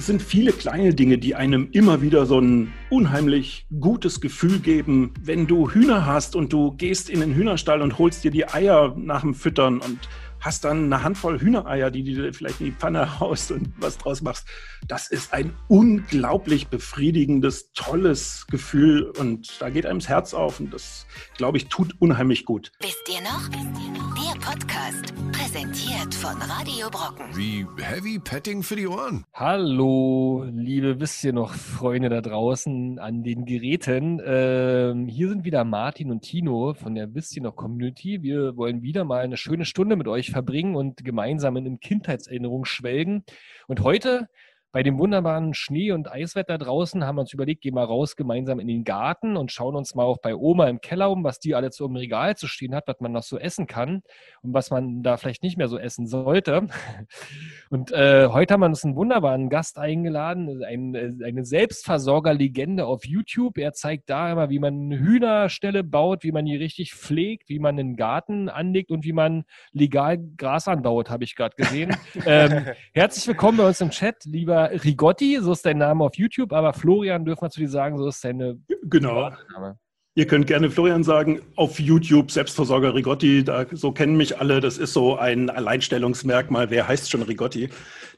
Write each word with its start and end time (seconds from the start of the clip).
Es 0.00 0.06
sind 0.06 0.22
viele 0.22 0.54
kleine 0.54 0.94
Dinge, 0.94 1.18
die 1.18 1.34
einem 1.34 1.68
immer 1.72 2.00
wieder 2.00 2.24
so 2.24 2.40
ein 2.40 2.72
unheimlich 2.88 3.66
gutes 3.80 4.22
Gefühl 4.22 4.58
geben, 4.58 5.12
wenn 5.20 5.46
du 5.46 5.70
Hühner 5.70 6.06
hast 6.06 6.34
und 6.34 6.54
du 6.54 6.72
gehst 6.72 7.10
in 7.10 7.20
den 7.20 7.34
Hühnerstall 7.34 7.82
und 7.82 7.98
holst 7.98 8.24
dir 8.24 8.30
die 8.30 8.48
Eier 8.48 8.94
nach 8.96 9.20
dem 9.20 9.34
Füttern 9.34 9.78
und 9.78 9.98
hast 10.40 10.64
dann 10.64 10.84
eine 10.84 11.02
Handvoll 11.02 11.38
Hühnereier, 11.38 11.90
die 11.90 12.14
du 12.14 12.32
vielleicht 12.32 12.60
in 12.60 12.66
die 12.68 12.72
Pfanne 12.72 13.20
haust 13.20 13.52
und 13.52 13.74
was 13.76 13.98
draus 13.98 14.22
machst. 14.22 14.46
Das 14.88 15.10
ist 15.10 15.34
ein 15.34 15.52
unglaublich 15.68 16.68
befriedigendes, 16.68 17.74
tolles 17.74 18.46
Gefühl 18.50 19.02
und 19.18 19.60
da 19.60 19.68
geht 19.68 19.84
einem 19.84 19.98
das 19.98 20.08
Herz 20.08 20.32
auf 20.32 20.60
und 20.60 20.72
das, 20.72 21.04
glaube 21.36 21.58
ich, 21.58 21.66
tut 21.66 21.94
unheimlich 21.98 22.46
gut. 22.46 22.72
Wisst 22.80 23.06
ihr 23.06 23.20
noch? 23.20 23.50
Wisst 23.50 23.84
ihr 23.84 23.99
noch? 23.99 23.99
Der 24.30 24.40
Podcast, 24.40 25.12
präsentiert 25.32 26.14
von 26.14 26.36
Radio 26.42 26.88
Brocken. 26.88 27.26
Wie 27.36 27.66
Heavy 27.82 28.20
Petting 28.20 28.62
für 28.62 28.76
die 28.76 28.86
Ohren. 28.86 29.24
Hallo, 29.34 30.46
liebe 30.52 31.00
wisst 31.00 31.24
ihr 31.24 31.32
noch, 31.32 31.52
Freunde 31.54 32.10
da 32.10 32.20
draußen 32.20 33.00
an 33.00 33.24
den 33.24 33.44
Geräten. 33.44 34.20
Ähm, 34.24 35.08
hier 35.08 35.30
sind 35.30 35.44
wieder 35.44 35.64
Martin 35.64 36.12
und 36.12 36.20
Tino 36.20 36.74
von 36.74 36.94
der 36.94 37.12
wisst 37.12 37.34
ihr 37.34 37.42
noch 37.42 37.56
Community. 37.56 38.22
Wir 38.22 38.56
wollen 38.56 38.82
wieder 38.82 39.04
mal 39.04 39.20
eine 39.20 39.36
schöne 39.36 39.64
Stunde 39.64 39.96
mit 39.96 40.06
euch 40.06 40.30
verbringen 40.30 40.76
und 40.76 41.04
gemeinsam 41.04 41.56
in 41.56 41.80
Kindheitserinnerungen 41.80 42.66
schwelgen. 42.66 43.24
Und 43.66 43.80
heute 43.80 44.28
bei 44.72 44.84
dem 44.84 44.98
wunderbaren 44.98 45.52
Schnee- 45.52 45.90
und 45.90 46.10
Eiswetter 46.10 46.56
draußen 46.56 47.04
haben 47.04 47.16
wir 47.16 47.22
uns 47.22 47.32
überlegt, 47.32 47.62
gehen 47.62 47.74
wir 47.74 47.82
raus 47.82 48.14
gemeinsam 48.14 48.60
in 48.60 48.68
den 48.68 48.84
Garten 48.84 49.36
und 49.36 49.50
schauen 49.50 49.74
uns 49.74 49.96
mal 49.96 50.04
auch 50.04 50.18
bei 50.18 50.34
Oma 50.36 50.68
im 50.68 50.80
Keller 50.80 51.10
um, 51.10 51.24
was 51.24 51.40
die 51.40 51.56
alles 51.56 51.76
so 51.76 51.86
im 51.86 51.96
Regal 51.96 52.36
zu 52.36 52.46
stehen 52.46 52.74
hat, 52.74 52.86
was 52.86 53.00
man 53.00 53.10
noch 53.10 53.24
so 53.24 53.36
essen 53.36 53.66
kann 53.66 54.02
und 54.42 54.54
was 54.54 54.70
man 54.70 55.02
da 55.02 55.16
vielleicht 55.16 55.42
nicht 55.42 55.56
mehr 55.56 55.66
so 55.66 55.78
essen 55.78 56.06
sollte. 56.06 56.68
Und 57.70 57.92
äh, 57.92 58.26
heute 58.28 58.54
haben 58.54 58.60
wir 58.60 58.66
uns 58.66 58.84
einen 58.84 58.96
wunderbaren 58.96 59.48
Gast 59.48 59.78
eingeladen, 59.78 60.62
ein, 60.64 60.94
äh, 60.94 61.24
eine 61.24 61.44
Selbstversorgerlegende 61.44 62.84
auf 62.84 63.04
YouTube. 63.06 63.58
Er 63.58 63.72
zeigt 63.72 64.10
da 64.10 64.32
immer, 64.32 64.50
wie 64.50 64.58
man 64.58 64.74
eine 64.74 64.98
Hühnerstelle 64.98 65.84
baut, 65.84 66.24
wie 66.24 66.32
man 66.32 66.46
die 66.46 66.56
richtig 66.56 66.94
pflegt, 66.94 67.48
wie 67.48 67.60
man 67.60 67.78
einen 67.78 67.96
Garten 67.96 68.48
anlegt 68.48 68.90
und 68.90 69.04
wie 69.04 69.12
man 69.12 69.44
legal 69.72 70.18
Gras 70.36 70.66
anbaut, 70.66 71.10
habe 71.10 71.22
ich 71.22 71.36
gerade 71.36 71.54
gesehen. 71.54 71.94
ähm, 72.26 72.66
herzlich 72.92 73.28
willkommen 73.28 73.58
bei 73.58 73.66
uns 73.68 73.80
im 73.80 73.90
Chat, 73.90 74.24
lieber 74.24 74.59
Rigotti, 74.64 75.38
so 75.40 75.52
ist 75.52 75.64
dein 75.64 75.78
Name 75.78 76.04
auf 76.04 76.16
YouTube, 76.16 76.52
aber 76.52 76.72
Florian 76.72 77.24
dürfen 77.24 77.42
wir 77.42 77.50
zu 77.50 77.60
dir 77.60 77.68
sagen, 77.68 77.98
so 77.98 78.08
ist 78.08 78.24
deine 78.24 78.58
Genau. 78.82 79.30
Name. 79.52 79.78
Ihr 80.16 80.26
könnt 80.26 80.48
gerne 80.48 80.70
Florian 80.70 81.04
sagen, 81.04 81.40
auf 81.54 81.78
YouTube 81.78 82.32
Selbstversorger 82.32 82.94
Rigotti, 82.94 83.44
da, 83.44 83.64
so 83.70 83.92
kennen 83.92 84.16
mich 84.16 84.38
alle, 84.38 84.60
das 84.60 84.76
ist 84.76 84.92
so 84.92 85.16
ein 85.16 85.48
Alleinstellungsmerkmal, 85.50 86.70
wer 86.70 86.88
heißt 86.88 87.10
schon 87.10 87.22
Rigotti, 87.22 87.70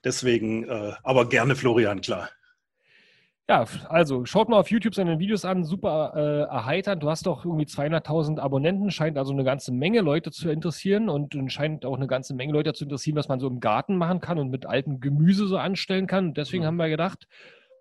deswegen, 0.03 0.69
äh, 0.69 0.93
aber 1.03 1.29
gerne 1.29 1.55
Florian, 1.55 2.01
klar. 2.01 2.31
Ja, 3.49 3.65
also 3.89 4.25
schaut 4.25 4.49
mal 4.49 4.59
auf 4.61 4.71
YouTube 4.71 4.95
seine 4.95 5.19
Videos 5.19 5.45
an, 5.45 5.65
super 5.65 6.13
äh, 6.15 6.43
erheiternd. 6.43 7.03
Du 7.03 7.11
hast 7.11 7.27
doch 7.27 7.45
irgendwie 7.45 7.65
200.000 7.65 8.39
Abonnenten, 8.39 8.91
scheint 8.93 9.19
also 9.19 9.33
eine 9.33 9.43
ganze 9.43 9.73
Menge 9.73 10.01
Leute 10.01 10.31
zu 10.31 10.49
interessieren 10.49 11.09
und, 11.09 11.35
und, 11.35 11.53
scheint 11.53 11.85
auch 11.85 11.97
eine 11.97 12.07
ganze 12.07 12.35
Menge 12.35 12.53
Leute 12.53 12.73
zu 12.73 12.85
interessieren, 12.85 13.17
was 13.17 13.29
man 13.29 13.41
so 13.41 13.49
im 13.49 13.59
Garten 13.59 13.97
machen 13.97 14.21
kann 14.21 14.39
und 14.39 14.51
mit 14.51 14.65
altem 14.65 15.01
Gemüse 15.01 15.49
so 15.49 15.59
anstellen 15.59 16.07
kann. 16.07 16.27
Und 16.27 16.37
deswegen 16.37 16.63
mhm. 16.63 16.69
haben 16.69 16.77
wir 16.77 16.89
gedacht, 16.89 17.27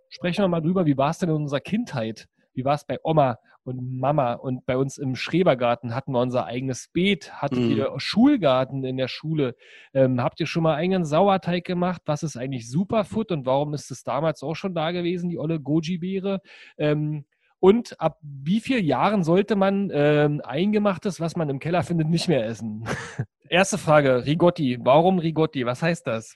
sprechen 0.09 0.43
wir 0.43 0.47
mal 0.47 0.61
drüber, 0.61 0.87
wie 0.87 0.97
war 0.97 1.11
es 1.11 1.19
denn 1.19 1.29
in 1.29 1.35
unserer 1.35 1.61
Kindheit? 1.61 2.27
Wie 2.53 2.65
war 2.65 2.73
es 2.73 2.83
bei 2.83 2.97
Oma 3.03 3.37
und 3.63 3.99
Mama? 3.99 4.33
Und 4.33 4.65
bei 4.65 4.77
uns 4.77 4.97
im 4.97 5.15
Schrebergarten 5.15 5.95
hatten 5.95 6.11
wir 6.11 6.19
unser 6.19 6.45
eigenes 6.45 6.89
Beet, 6.91 7.33
hattet 7.33 7.59
mhm. 7.59 7.71
ihr 7.71 7.93
Schulgarten 7.97 8.83
in 8.83 8.97
der 8.97 9.07
Schule. 9.07 9.55
Ähm, 9.93 10.21
habt 10.21 10.39
ihr 10.39 10.47
schon 10.47 10.63
mal 10.63 10.75
eigenen 10.75 11.05
Sauerteig 11.05 11.63
gemacht? 11.65 12.01
Was 12.05 12.23
ist 12.23 12.37
eigentlich 12.37 12.69
Superfood 12.69 13.31
und 13.31 13.45
warum 13.45 13.73
ist 13.73 13.91
es 13.91 14.03
damals 14.03 14.43
auch 14.43 14.55
schon 14.55 14.73
da 14.73 14.91
gewesen, 14.91 15.29
die 15.29 15.37
olle 15.37 15.59
Goji-Beere? 15.59 16.41
Ähm, 16.77 17.25
und 17.59 17.99
ab 18.01 18.17
wie 18.23 18.59
vielen 18.59 18.83
Jahren 18.83 19.23
sollte 19.23 19.55
man 19.55 19.91
ähm, 19.93 20.41
Eingemachtes, 20.43 21.19
was 21.19 21.35
man 21.35 21.47
im 21.49 21.59
Keller 21.59 21.83
findet, 21.83 22.09
nicht 22.09 22.27
mehr 22.27 22.45
essen? 22.45 22.87
Erste 23.49 23.77
Frage, 23.77 24.25
Rigotti. 24.25 24.79
Warum 24.81 25.19
Rigotti? 25.19 25.65
Was 25.65 25.83
heißt 25.83 26.07
das? 26.07 26.35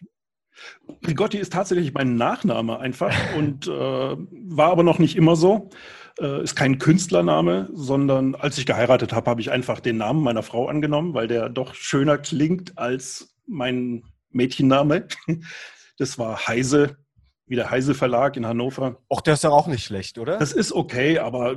Rigotti 1.06 1.38
ist 1.38 1.52
tatsächlich 1.54 1.94
mein 1.94 2.16
Nachname 2.16 2.80
einfach 2.80 3.14
und 3.38 3.68
äh, 3.68 3.72
war 3.72 4.72
aber 4.72 4.84
noch 4.84 5.00
nicht 5.00 5.16
immer 5.16 5.36
so. 5.36 5.70
Äh, 6.20 6.44
ist 6.44 6.56
kein 6.56 6.78
Künstlername, 6.78 7.70
sondern 7.74 8.36
als 8.36 8.58
ich 8.58 8.66
geheiratet 8.66 9.12
habe, 9.12 9.30
habe 9.30 9.42
ich 9.42 9.52
einfach 9.52 9.82
den 9.82 9.98
Namen 9.98 10.24
meiner 10.24 10.44
Frau 10.44 10.68
angenommen, 10.68 11.14
weil 11.14 11.28
der 11.28 11.50
doch 11.50 11.74
schöner 11.76 12.18
klingt 12.18 12.78
als 12.78 13.36
mein 13.48 14.04
Mädchenname. 14.32 15.08
Das 15.98 16.20
war 16.20 16.46
Heise, 16.46 16.98
wie 17.48 17.56
der 17.56 17.72
Heise 17.72 17.94
Verlag 17.96 18.36
in 18.36 18.46
Hannover. 18.46 18.98
Och, 19.10 19.22
der 19.22 19.36
ist 19.36 19.46
doch 19.46 19.54
auch 19.54 19.68
nicht 19.68 19.86
schlecht, 19.86 20.18
oder? 20.18 20.38
Das 20.38 20.52
ist 20.52 20.74
okay, 20.74 21.20
aber 21.20 21.56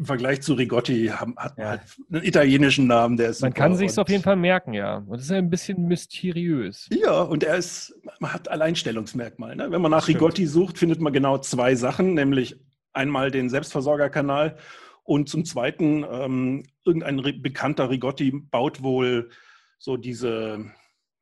im 0.00 0.04
Vergleich 0.04 0.42
zu 0.42 0.52
Rigotti 0.52 1.06
hat 1.06 1.28
man 1.28 1.50
ja. 1.56 1.68
halt 1.70 1.80
einen 2.12 2.22
italienischen 2.22 2.86
Namen, 2.86 3.16
der 3.16 3.30
ist. 3.30 3.40
Man 3.40 3.54
kann 3.54 3.76
sich 3.76 3.98
auf 3.98 4.10
jeden 4.10 4.22
Fall 4.22 4.36
merken, 4.36 4.74
ja. 4.74 4.96
Und 4.96 5.12
das 5.12 5.22
ist 5.22 5.32
ein 5.32 5.48
bisschen 5.48 5.86
mysteriös. 5.88 6.86
Ja, 6.92 7.22
und 7.22 7.44
er 7.44 7.56
ist, 7.56 7.94
man 8.18 8.34
hat 8.34 8.48
Alleinstellungsmerkmal. 8.48 9.56
Ne? 9.56 9.70
Wenn 9.70 9.80
man 9.80 9.90
nach 9.90 10.06
Rigotti 10.06 10.46
sucht, 10.46 10.76
findet 10.76 11.00
man 11.00 11.14
genau 11.14 11.38
zwei 11.38 11.74
Sachen, 11.74 12.12
nämlich 12.12 12.60
einmal 12.92 13.30
den 13.30 13.48
Selbstversorgerkanal 13.48 14.56
und 15.04 15.28
zum 15.28 15.44
Zweiten 15.44 16.04
ähm, 16.10 16.62
irgendein 16.84 17.42
bekannter 17.42 17.90
Rigotti 17.90 18.30
baut 18.30 18.82
wohl 18.82 19.30
so 19.78 19.96
diese, 19.96 20.70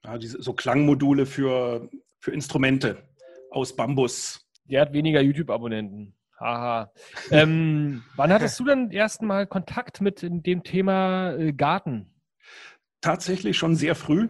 ja, 0.05 0.19
diese 0.19 0.43
so 0.43 0.53
Klangmodule 0.53 1.27
für, 1.27 1.89
für 2.21 2.33
Instrumente 2.33 3.09
aus 3.51 3.75
Bambus. 3.77 4.47
Der 4.65 4.83
hat 4.83 4.93
weniger 4.93 5.21
YouTube-Abonnenten. 5.21 6.15
Haha. 6.39 6.93
ähm, 7.31 8.05
wann 8.15 8.33
hattest 8.33 8.61
du 8.61 8.65
denn 8.65 8.93
ersten 8.93 9.27
Mal 9.27 9.47
Kontakt 9.47 10.01
mit 10.01 10.23
dem 10.23 10.63
Thema 10.63 11.33
äh, 11.33 11.53
Garten? 11.53 12.15
Tatsächlich 13.01 13.57
schon 13.57 13.75
sehr 13.75 13.95
früh. 13.95 14.29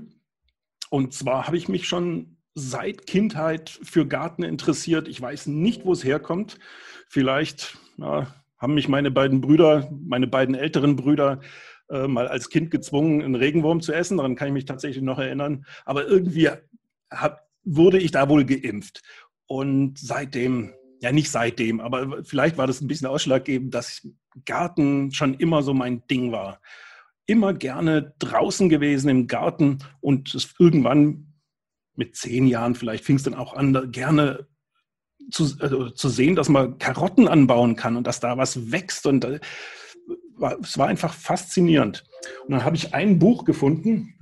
Und 0.90 1.12
zwar 1.12 1.46
habe 1.46 1.58
ich 1.58 1.68
mich 1.68 1.86
schon 1.86 2.37
seit 2.54 3.06
Kindheit 3.06 3.78
für 3.82 4.06
Garten 4.06 4.42
interessiert. 4.42 5.08
Ich 5.08 5.20
weiß 5.20 5.46
nicht, 5.46 5.84
wo 5.84 5.92
es 5.92 6.04
herkommt. 6.04 6.58
Vielleicht 7.08 7.78
na, 7.96 8.34
haben 8.58 8.74
mich 8.74 8.88
meine 8.88 9.10
beiden 9.10 9.40
Brüder, 9.40 9.90
meine 10.04 10.26
beiden 10.26 10.54
älteren 10.54 10.96
Brüder, 10.96 11.40
äh, 11.90 12.08
mal 12.08 12.28
als 12.28 12.50
Kind 12.50 12.70
gezwungen, 12.70 13.22
einen 13.22 13.34
Regenwurm 13.34 13.80
zu 13.80 13.92
essen. 13.92 14.18
Daran 14.18 14.34
kann 14.34 14.48
ich 14.48 14.54
mich 14.54 14.64
tatsächlich 14.64 15.02
noch 15.02 15.18
erinnern. 15.18 15.64
Aber 15.84 16.06
irgendwie 16.06 16.50
hab, 17.10 17.48
wurde 17.64 17.98
ich 17.98 18.10
da 18.10 18.28
wohl 18.28 18.44
geimpft. 18.44 19.02
Und 19.46 19.98
seitdem 19.98 20.74
ja 21.00 21.12
nicht 21.12 21.30
seitdem, 21.30 21.80
aber 21.80 22.24
vielleicht 22.24 22.58
war 22.58 22.66
das 22.66 22.80
ein 22.80 22.88
bisschen 22.88 23.06
ausschlaggebend, 23.06 23.74
dass 23.74 24.06
Garten 24.44 25.12
schon 25.12 25.34
immer 25.34 25.62
so 25.62 25.74
mein 25.74 26.06
Ding 26.08 26.32
war. 26.32 26.60
Immer 27.26 27.54
gerne 27.54 28.14
draußen 28.18 28.68
gewesen 28.68 29.08
im 29.08 29.26
Garten 29.26 29.78
und 30.00 30.34
es 30.34 30.54
irgendwann 30.58 31.27
mit 31.98 32.16
zehn 32.16 32.46
Jahren 32.46 32.74
vielleicht 32.74 33.04
fing 33.04 33.16
es 33.16 33.24
dann 33.24 33.34
auch 33.34 33.54
an, 33.54 33.90
gerne 33.90 34.46
zu, 35.30 35.52
also 35.58 35.90
zu 35.90 36.08
sehen, 36.08 36.36
dass 36.36 36.48
man 36.48 36.78
Karotten 36.78 37.28
anbauen 37.28 37.76
kann 37.76 37.96
und 37.96 38.06
dass 38.06 38.20
da 38.20 38.38
was 38.38 38.70
wächst 38.70 39.06
und 39.06 39.24
äh, 39.24 39.40
war, 40.36 40.58
es 40.60 40.78
war 40.78 40.86
einfach 40.86 41.12
faszinierend. 41.12 42.04
Und 42.46 42.52
dann 42.52 42.64
habe 42.64 42.76
ich 42.76 42.94
ein 42.94 43.18
Buch 43.18 43.44
gefunden. 43.44 44.14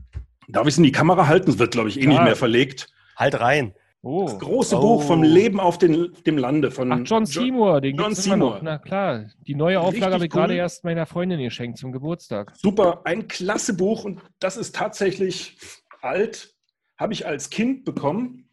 Darf 0.48 0.66
ich 0.66 0.75
es 0.75 0.78
in 0.78 0.84
die 0.84 0.92
Kamera 0.92 1.26
halten? 1.26 1.50
Es 1.50 1.59
wird, 1.59 1.72
glaube 1.72 1.91
ich, 1.91 1.98
eh 1.98 2.04
ja. 2.04 2.09
nicht 2.09 2.22
mehr 2.22 2.37
verlegt. 2.37 2.88
Halt 3.14 3.38
rein. 3.41 3.75
Oh. 4.03 4.25
Das 4.25 4.38
große 4.38 4.76
oh. 4.76 4.81
Buch 4.81 5.03
vom 5.03 5.22
Leben 5.22 5.60
auf 5.60 5.76
den, 5.78 6.12
dem 6.25 6.38
Lande 6.38 6.70
von 6.70 6.91
Ach, 6.93 7.00
John 7.04 7.26
Seymour, 7.26 7.81
den 7.82 7.97
John 7.97 8.14
Seymour. 8.14 8.60
Na 8.62 8.78
klar, 8.78 9.26
die 9.47 9.54
neue 9.54 9.81
Auflage 9.81 10.14
habe 10.14 10.26
ich 10.26 10.34
cool. 10.34 10.41
gerade 10.41 10.54
erst 10.54 10.84
meiner 10.84 11.06
Freundin 11.06 11.41
geschenkt 11.41 11.78
zum 11.78 11.93
Geburtstag. 11.93 12.53
Super, 12.56 13.03
ein 13.04 13.28
klasse 13.28 13.75
Buch 13.75 14.04
und 14.04 14.20
das 14.38 14.56
ist 14.56 14.75
tatsächlich 14.75 15.58
alt, 16.03 16.56
habe 16.99 17.12
ich 17.12 17.27
als 17.27 17.51
Kind 17.51 17.84
bekommen 17.84 18.49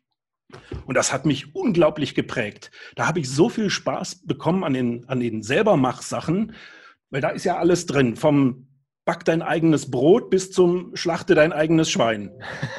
und 0.86 0.96
das 0.96 1.12
hat 1.12 1.26
mich 1.26 1.56
unglaublich 1.56 2.16
geprägt. 2.16 2.72
Da 2.96 3.08
habe 3.08 3.20
ich 3.20 3.29
so 3.29 3.50
viel 3.50 3.70
Spaß 3.70 4.26
bekommen 4.26 4.64
an 4.64 4.73
den, 4.73 5.08
an 5.08 5.20
den 5.20 5.41
Selbermach-Sachen, 5.41 6.53
weil 7.09 7.22
da 7.22 7.29
ist 7.29 7.44
ja 7.44 7.58
alles 7.58 7.85
drin, 7.85 8.16
vom 8.16 8.67
back 9.06 9.26
dein 9.26 9.41
eigenes 9.41 9.91
Brot 9.91 10.29
bis 10.29 10.52
zum 10.52 10.96
Schlachte 10.96 11.35
dein 11.35 11.52
eigenes 11.52 11.91
Schwein. 11.91 12.32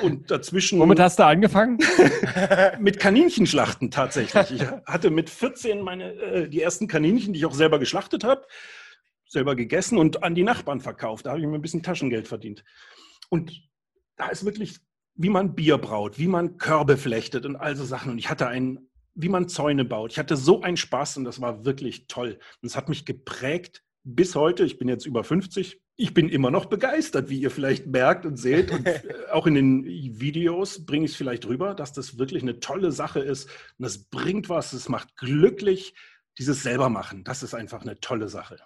Und 0.03 0.31
dazwischen. 0.31 0.79
Womit 0.79 1.01
hast 1.01 1.19
du 1.19 1.27
angefangen? 1.27 1.79
mit 2.79 2.99
Kaninchenschlachten 2.99 3.91
tatsächlich. 3.91 4.53
Ich 4.53 4.63
hatte 4.87 5.11
mit 5.11 5.29
14 5.29 5.83
meine, 5.83 6.13
äh, 6.15 6.49
die 6.49 6.63
ersten 6.63 6.89
Kaninchen, 6.89 7.33
die 7.33 7.41
ich 7.41 7.47
auch 7.47 7.55
selber 7.55 7.79
geschlachtet 7.79 8.25
habe, 8.25 8.47
selber 9.27 9.55
gegessen 9.55 9.99
und 9.99 10.23
an 10.23 10.35
die 10.35 10.45
Nachbarn 10.45 10.81
verkauft. 10.81 11.27
Da 11.27 11.31
habe 11.31 11.41
ich 11.41 11.47
mir 11.47 11.57
ein 11.57 11.63
bisschen 11.63 11.83
Taschengeld 11.83 12.27
verdient. 12.27 12.65
Und 13.29 13.53
da 14.17 14.29
ist 14.29 14.45
wirklich, 14.45 14.79
wie 15.15 15.29
man 15.29 15.55
Bier 15.55 15.79
braut, 15.79 16.19
wie 16.19 16.29
man 16.29 16.59
Körbe 16.59 16.97
flechtet 16.97 17.47
und 17.47 17.57
all 17.57 17.77
so 17.77 17.85
Sachen. 17.85 18.13
Und 18.13 18.19
ich 18.19 18.31
hatte 18.31 18.49
einen, 18.49 18.91
wie 19.15 19.29
man 19.29 19.49
Zäune 19.49 19.85
baut. 19.85 20.13
Ich 20.13 20.19
hatte 20.19 20.37
so 20.37 20.63
einen 20.63 20.77
Spaß 20.77 21.19
und 21.19 21.25
das 21.25 21.41
war 21.41 21.65
wirklich 21.65 22.07
toll. 22.07 22.39
Und 22.63 22.67
es 22.67 22.77
hat 22.77 22.89
mich 22.89 23.05
geprägt 23.05 23.83
bis 24.03 24.35
heute. 24.35 24.65
Ich 24.65 24.79
bin 24.79 24.89
jetzt 24.89 25.07
über 25.07 25.25
50 25.25 25.81
ich 25.97 26.13
bin 26.13 26.29
immer 26.29 26.51
noch 26.51 26.67
begeistert, 26.67 27.29
wie 27.29 27.41
ihr 27.41 27.51
vielleicht 27.51 27.87
merkt 27.87 28.27
und 28.27 28.37
seht. 28.37 28.71
Und 28.73 28.87
äh, 28.87 29.03
auch 29.33 29.47
in 29.47 29.55
den 29.55 29.85
Videos 29.85 30.85
bringe 30.85 31.05
ich 31.05 31.13
es 31.13 31.17
vielleicht 31.17 31.47
rüber, 31.47 31.75
dass 31.75 31.93
das 31.93 32.19
wirklich 32.19 32.43
eine 32.43 32.61
tolle 32.61 32.93
Sache 32.93 33.21
ist. 33.21 33.49
Und 33.79 33.85
das 33.85 33.99
bringt 33.99 34.49
was, 34.49 34.73
es 34.73 34.89
macht 34.89 35.17
glücklich. 35.17 35.95
Dieses 36.37 36.65
selber 36.65 36.89
machen, 36.89 37.23
das 37.23 37.45
ist 37.45 37.55
einfach 37.55 37.83
eine 37.83 38.01
tolle 38.01 38.29
Sache. 38.29 38.59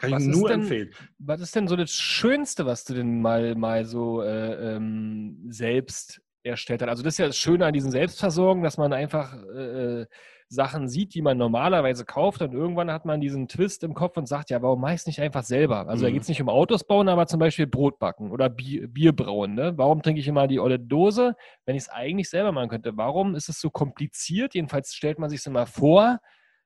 Kann 0.00 0.12
Was 0.12 0.22
ich 0.24 0.30
ist 0.30 0.36
nur 0.38 0.48
denn- 0.48 0.60
empfehlen. 0.62 0.90
Was 1.18 1.40
ist 1.40 1.54
denn 1.54 1.68
so 1.68 1.76
das 1.76 1.92
Schönste, 1.92 2.66
was 2.66 2.84
du 2.84 2.94
denn 2.94 3.20
mal, 3.20 3.54
mal 3.54 3.84
so 3.84 4.22
äh, 4.22 4.74
ähm, 4.76 5.46
selbst 5.50 6.22
erstellt 6.42 6.82
hast? 6.82 6.88
Also 6.88 7.02
das 7.02 7.14
ist 7.14 7.18
ja 7.18 7.26
das 7.26 7.36
Schöne 7.36 7.66
an 7.66 7.72
diesen 7.74 7.90
Selbstversorgen, 7.90 8.62
dass 8.62 8.78
man 8.78 8.92
einfach 8.92 9.34
äh, 9.54 10.06
Sachen 10.48 10.88
sieht, 10.88 11.14
die 11.14 11.22
man 11.22 11.38
normalerweise 11.38 12.04
kauft 12.04 12.42
und 12.42 12.52
irgendwann 12.54 12.90
hat 12.90 13.04
man 13.04 13.20
diesen 13.20 13.46
Twist 13.46 13.84
im 13.84 13.94
Kopf 13.94 14.16
und 14.16 14.26
sagt, 14.26 14.50
ja, 14.50 14.60
warum 14.62 14.80
mache 14.80 14.94
ich 14.94 15.00
es 15.02 15.06
nicht 15.06 15.20
einfach 15.20 15.44
selber? 15.44 15.86
Also 15.88 16.02
da 16.04 16.08
Mhm. 16.10 16.14
geht 16.14 16.22
es 16.22 16.28
nicht 16.28 16.42
um 16.42 16.48
Autos 16.48 16.82
bauen, 16.82 17.08
aber 17.08 17.26
zum 17.28 17.38
Beispiel 17.38 17.68
Brot 17.68 18.00
backen 18.00 18.32
oder 18.32 18.48
Bier, 18.48 18.88
Bier 18.88 19.12
brauen. 19.14 19.54
Ne? 19.54 19.74
Warum 19.76 20.02
trinke 20.02 20.20
ich 20.20 20.26
immer 20.26 20.48
die 20.48 20.58
olle 20.58 20.80
Dose, 20.80 21.36
wenn 21.66 21.76
ich 21.76 21.82
es 21.82 21.88
eigentlich 21.88 22.30
selber 22.30 22.50
machen 22.50 22.68
könnte? 22.70 22.96
Warum 22.96 23.36
ist 23.36 23.48
es 23.48 23.60
so 23.60 23.70
kompliziert? 23.70 24.54
Jedenfalls 24.54 24.92
stellt 24.92 25.20
man 25.20 25.30
sich 25.30 25.38
es 25.38 25.46
immer 25.46 25.66
vor, 25.66 26.18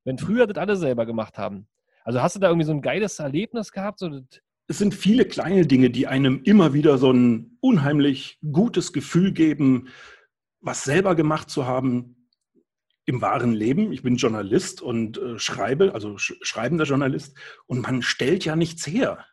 wenn 0.04 0.16
früher 0.16 0.46
das 0.46 0.56
alle 0.56 0.76
selber 0.76 1.04
gemacht 1.04 1.36
haben. 1.36 1.66
Also 2.04 2.22
hast 2.22 2.36
du 2.36 2.40
da 2.40 2.48
irgendwie 2.48 2.66
so 2.66 2.72
ein 2.72 2.82
geiles 2.82 3.18
Erlebnis 3.18 3.72
gehabt? 3.72 3.98
So, 3.98 4.10
Es 4.68 4.78
sind 4.78 4.94
viele 4.94 5.24
kleine 5.24 5.66
Dinge, 5.66 5.90
die 5.90 6.06
einem 6.06 6.42
immer 6.44 6.74
wieder 6.74 6.98
so 6.98 7.10
ein 7.10 7.56
unheimlich 7.60 8.38
gutes 8.52 8.92
Gefühl 8.92 9.32
geben, 9.32 9.88
was 10.60 10.84
selber 10.84 11.14
gemacht 11.14 11.50
zu 11.50 11.66
haben 11.66 12.28
im 13.06 13.20
wahren 13.20 13.52
Leben. 13.52 13.92
Ich 13.92 14.02
bin 14.02 14.16
Journalist 14.16 14.80
und 14.80 15.18
äh, 15.18 15.38
schreibe, 15.38 15.94
also 15.94 16.16
sch 16.18 16.34
schreibender 16.42 16.84
Journalist, 16.84 17.36
und 17.66 17.80
man 17.80 18.02
stellt 18.02 18.44
ja 18.44 18.56
nichts 18.56 18.86
her. 18.86 19.24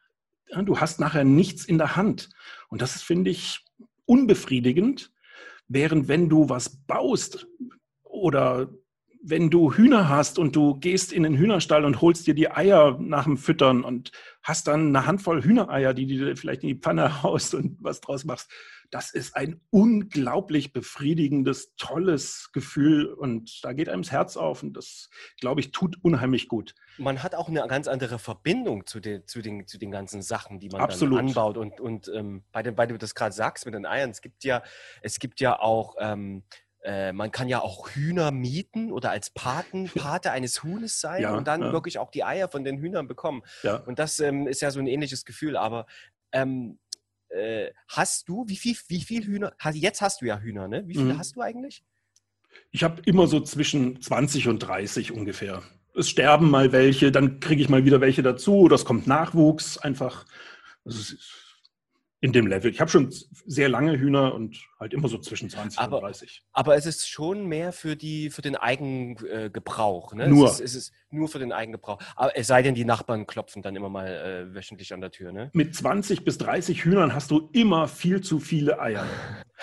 Ja, 0.50 0.62
du 0.62 0.80
hast 0.80 1.00
nachher 1.00 1.24
nichts 1.24 1.64
in 1.66 1.78
der 1.78 1.96
Hand. 1.96 2.30
Und 2.68 2.82
das 2.82 3.02
finde 3.02 3.32
ich, 3.32 3.66
unbefriedigend. 4.06 5.12
Während 5.68 6.10
wenn 6.10 6.28
du 6.28 6.50
was 6.50 6.82
baust 6.86 7.48
oder 8.04 8.70
wenn 9.24 9.50
du 9.50 9.74
Hühner 9.74 10.10
hast 10.10 10.40
und 10.40 10.56
du 10.56 10.76
gehst 10.76 11.14
in 11.14 11.24
den 11.24 11.36
Hühnerstall 11.36 11.86
und 11.86 12.02
holst 12.02 12.26
dir 12.28 12.34
die 12.34 12.50
Eier 12.50 12.98
nach 13.00 13.26
dem 13.26 13.38
Füttern 13.38 13.84
und 13.84 14.12
hast 14.42 14.68
dann 14.68 14.88
eine 14.88 15.06
Handvoll 15.06 15.44
Hühnereier, 15.44 15.94
die 15.94 16.08
du 16.08 16.26
dir 16.26 16.36
vielleicht 16.36 16.64
in 16.64 16.70
die 16.70 16.76
Pfanne 16.76 17.24
haust 17.24 17.54
und 17.54 17.78
was 17.80 18.02
draus 18.02 18.26
machst, 18.26 18.50
das 18.92 19.14
ist 19.14 19.38
ein 19.38 19.62
unglaublich 19.70 20.74
befriedigendes, 20.74 21.76
tolles 21.78 22.50
Gefühl 22.52 23.06
und 23.06 23.64
da 23.64 23.72
geht 23.72 23.88
einem 23.88 24.02
das 24.02 24.12
Herz 24.12 24.38
auf 24.38 24.64
und 24.64 24.74
das, 24.74 25.10
glaube 25.40 25.62
ich, 25.62 25.72
tut 25.72 25.98
unheimlich 26.04 26.50
gut. 26.50 26.76
Man 26.98 27.24
hat 27.24 27.34
auch 27.34 27.48
eine 27.48 27.66
ganz 27.68 27.88
andere 27.88 28.20
Verbindung 28.20 28.86
zu 28.86 29.00
den, 29.00 29.26
zu 29.28 29.42
den, 29.42 29.66
zu 29.66 29.78
den 29.78 29.92
ganzen 29.92 30.22
Sachen, 30.22 30.60
die 30.60 30.68
man 30.68 30.82
Absolut. 30.82 31.20
dann 31.20 31.28
anbaut. 31.28 31.58
Und, 31.58 31.80
und 31.80 32.12
ähm, 32.14 32.44
bei 32.52 32.64
dem, 32.64 32.78
weil 32.78 32.88
du 32.88 32.98
das 32.98 33.16
gerade 33.16 33.34
sagst 33.34 33.66
mit 33.66 33.76
den 33.76 33.86
Eiern, 33.86 34.10
es 34.10 34.22
gibt 34.22 34.44
ja, 34.44 34.62
es 35.02 35.20
gibt 35.20 35.40
ja 35.40 35.58
auch, 35.58 35.96
ähm, 36.00 36.44
äh, 36.84 37.14
man 37.14 37.32
kann 37.32 37.48
ja 37.48 37.62
auch 37.62 37.90
Hühner 37.90 38.32
mieten 38.32 38.92
oder 38.92 39.12
als 39.12 39.30
Paten, 39.30 39.86
Pate 39.96 40.32
eines 40.32 40.64
Huhnes 40.64 41.00
sein 41.00 41.22
Ja, 41.24 41.36
und 41.36 41.48
dann 41.48 41.62
ja. 41.62 41.72
wirklich 41.72 42.00
auch 42.00 42.12
die 42.12 42.24
Eier 42.24 42.50
von 42.50 42.64
den 42.64 42.80
Hühnern 42.80 43.08
bekommen. 43.08 43.44
Ja. 43.64 43.78
Und 43.78 44.00
das 44.00 44.20
ähm, 44.20 44.48
ist 44.48 44.62
ja 44.62 44.72
so 44.72 44.80
ein 44.80 44.88
ähnliches 44.88 45.26
Gefühl. 45.26 45.58
Aber 45.58 45.86
ähm, 46.32 46.80
äh, 47.30 47.72
hast 47.88 48.28
du, 48.28 48.46
wie 48.48 48.58
viel, 48.58 48.76
wie 48.88 49.02
viel 49.02 49.26
Hühner, 49.26 49.54
hast, 49.60 49.76
jetzt 49.76 50.02
hast 50.02 50.22
du 50.22 50.26
ja 50.26 50.40
Hühner, 50.40 50.68
ne? 50.68 50.88
Wie 50.88 50.94
viele 50.96 51.14
Mhm. 51.14 51.18
hast 51.20 51.36
du 51.36 51.42
eigentlich? 51.42 51.84
Ich 52.72 52.84
habe 52.84 53.02
immer 53.06 53.28
so 53.28 53.40
zwischen 53.42 54.02
20 54.02 54.48
und 54.48 54.60
30 54.60 55.12
ungefähr. 55.12 55.64
Es 55.96 56.10
sterben 56.10 56.50
mal 56.50 56.72
welche, 56.72 57.12
dann 57.12 57.40
kriege 57.40 57.62
ich 57.62 57.70
mal 57.70 57.86
wieder 57.86 58.02
welche 58.02 58.24
dazu 58.24 58.60
oder 58.60 58.76
es 58.76 58.86
kommt 58.86 59.08
Nachwuchs 59.08 59.78
einfach. 59.78 60.26
Das 60.84 60.96
ist 60.96 61.51
in 62.24 62.32
dem 62.32 62.46
Level. 62.46 62.70
Ich 62.70 62.80
habe 62.80 62.90
schon 62.90 63.12
sehr 63.48 63.68
lange 63.68 64.00
Hühner 64.00 64.36
und 64.36 64.56
halt 64.80 64.94
immer 64.94 65.08
so 65.08 65.18
zwischen 65.18 65.50
20 65.50 65.80
Aber- 65.80 65.98
und 65.98 66.04
30. 66.04 66.44
Aber 66.54 66.76
es 66.76 66.86
ist 66.86 67.10
schon 67.10 67.48
mehr 67.48 67.74
für, 67.74 67.96
die, 67.96 68.30
für 68.30 68.44
den 68.44 68.56
Eigengebrauch. 68.56 69.28
Äh, 69.32 69.50
Gebrauch, 69.50 70.14
ne? 70.14 70.28
Nur. 70.28 70.48
Es 70.48 70.60
ist, 70.60 70.62
es 70.62 70.76
ist 70.76 70.94
nur 71.10 71.28
für 71.28 71.40
den 71.40 71.52
Eigengebrauch. 71.52 72.00
Aber 72.16 72.38
es 72.38 72.46
sei 72.46 72.62
denn, 72.62 72.76
die 72.76 72.86
Nachbarn 72.86 73.26
klopfen 73.26 73.64
dann 73.64 73.76
immer 73.76 73.90
mal 73.90 74.08
äh, 74.08 74.56
wöchentlich 74.56 74.94
an 74.94 75.02
der 75.02 75.10
Tür, 75.10 75.32
ne? 75.32 75.50
Mit 75.54 75.76
20 75.76 76.24
bis 76.24 76.38
30 76.38 76.86
Hühnern 76.86 77.16
hast 77.16 77.32
du 77.32 77.50
immer 77.54 77.88
viel 77.88 78.22
zu 78.22 78.40
viele 78.40 78.80
Eier. 78.80 79.06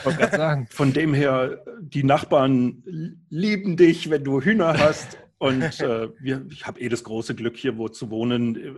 Wollte 0.02 0.18
gerade 0.18 0.36
sagen. 0.36 0.66
Von 0.70 0.92
dem 0.92 1.14
her, 1.14 1.64
die 1.80 2.02
Nachbarn 2.02 2.82
lieben 3.30 3.76
dich, 3.76 4.10
wenn 4.10 4.24
du 4.24 4.40
Hühner 4.40 4.76
hast. 4.78 5.18
Und 5.38 5.62
äh, 5.80 6.08
wir, 6.18 6.44
ich 6.50 6.66
habe 6.66 6.80
eh 6.80 6.88
das 6.88 7.04
große 7.04 7.36
Glück, 7.36 7.56
hier 7.56 7.78
wo 7.78 7.88
zu 7.88 8.10
wohnen, 8.10 8.56
äh, 8.56 8.72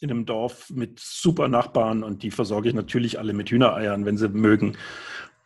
in 0.00 0.10
einem 0.10 0.26
Dorf 0.26 0.70
mit 0.70 1.00
super 1.00 1.48
Nachbarn. 1.48 2.02
Und 2.02 2.22
die 2.22 2.30
versorge 2.30 2.68
ich 2.68 2.74
natürlich 2.74 3.18
alle 3.18 3.32
mit 3.32 3.50
Hühnereiern, 3.50 4.04
wenn 4.04 4.18
sie 4.18 4.28
mögen. 4.28 4.76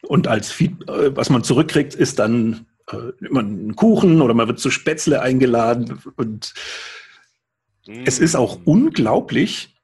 Und 0.02 0.26
als 0.28 0.50
Feed, 0.50 0.88
äh, 0.88 1.14
was 1.16 1.30
man 1.30 1.44
zurückkriegt, 1.44 1.94
ist 1.94 2.18
dann 2.18 2.66
äh, 2.90 3.12
immer 3.24 3.40
ein 3.42 3.76
Kuchen 3.76 4.20
oder 4.22 4.34
man 4.34 4.48
wird 4.48 4.58
zu 4.58 4.70
Spätzle 4.70 5.22
eingeladen. 5.22 6.00
Und 6.16 6.54
es 7.86 8.18
ist 8.18 8.34
auch 8.34 8.58
Mm. 8.58 8.62
unglaublich, 8.64 9.76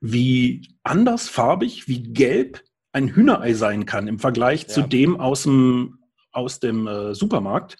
wie 0.00 0.68
andersfarbig, 0.82 1.86
wie 1.88 2.02
gelb 2.02 2.62
ein 2.92 3.08
Hühnerei 3.08 3.54
sein 3.54 3.86
kann 3.86 4.08
im 4.08 4.18
Vergleich 4.18 4.66
zu 4.68 4.80
Ja. 4.80 4.86
dem 4.86 5.18
aus 5.20 5.44
dem, 5.44 5.98
aus 6.32 6.60
dem 6.60 6.86
äh, 6.86 7.14
Supermarkt. 7.14 7.76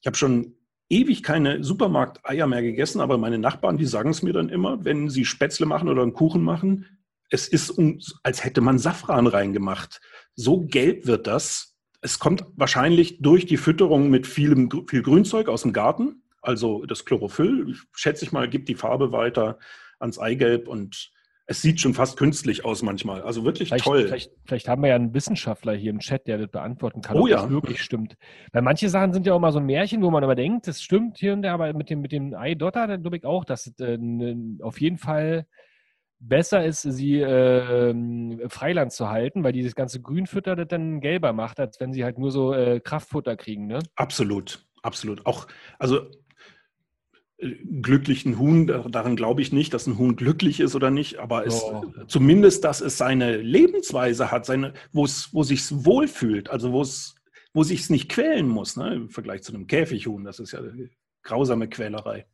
Ich 0.00 0.06
habe 0.06 0.16
schon 0.16 0.55
ewig 0.88 1.22
keine 1.22 1.64
Supermarkteier 1.64 2.46
mehr 2.46 2.62
gegessen, 2.62 3.00
aber 3.00 3.18
meine 3.18 3.38
Nachbarn, 3.38 3.78
die 3.78 3.86
sagen 3.86 4.10
es 4.10 4.22
mir 4.22 4.32
dann 4.32 4.48
immer, 4.48 4.84
wenn 4.84 5.08
sie 5.08 5.24
Spätzle 5.24 5.66
machen 5.66 5.88
oder 5.88 6.02
einen 6.02 6.12
Kuchen 6.12 6.42
machen, 6.42 6.86
es 7.30 7.48
ist, 7.48 7.80
als 8.22 8.44
hätte 8.44 8.60
man 8.60 8.78
Safran 8.78 9.26
reingemacht. 9.26 10.00
So 10.34 10.64
gelb 10.64 11.06
wird 11.06 11.26
das. 11.26 11.76
Es 12.00 12.18
kommt 12.18 12.44
wahrscheinlich 12.54 13.20
durch 13.20 13.46
die 13.46 13.56
Fütterung 13.56 14.10
mit 14.10 14.26
vielem, 14.26 14.70
viel 14.86 15.02
Grünzeug 15.02 15.48
aus 15.48 15.62
dem 15.62 15.72
Garten, 15.72 16.22
also 16.40 16.86
das 16.86 17.04
Chlorophyll, 17.04 17.76
schätze 17.92 18.24
ich 18.24 18.30
mal, 18.30 18.48
gibt 18.48 18.68
die 18.68 18.76
Farbe 18.76 19.10
weiter 19.10 19.58
ans 19.98 20.18
Eigelb 20.18 20.68
und 20.68 21.10
es 21.48 21.62
sieht 21.62 21.80
schon 21.80 21.94
fast 21.94 22.16
künstlich 22.16 22.64
aus 22.64 22.82
manchmal. 22.82 23.22
Also 23.22 23.44
wirklich 23.44 23.68
Vielleicht, 23.68 23.84
toll. 23.84 24.06
Vielleicht, 24.06 24.32
vielleicht 24.44 24.68
haben 24.68 24.82
wir 24.82 24.88
ja 24.88 24.96
einen 24.96 25.14
Wissenschaftler 25.14 25.74
hier 25.74 25.90
im 25.90 26.00
Chat, 26.00 26.26
der 26.26 26.38
das 26.38 26.48
beantworten 26.48 27.02
kann, 27.02 27.16
Oh 27.16 27.22
ob 27.22 27.28
ja. 27.28 27.36
das 27.42 27.50
wirklich 27.50 27.82
stimmt. 27.82 28.16
Weil 28.52 28.62
manche 28.62 28.88
Sachen 28.88 29.12
sind 29.12 29.26
ja 29.26 29.32
auch 29.32 29.38
mal 29.38 29.52
so 29.52 29.60
Märchen, 29.60 30.02
wo 30.02 30.10
man 30.10 30.24
aber 30.24 30.34
denkt, 30.34 30.66
das 30.66 30.82
stimmt 30.82 31.18
hier 31.18 31.32
und 31.32 31.42
da, 31.42 31.54
aber 31.54 31.72
mit 31.72 31.88
dem, 31.88 32.00
mit 32.00 32.10
dem 32.10 32.34
Eidotter, 32.34 32.88
da 32.88 32.96
glaube 32.96 33.16
ich 33.16 33.24
auch, 33.24 33.44
dass 33.44 33.66
es 33.66 33.78
äh, 33.78 33.96
ne- 33.96 34.58
auf 34.62 34.80
jeden 34.80 34.98
Fall 34.98 35.46
besser 36.18 36.64
ist, 36.64 36.82
sie 36.82 37.20
äh, 37.20 37.94
Freiland 38.48 38.90
zu 38.92 39.08
halten, 39.10 39.44
weil 39.44 39.52
dieses 39.52 39.74
ganze 39.74 40.00
Grünfutter 40.00 40.56
das 40.56 40.66
dann 40.68 41.00
gelber 41.00 41.32
macht, 41.32 41.60
als 41.60 41.78
wenn 41.78 41.92
sie 41.92 42.04
halt 42.04 42.18
nur 42.18 42.32
so 42.32 42.54
äh, 42.54 42.80
Kraftfutter 42.80 43.36
kriegen. 43.36 43.66
Ne? 43.66 43.78
Absolut, 43.94 44.66
absolut. 44.82 45.24
Auch, 45.26 45.46
also 45.78 46.06
glücklichen 47.38 48.38
Huhn, 48.38 48.66
da- 48.66 48.88
daran 48.88 49.16
glaube 49.16 49.42
ich 49.42 49.52
nicht, 49.52 49.74
dass 49.74 49.86
ein 49.86 49.98
Huhn 49.98 50.16
glücklich 50.16 50.60
ist 50.60 50.74
oder 50.74 50.90
nicht, 50.90 51.18
aber 51.18 51.46
es, 51.46 51.62
Oh. 51.62 51.84
zumindest, 52.06 52.64
dass 52.64 52.80
es 52.80 52.96
seine 52.96 53.36
Lebensweise 53.36 54.30
hat, 54.30 54.46
seine, 54.46 54.72
wo 54.92 55.04
es, 55.04 55.32
wo 55.34 55.42
sich 55.42 55.60
wohlfühlt, 55.84 56.48
also 56.50 56.72
wo 56.72 56.80
es, 56.80 57.14
wo 57.52 57.62
sich 57.62 57.88
nicht 57.90 58.08
quälen 58.08 58.48
muss, 58.48 58.76
ne, 58.76 58.94
im 58.94 59.10
Vergleich 59.10 59.42
zu 59.42 59.52
einem 59.54 59.66
Käfighuhn. 59.66 60.24
Das 60.24 60.38
ist 60.40 60.52
ja 60.52 60.60
eine 60.60 60.88
grausame 61.22 61.68
Quälerei. 61.68 62.26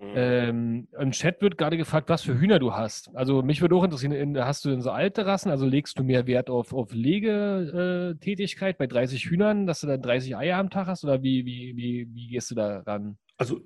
Mhm. 0.00 0.12
Ähm, 0.14 0.88
Im 1.00 1.10
Chat 1.10 1.40
wird 1.42 1.58
gerade 1.58 1.76
gefragt, 1.76 2.08
was 2.08 2.22
für 2.22 2.38
Hühner 2.38 2.58
du 2.60 2.72
hast. 2.72 3.10
Also 3.16 3.42
mich 3.42 3.60
würde 3.62 3.74
auch 3.74 3.82
interessieren, 3.82 4.12
in, 4.12 4.38
hast 4.38 4.64
du 4.64 4.68
denn 4.70 4.80
so 4.80 4.90
alte 4.90 5.26
Rassen? 5.26 5.50
Also 5.50 5.66
legst 5.66 5.98
du 5.98 6.04
mehr 6.04 6.26
Wert 6.28 6.50
auf, 6.50 6.72
auf 6.72 6.92
Legetätigkeit 6.92 8.78
bei 8.78 8.86
30 8.86 9.24
Hühnern, 9.28 9.66
dass 9.66 9.80
du 9.80 9.86
dann 9.86 10.00
30 10.02 10.36
Eier 10.36 10.58
am 10.58 10.70
Tag 10.70 10.86
hast? 10.86 11.02
Oder 11.04 11.22
wie, 11.22 11.44
wie, 11.46 11.76
wie, 11.76 12.08
wie 12.14 12.28
gehst 12.28 12.50
du 12.50 12.54
da 12.54 12.80
ran? 12.80 13.18
Also 13.38 13.60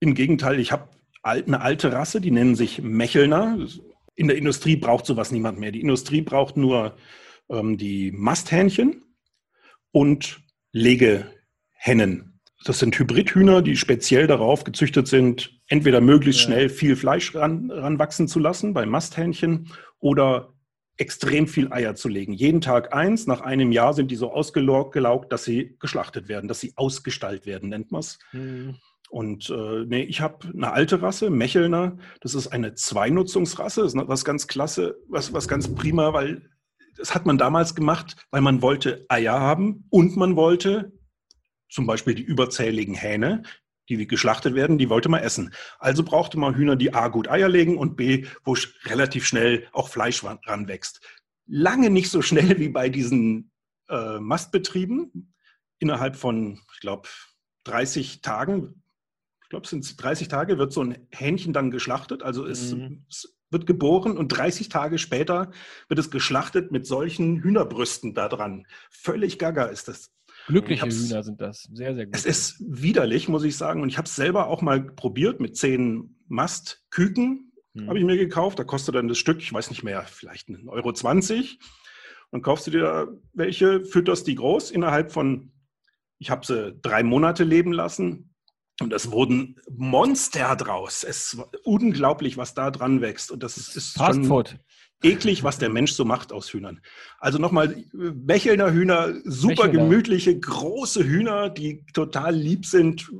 im 0.00 0.14
Gegenteil, 0.14 0.60
ich 0.60 0.72
habe 0.72 0.88
eine 1.22 1.60
alte 1.60 1.92
Rasse, 1.92 2.20
die 2.20 2.30
nennen 2.30 2.54
sich 2.54 2.80
Mechelner. 2.82 3.58
In 4.14 4.28
der 4.28 4.36
Industrie 4.36 4.76
braucht 4.76 5.06
sowas 5.06 5.30
niemand 5.30 5.58
mehr. 5.58 5.72
Die 5.72 5.80
Industrie 5.80 6.22
braucht 6.22 6.56
nur 6.56 6.96
ähm, 7.48 7.76
die 7.76 8.12
Masthähnchen 8.12 9.02
und 9.90 10.40
Legehennen. 10.72 12.40
Das 12.64 12.80
sind 12.80 12.98
Hybridhühner, 12.98 13.62
die 13.62 13.76
speziell 13.76 14.26
darauf 14.26 14.64
gezüchtet 14.64 15.06
sind, 15.06 15.60
entweder 15.68 16.00
möglichst 16.00 16.40
Ja. 16.42 16.46
schnell 16.46 16.68
viel 16.68 16.96
Fleisch 16.96 17.34
ran, 17.34 17.70
ranwachsen 17.70 18.26
zu 18.26 18.40
lassen 18.40 18.74
bei 18.74 18.84
Masthähnchen 18.84 19.72
oder 20.00 20.54
extrem 20.96 21.46
viel 21.46 21.72
Eier 21.72 21.94
zu 21.94 22.08
legen. 22.08 22.32
Jeden 22.32 22.60
Tag 22.60 22.92
eins. 22.92 23.28
Nach 23.28 23.40
einem 23.40 23.70
Jahr 23.70 23.94
sind 23.94 24.10
die 24.10 24.16
so 24.16 24.32
ausgelaugt, 24.32 25.32
dass 25.32 25.44
sie 25.44 25.76
geschlachtet 25.78 26.28
werden, 26.28 26.48
dass 26.48 26.58
sie 26.58 26.72
ausgestallt 26.74 27.46
werden, 27.46 27.68
nennt 27.68 27.92
man 27.92 28.00
es. 28.00 28.18
Und 29.10 29.48
äh, 29.50 29.84
nee, 29.86 30.02
ich 30.02 30.20
habe 30.20 30.48
eine 30.48 30.72
alte 30.72 31.00
Rasse, 31.02 31.30
Mechelner. 31.30 31.96
Das 32.20 32.34
ist 32.34 32.48
eine 32.48 32.74
Zweinutzungsrasse. 32.74 33.82
Das 33.82 33.94
ist 33.94 34.08
was 34.08 34.24
ganz 34.24 34.46
klasse, 34.46 34.96
was, 35.08 35.32
was 35.32 35.48
ganz 35.48 35.74
prima, 35.74 36.12
weil 36.12 36.50
das 36.96 37.14
hat 37.14 37.26
man 37.26 37.38
damals 37.38 37.74
gemacht, 37.74 38.16
weil 38.30 38.40
man 38.40 38.60
wollte 38.60 39.06
Eier 39.08 39.40
haben 39.40 39.86
und 39.90 40.16
man 40.16 40.36
wollte 40.36 40.92
zum 41.70 41.86
Beispiel 41.86 42.14
die 42.14 42.22
überzähligen 42.22 42.94
Hähne 42.94 43.42
die 43.88 44.06
geschlachtet 44.06 44.54
werden, 44.54 44.78
die 44.78 44.90
wollte 44.90 45.08
man 45.08 45.22
essen. 45.22 45.52
Also 45.78 46.02
brauchte 46.02 46.38
man 46.38 46.54
Hühner, 46.54 46.76
die 46.76 46.94
A 46.94 47.08
gut 47.08 47.28
Eier 47.28 47.48
legen 47.48 47.78
und 47.78 47.96
B, 47.96 48.26
wo 48.44 48.56
relativ 48.84 49.26
schnell 49.26 49.66
auch 49.72 49.88
Fleisch 49.88 50.22
ran- 50.24 50.40
ranwächst. 50.44 51.00
Lange 51.46 51.90
nicht 51.90 52.10
so 52.10 52.20
schnell 52.22 52.58
wie 52.58 52.68
bei 52.68 52.88
diesen 52.88 53.50
äh, 53.88 54.18
Mastbetrieben. 54.18 55.32
Innerhalb 55.78 56.16
von, 56.16 56.60
ich 56.74 56.80
glaube, 56.80 57.08
30 57.64 58.20
Tagen, 58.20 58.82
ich 59.48 59.50
glaube, 59.50 59.64
es 59.64 59.70
sind 59.70 60.02
30 60.02 60.28
Tage, 60.28 60.58
wird 60.58 60.74
so 60.74 60.82
ein 60.82 61.08
Hähnchen 61.10 61.54
dann 61.54 61.70
geschlachtet. 61.70 62.22
Also 62.22 62.44
es, 62.44 62.74
Mhm. 62.74 63.06
es 63.08 63.34
wird 63.48 63.64
geboren 63.64 64.18
und 64.18 64.28
30 64.28 64.68
Tage 64.68 64.98
später 64.98 65.52
wird 65.88 65.98
es 65.98 66.10
geschlachtet 66.10 66.70
mit 66.70 66.84
solchen 66.86 67.42
Hühnerbrüsten 67.42 68.12
da 68.12 68.28
dran. 68.28 68.66
Völlig 68.90 69.38
gaga 69.38 69.64
ist 69.64 69.88
das. 69.88 70.12
Glückliche 70.48 70.84
Hühner 70.84 71.22
sind 71.22 71.40
das. 71.40 71.62
Sehr, 71.72 71.94
sehr 71.94 72.04
gut. 72.04 72.14
Es 72.14 72.26
ist 72.26 72.56
widerlich, 72.60 73.30
muss 73.30 73.42
ich 73.42 73.56
sagen. 73.56 73.80
Und 73.80 73.88
ich 73.88 73.96
habe 73.96 74.04
es 74.04 74.16
selber 74.16 74.48
auch 74.48 74.60
mal 74.60 74.82
probiert 74.82 75.40
mit 75.40 75.56
zehn 75.56 76.18
Mastküken. 76.26 77.50
Hm. 77.74 77.88
Habe 77.88 77.98
ich 77.98 78.04
mir 78.04 78.18
gekauft. 78.18 78.58
Da 78.58 78.64
kostet 78.64 78.96
dann 78.96 79.08
das 79.08 79.16
Stück, 79.16 79.38
ich 79.38 79.50
weiß 79.50 79.70
nicht 79.70 79.82
mehr, 79.82 80.02
vielleicht 80.02 80.48
1,20 80.48 80.68
Euro. 80.68 80.92
20. 80.92 81.58
Dann 82.32 82.42
kaufst 82.42 82.66
du 82.66 82.70
dir 82.70 83.18
welche, 83.32 83.82
fütterst 83.86 84.26
die 84.26 84.34
groß 84.34 84.72
innerhalb 84.72 85.10
von, 85.10 85.52
ich 86.18 86.28
habe 86.28 86.44
sie 86.44 86.78
drei 86.82 87.02
Monate 87.02 87.44
leben 87.44 87.72
lassen. 87.72 88.34
Und 88.80 88.92
es 88.92 89.10
wurden 89.10 89.56
Monster 89.70 90.54
draus. 90.54 91.02
Es 91.02 91.36
war 91.36 91.50
unglaublich, 91.64 92.36
was 92.36 92.54
da 92.54 92.70
dran 92.70 93.00
wächst. 93.00 93.30
Und 93.30 93.42
das 93.42 93.56
ist, 93.56 93.76
ist 93.76 93.96
Fast 93.96 94.14
schon 94.14 94.24
Food. 94.24 94.56
eklig, 95.02 95.42
was 95.42 95.58
der 95.58 95.68
Mensch 95.68 95.92
so 95.92 96.04
macht 96.04 96.32
aus 96.32 96.52
Hühnern. 96.52 96.80
Also 97.18 97.38
nochmal, 97.38 97.84
Bechelner 97.92 98.72
Hühner, 98.72 99.14
super 99.24 99.64
Bechelner. 99.64 99.84
gemütliche, 99.84 100.38
große 100.38 101.04
Hühner, 101.04 101.50
die 101.50 101.84
total 101.92 102.34
lieb 102.36 102.66
sind, 102.66 103.10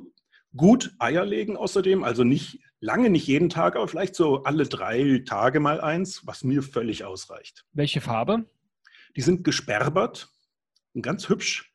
gut 0.57 0.95
Eier 0.99 1.25
legen 1.25 1.57
außerdem, 1.57 2.05
also 2.05 2.23
nicht 2.23 2.61
lange, 2.81 3.11
nicht 3.11 3.27
jeden 3.27 3.49
Tag, 3.51 3.75
aber 3.77 3.89
vielleicht 3.89 4.15
so 4.15 4.45
alle 4.45 4.65
drei 4.65 5.23
Tage 5.27 5.59
mal 5.61 5.81
eins, 5.81 6.27
was 6.27 6.45
mir 6.45 6.63
völlig 6.63 7.05
ausreicht. 7.05 7.65
Welche 7.73 8.01
Farbe? 8.01 8.45
Die 9.17 9.23
sind 9.23 9.43
gesperbert 9.43 10.29
und 10.95 11.03
ganz 11.03 11.29
hübsch. 11.29 11.73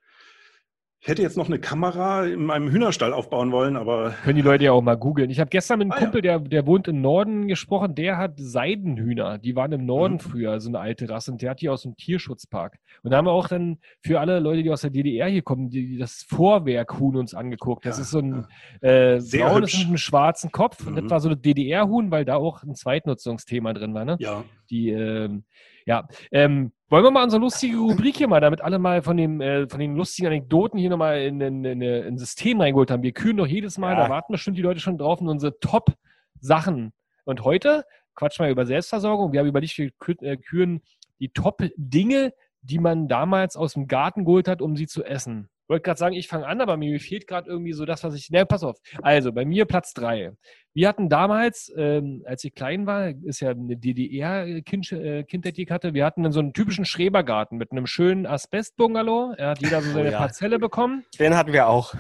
Ich 1.05 1.10
hätte 1.10 1.22
jetzt 1.22 1.36
noch 1.36 1.48
eine 1.48 1.60
Kamera 1.60 2.25
in 2.25 2.45
meinem 2.45 2.69
Hühnerstall 2.72 3.12
aufbauen 3.12 3.51
wollen, 3.51 3.75
aber 3.75 4.12
Können 4.24 4.38
die 4.38 4.41
Leute 4.41 4.63
ja 4.63 4.72
auch 4.72 4.81
mal 4.81 4.95
googeln. 4.95 5.29
Ich 5.29 5.41
habe 5.41 5.50
gestern 5.50 5.79
mit 5.79 5.88
einem 5.88 5.91
Ah. 5.91 5.98
Kumpel, 6.00 6.22
der, 6.22 6.39
der 6.39 6.65
wohnt 6.65 6.88
im 6.88 7.01
Norden, 7.01 7.50
gesprochen. 7.50 7.93
Der 7.93 8.15
hat 8.15 8.36
Seidenhühner. 8.38 9.38
Die 9.38 9.53
waren 9.57 9.74
im 9.74 9.86
Norden 9.86 10.13
Mhm. 10.13 10.19
früher, 10.22 10.62
so 10.62 10.69
eine 10.69 10.79
alte 10.79 11.10
Rasse. 11.10 11.33
Und 11.33 11.41
der 11.41 11.50
hat 11.50 11.60
die 11.60 11.67
aus 11.67 11.81
dem 11.81 11.98
Tierschutzpark. 11.98 12.77
Und 13.03 13.12
da 13.12 13.17
haben 13.17 13.25
wir 13.25 13.33
auch 13.33 13.50
dann 13.50 13.79
für 14.00 14.22
alle 14.22 14.39
Leute, 14.39 14.63
die 14.63 14.72
aus 14.72 14.79
der 14.79 14.91
DDR 14.91 15.27
hier 15.27 15.41
kommen, 15.41 15.69
die, 15.69 15.88
die 15.88 15.98
das 15.98 16.24
Vorwerkhuhn 16.25 17.17
uns 17.17 17.33
angeguckt. 17.33 17.86
Das 17.86 17.98
Ja, 17.98 18.03
ist 18.03 18.12
so 18.12 18.19
ein 18.19 18.45
ja. 18.81 18.89
äh, 18.89 19.19
Sehr 19.19 19.45
braunes 19.50 19.77
mit 19.77 19.88
einem 19.88 19.98
schwarzen 19.98 20.53
Kopf. 20.53 20.88
Und 20.88 20.95
das 20.95 21.03
Mhm. 21.03 21.10
war 21.10 21.19
so 21.19 21.27
ein 21.31 21.41
DDR-Huhn, 21.41 22.12
weil 22.12 22.24
da 22.24 22.38
auch 22.38 22.63
ein 22.63 22.75
Zweitnutzungsthema 22.75 23.74
drin 23.74 23.93
war. 23.93 24.05
Ne? 24.05 24.15
ja, 24.22 24.45
Die, 24.69 24.91
ähm, 24.91 25.43
ja, 25.86 26.07
ähm, 26.31 26.72
wollen 26.93 27.05
wir 27.05 27.09
mal 27.09 27.23
unsere 27.23 27.41
lustige 27.41 27.75
Rubrik 27.75 28.17
hier 28.17 28.27
mal, 28.27 28.39
damit 28.39 28.62
alle 28.62 28.77
mal 28.77 29.01
von, 29.01 29.17
dem, 29.17 29.41
äh, 29.41 29.67
von 29.67 29.79
den 29.79 29.95
lustigen 29.95 30.27
Anekdoten 30.27 30.77
hier 30.77 30.91
nochmal 30.91 31.21
in, 31.21 31.41
in, 31.41 31.65
in, 31.65 31.81
in 31.81 32.05
ein 32.05 32.17
System 32.19 32.62
reingeholt 32.62 32.91
haben. 32.91 33.01
Wir 33.01 33.13
küren 33.13 33.38
doch 33.38 33.47
jedes 33.47 33.79
Mal, 33.79 33.93
Ja. 33.93 34.03
da 34.03 34.09
warten 34.12 34.31
bestimmt 34.31 34.59
die 34.59 34.62
Leute 34.62 34.79
schon 34.79 35.00
drauf, 35.00 35.19
in 35.19 35.27
unsere 35.27 35.59
Top-Sachen. 35.59 36.93
Und 37.25 37.43
heute 37.43 37.83
quatschen 38.13 38.45
wir 38.45 38.51
über 38.51 38.67
Selbstversorgung. 38.67 39.33
Wir 39.33 39.39
haben 39.39 39.47
überlegt, 39.47 39.75
wir 39.79 39.89
äh, 40.21 40.38
küren 40.38 40.83
die 41.19 41.29
Top-Dinge, 41.29 42.31
die 42.62 42.77
man 42.77 43.07
damals 43.07 43.55
aus 43.57 43.73
dem 43.73 43.88
Garten 43.88 44.23
geholt 44.23 44.47
hat, 44.47 44.62
um 44.62 44.75
sie 44.75 44.85
zu 44.85 45.03
essen. 45.03 45.50
Ich 45.63 45.70
wollte 45.70 45.84
gerade 45.84 45.98
sagen, 45.98 46.15
ich 46.15 46.27
fange 46.27 46.46
an, 46.46 46.60
aber 46.60 46.75
mir 46.75 47.00
fehlt 47.00 47.25
gerade 47.25 47.50
irgendwie 47.50 47.72
so 47.72 47.86
das, 47.86 48.03
was 48.03 48.15
ich. 48.15 48.29
Ne, 48.29 48.46
pass 48.46 48.63
auf. 48.63 48.77
Also, 49.01 49.32
bei 49.32 49.46
mir 49.46 49.65
Platz 49.65 49.93
drei. 49.93 50.34
Wir 50.74 50.89
hatten 50.89 51.08
damals, 51.08 51.72
ähm, 51.77 52.24
als 52.25 52.43
ich 52.43 52.53
klein 52.53 52.86
war, 52.86 53.10
ist 53.10 53.39
ja 53.39 53.51
eine 53.51 53.77
DDR-Kindheit, 53.77 55.58
die 55.58 55.63
ich 55.63 55.72
hatte, 55.72 55.93
wir 55.93 56.05
hatten 56.05 56.24
dann 56.24 56.32
so 56.32 56.39
einen 56.39 56.53
typischen 56.53 56.84
Schrebergarten 56.84 57.58
mit 57.58 57.72
einem 57.72 57.86
schönen 57.86 58.25
Asbest-Bungalow. 58.25 59.36
Er 59.38 59.50
hat 59.50 59.62
jeder 59.62 59.82
so 59.82 59.91
Oh 59.91 59.93
seine 59.93 60.12
ja. 60.12 60.17
Parzelle 60.17 60.60
bekommen. 60.60 61.05
Den 61.20 61.36
hatten 61.38 61.53
wir 61.53 61.67
auch. 61.67 61.93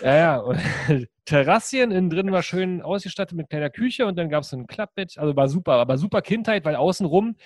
Ja, 0.00 0.16
ja. 0.16 0.36
Und 0.38 0.58
Terrassien, 1.24 1.90
innen 1.90 2.10
drin 2.10 2.32
war 2.32 2.42
schön 2.42 2.82
ausgestattet 2.82 3.36
mit 3.36 3.50
kleiner 3.50 3.70
Küche 3.70 4.06
und 4.06 4.16
dann 4.16 4.28
gab 4.28 4.44
es 4.44 4.50
so 4.50 4.56
ein 4.56 4.66
Klappbett. 4.66 5.18
Also 5.18 5.36
war 5.36 5.48
super, 5.48 5.74
aber 5.74 5.98
super 5.98 6.22
Kindheit, 6.22 6.64
weil 6.64 6.76
außenrum, 6.76 7.36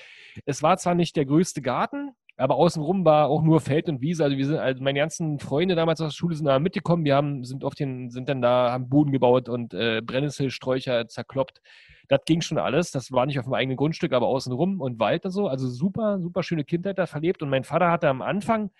es 0.47 0.62
war 0.62 0.76
zwar 0.76 0.95
nicht 0.95 1.16
der 1.16 1.26
größte 1.26 1.62
Garten, 1.62 2.12
aber 2.37 2.57
außenrum 2.57 3.05
war 3.05 3.29
auch 3.29 3.43
nur 3.43 3.61
Feld 3.61 3.88
und 3.88 4.00
Wiese. 4.00 4.25
Also 4.25 4.37
wir 4.37 4.47
sind, 4.47 4.59
also 4.59 4.83
meine 4.83 4.99
ganzen 4.99 5.38
Freunde 5.38 5.75
damals 5.75 6.00
aus 6.00 6.09
der 6.12 6.17
Schule 6.17 6.35
sind 6.35 6.47
da 6.47 6.59
mitgekommen. 6.59 7.05
Wir 7.05 7.14
haben, 7.14 7.45
sind 7.45 7.64
auf 7.64 7.75
den, 7.75 8.11
sind 8.11 8.29
dann 8.29 8.43
da, 8.43 8.73
haben 8.73 8.88
Boden 8.88 9.12
gebaut 9.12 9.49
und 9.49 9.73
äh, 9.75 10.00
Brennnesselsträucher 10.03 11.07
zerkloppt. 11.07 11.61
Das 12.09 12.21
ging 12.26 12.41
schon 12.41 12.59
alles. 12.59 12.91
Das 12.91 13.12
war 13.12 13.25
nicht 13.26 13.38
auf 13.38 13.45
dem 13.45 13.55
eigenen 13.55 13.76
Grundstück, 13.76 14.12
aber 14.12 14.26
außenrum 14.26 14.81
und 14.81 14.99
Wald 14.99 15.25
und 15.25 15.31
so. 15.31 15.47
Also 15.49 15.69
super, 15.69 16.19
super 16.21 16.43
schöne 16.43 16.64
Kindheit 16.64 16.99
da 16.99 17.07
verlebt. 17.07 17.43
Und 17.43 17.50
mein 17.50 17.64
Vater 17.64 17.91
hatte 17.91 18.09
am 18.09 18.21
Anfang 18.21 18.71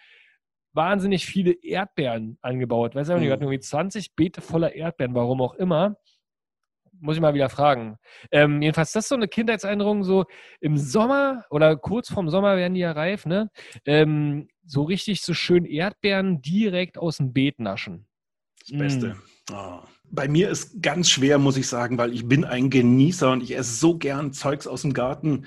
wahnsinnig 0.73 1.25
viele 1.25 1.53
Erdbeeren 1.53 2.39
angebaut. 2.43 2.95
Weiß 2.95 3.09
ich 3.09 3.15
nicht, 3.15 3.23
wir 3.23 3.29
Mhm. 3.29 3.33
hatten 3.33 3.43
irgendwie 3.45 3.61
20 3.61 4.17
Beete 4.17 4.41
voller 4.41 4.75
Erdbeeren, 4.75 5.15
warum 5.15 5.41
auch 5.41 5.55
immer. 5.55 5.97
Muss 7.05 7.17
ich 7.17 7.21
mal 7.21 7.35
wieder 7.35 7.51
fragen. 7.51 7.99
Ähm, 8.31 8.63
jedenfalls, 8.63 8.93
das 8.93 9.05
ist 9.05 9.09
so 9.11 9.15
eine 9.15 9.29
Kindheitserinnerung, 9.29 10.05
so 10.05 10.25
im 10.61 10.79
Sommer 10.79 11.45
oder 11.51 11.77
kurz 11.77 12.11
vorm 12.11 12.31
Sommer 12.31 12.57
werden 12.57 12.73
die 12.73 12.81
ja 12.81 12.93
reif, 12.93 13.27
ne? 13.27 13.51
Ähm, 13.85 14.49
so 14.65 14.85
richtig 14.85 15.21
so 15.21 15.35
schön 15.35 15.67
Erdbeeren 15.67 16.41
direkt 16.41 16.97
aus 16.97 17.19
dem 17.19 17.35
Beet 17.35 17.61
naschen. 17.61 18.07
Das 18.61 18.79
Beste. 18.79 19.17
Mm. 19.51 19.53
Ah. 19.53 19.87
Bei 20.11 20.29
mir 20.29 20.49
ist 20.49 20.81
ganz 20.81 21.11
schwer, 21.11 21.37
muss 21.39 21.59
ich 21.59 21.69
sagen, 21.69 21.99
weil 21.99 22.15
ich 22.15 22.27
bin 22.27 22.47
ein 22.47 22.71
Genießer 22.71 23.33
und 23.33 23.43
ich 23.43 23.55
esse 23.55 23.75
so 23.75 23.99
gern 23.99 24.33
Zeugs 24.33 24.67
aus 24.67 24.81
dem 24.81 24.95
Garten. 24.95 25.45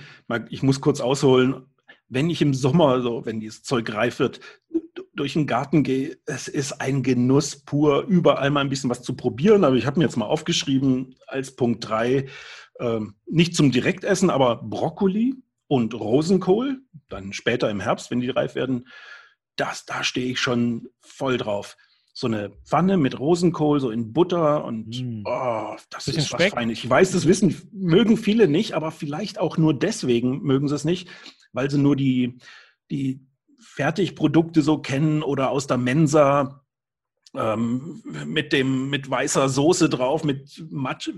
Ich 0.50 0.62
muss 0.62 0.80
kurz 0.80 1.00
ausholen. 1.00 1.66
Wenn 2.08 2.30
ich 2.30 2.44
im 2.44 2.54
Sommer, 2.54 3.02
so 3.02 3.26
wenn 3.26 3.40
dieses 3.40 3.64
Zeug 3.64 3.92
reif 3.92 4.20
wird, 4.20 4.42
durch 5.18 5.34
den 5.34 5.48
Garten 5.48 5.84
gehe, 5.84 6.18
es 6.26 6.48
ist 6.48 6.80
ein 6.80 7.04
Genuss 7.04 7.58
pur, 7.58 8.04
überall 8.04 8.50
mal 8.52 8.62
ein 8.62 8.70
bisschen 8.70 8.90
was 8.90 9.02
zu 9.02 9.16
probieren. 9.16 9.64
Aber 9.64 9.76
ich 9.76 9.86
habe 9.86 10.00
mir 10.00 10.06
jetzt 10.06 10.16
mal 10.16 10.26
aufgeschrieben 10.26 11.16
als 11.28 11.56
Punkt 11.56 11.88
3, 11.88 12.28
ähm, 12.80 13.16
nicht 13.26 13.56
zum 13.56 13.72
Direktessen, 13.72 14.30
aber 14.30 14.58
Brokkoli 14.64 15.36
und 15.68 15.94
Rosenkohl, 15.94 16.82
dann 17.10 17.34
später 17.34 17.70
im 17.70 17.80
Herbst, 17.80 18.12
wenn 18.12 18.22
die 18.22 18.30
reif 18.30 18.56
werden, 18.56 18.88
das, 19.56 19.86
da 19.86 20.04
stehe 20.04 20.32
ich 20.32 20.40
schon 20.40 20.88
voll 21.02 21.38
drauf. 21.38 21.76
So 22.14 22.28
eine 22.28 22.52
Pfanne 22.66 22.98
mit 22.98 23.20
Rosenkohl, 23.20 23.80
so 23.80 23.92
in 23.92 24.14
Butter 24.14 24.64
und 24.66 24.88
Mm. 24.88 25.24
oh, 25.26 25.76
das 25.90 26.08
ist 26.08 26.18
was 26.18 26.28
Speck? 26.28 26.54
Feines. 26.54 26.80
Ich 26.80 26.90
weiß, 26.90 27.12
das 27.12 27.28
wissen, 27.28 27.70
mögen 27.72 28.18
viele 28.18 28.48
nicht, 28.48 28.74
aber 28.74 28.92
vielleicht 28.92 29.40
auch 29.40 29.58
nur 29.58 29.78
deswegen 29.78 30.42
mögen 30.42 30.68
sie 30.68 30.76
es 30.76 30.86
nicht, 30.86 31.10
weil 31.54 31.70
sie 31.70 31.78
nur 31.78 31.96
die, 31.96 32.38
die 32.90 33.27
Fertigprodukte 33.68 34.62
so 34.62 34.80
kennen 34.80 35.22
oder 35.22 35.52
aus 35.52 35.68
der 35.68 35.78
Mensa 35.78 36.64
ähm, 37.36 38.02
mit 38.26 38.54
dem 38.54 38.90
mit 38.90 39.10
weißer 39.10 39.50
Soße 39.50 39.90
drauf, 39.90 40.24
mit 40.24 40.64
Matsch, 40.70 41.10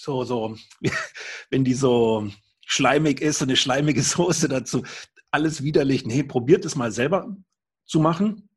so, 0.00 0.24
so, 0.24 0.56
wenn 1.50 1.64
die 1.64 1.74
so 1.74 2.28
schleimig 2.66 3.20
ist, 3.20 3.42
eine 3.42 3.56
schleimige 3.56 4.02
Soße 4.02 4.48
dazu. 4.48 4.82
Alles 5.30 5.62
widerlich. 5.62 6.04
Nee, 6.04 6.22
probiert 6.22 6.64
es 6.64 6.76
mal 6.76 6.92
selber 6.92 7.34
zu 7.84 8.00
machen. 8.00 8.48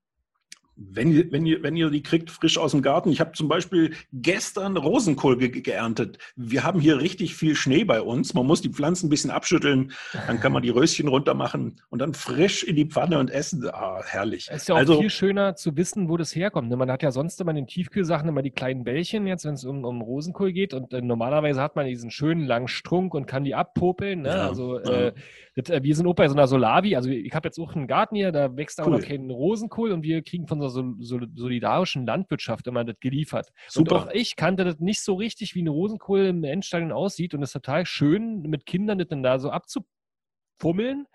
Wenn 0.75 1.12
ihr, 1.12 1.32
wenn, 1.32 1.46
ihr, 1.46 1.63
wenn 1.63 1.75
ihr 1.75 1.89
die 1.89 2.03
kriegt, 2.03 2.29
frisch 2.29 2.58
aus 2.58 2.72
dem 2.72 2.82
Garten. 2.82 3.10
Ich 3.10 3.20
habe 3.20 3.32
zum 3.32 3.48
Beispiel 3.48 3.94
gestern 4.12 4.77
Rosenkohl 4.77 5.38
ge 5.38 5.50
geerntet. 5.50 6.17
Wir 6.36 6.63
haben 6.63 6.79
hier 6.79 7.00
richtig 7.00 7.36
viel 7.36 7.55
Schnee 7.55 7.84
bei 7.84 8.01
uns. 8.01 8.34
Man 8.34 8.46
muss 8.46 8.62
die 8.62 8.70
Pflanzen 8.70 9.08
ein 9.08 9.10
bisschen 9.10 9.32
abschütteln, 9.32 9.94
dann 10.27 10.39
kann 10.39 10.51
man 10.51 10.63
die 10.63 10.70
Röschen 10.70 11.08
runter 11.08 11.34
machen 11.34 11.79
und 11.89 12.00
dann 12.00 12.13
frisch 12.13 12.63
in 12.63 12.75
die 12.75 12.86
Pfanne 12.86 13.20
und 13.20 13.32
essen. 13.32 13.67
Ah, 13.72 14.01
herrlich. 14.05 14.48
Es 14.50 14.63
ist 14.63 14.67
ja 14.67 14.75
auch 14.75 14.79
also, 14.79 15.00
viel 15.00 15.10
schöner 15.10 15.55
zu 15.55 15.77
wissen, 15.77 16.10
wo 16.10 16.17
das 16.17 16.36
herkommt. 16.36 16.70
Man 16.70 16.91
hat 16.91 17.03
ja 17.03 17.12
sonst 17.12 17.39
immer 17.39 17.51
in 17.51 17.58
den 17.58 17.67
Tiefkühlsachen 17.67 18.27
immer 18.27 18.41
die 18.41 18.51
kleinen 18.51 18.84
Bällchen, 18.84 19.27
jetzt 19.27 19.46
wenn 19.46 19.53
es 19.53 19.63
um, 19.63 19.86
um 19.86 20.01
Rosenkohl 20.01 20.51
geht. 20.51 20.74
Und 20.74 20.94
äh, 20.94 21.01
normalerweise 21.01 21.62
hat 21.62 21.75
man 21.75 21.86
diesen 21.86 22.12
schönen 22.12 22.46
langen 22.46 22.67
Strunk 22.67 23.13
und 23.13 23.25
kann 23.25 23.44
die 23.44 23.55
abpopeln. 23.55 24.24
Ne? 24.24 24.29
Ja, 24.29 24.48
also 24.48 24.79
ja. 24.79 25.12
Das, 25.55 25.69
äh, 25.69 25.81
wir 25.83 25.95
sind 25.95 26.05
auch 26.05 26.15
bei 26.15 26.27
so 26.27 26.35
einer 26.35 26.47
Solavi. 26.47 26.95
Also 26.95 27.09
ich 27.09 27.33
habe 27.33 27.47
jetzt 27.47 27.59
auch 27.59 27.74
einen 27.75 27.88
Garten 27.88 28.15
hier, 28.15 28.31
da 28.31 28.55
wächst 28.55 28.79
Cool. 28.79 28.91
noch 28.91 29.01
kein 29.01 29.29
Rosenkohl 29.31 29.91
und 29.91 30.03
wir 30.03 30.21
kriegen 30.21 30.47
von 30.47 30.59
so, 30.59 30.67
so, 30.67 30.93
so 31.00 31.19
solidarischen 31.33 32.05
Landwirtschaft 32.05 32.67
immer 32.67 32.83
das 32.83 33.00
geliefert. 33.00 33.51
Super. 33.67 33.95
Und 33.95 34.01
auch 34.01 34.12
ich 34.12 34.35
kannte 34.35 34.65
das 34.65 34.79
nicht 34.79 35.01
so 35.01 35.15
richtig, 35.15 35.55
wie 35.55 35.63
ein 35.63 35.69
Rosenkohl 35.69 36.25
im 36.25 36.43
Endstadion 36.43 36.91
aussieht. 36.91 37.33
Und 37.33 37.41
es 37.41 37.50
ist 37.50 37.53
total 37.53 37.85
schön, 37.85 38.41
mit 38.41 38.65
Kindern 38.65 39.00
das 39.00 39.07
dann 39.07 39.24
da 39.24 39.39
so 39.39 39.50
abzufummeln. 39.50 41.07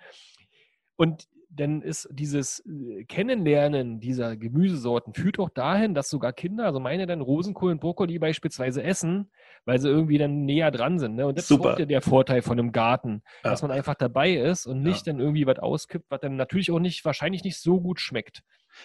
Und 0.97 1.29
dann 1.53 1.83
ist 1.83 2.09
dieses 2.13 2.65
äh, 2.67 3.05
Kennenlernen 3.05 4.01
dieser 4.01 4.37
Gemüsesorten 4.37 5.15
führt 5.15 5.39
auch 5.39 5.51
dahin, 5.51 5.95
dass 5.95 6.09
sogar 6.09 6.33
Kinder, 6.33 6.65
also 6.65 6.79
meine 6.79 7.07
dann 7.07 7.21
Rosenkohl 7.21 7.73
und 7.73 7.81
Brokkoli 7.81 8.19
beispielsweise 8.19 8.83
essen, 8.83 9.31
weil 9.65 9.81
sie 9.81 9.89
irgendwie 9.89 10.19
dann 10.19 10.45
näher 10.45 10.71
dran 10.71 10.99
sind. 10.99 11.17
Ne? 11.17 11.27
Und 11.27 11.37
das 11.39 11.49
Super. 11.49 11.77
ist 11.77 11.81
auch 11.81 11.87
der, 11.87 12.03
Vorteil 12.03 12.43
von 12.43 12.59
einem 12.59 12.73
Garten, 12.73 13.23
Ja. 13.45 13.51
dass 13.51 13.63
man 13.63 13.71
einfach 13.73 13.95
dabei 13.97 14.35
ist 14.35 14.67
und 14.67 14.83
nicht 14.83 15.07
Ja. 15.07 15.13
dann 15.13 15.21
irgendwie 15.21 15.47
was 15.47 15.59
auskippt, 15.59 16.07
was 16.09 16.21
dann 16.21 16.37
natürlich 16.37 16.71
auch 16.71 16.79
nicht, 16.79 17.05
wahrscheinlich 17.05 17.43
nicht 17.43 17.59
so 17.59 17.81
gut 17.81 18.01
schmeckt. 18.01 18.43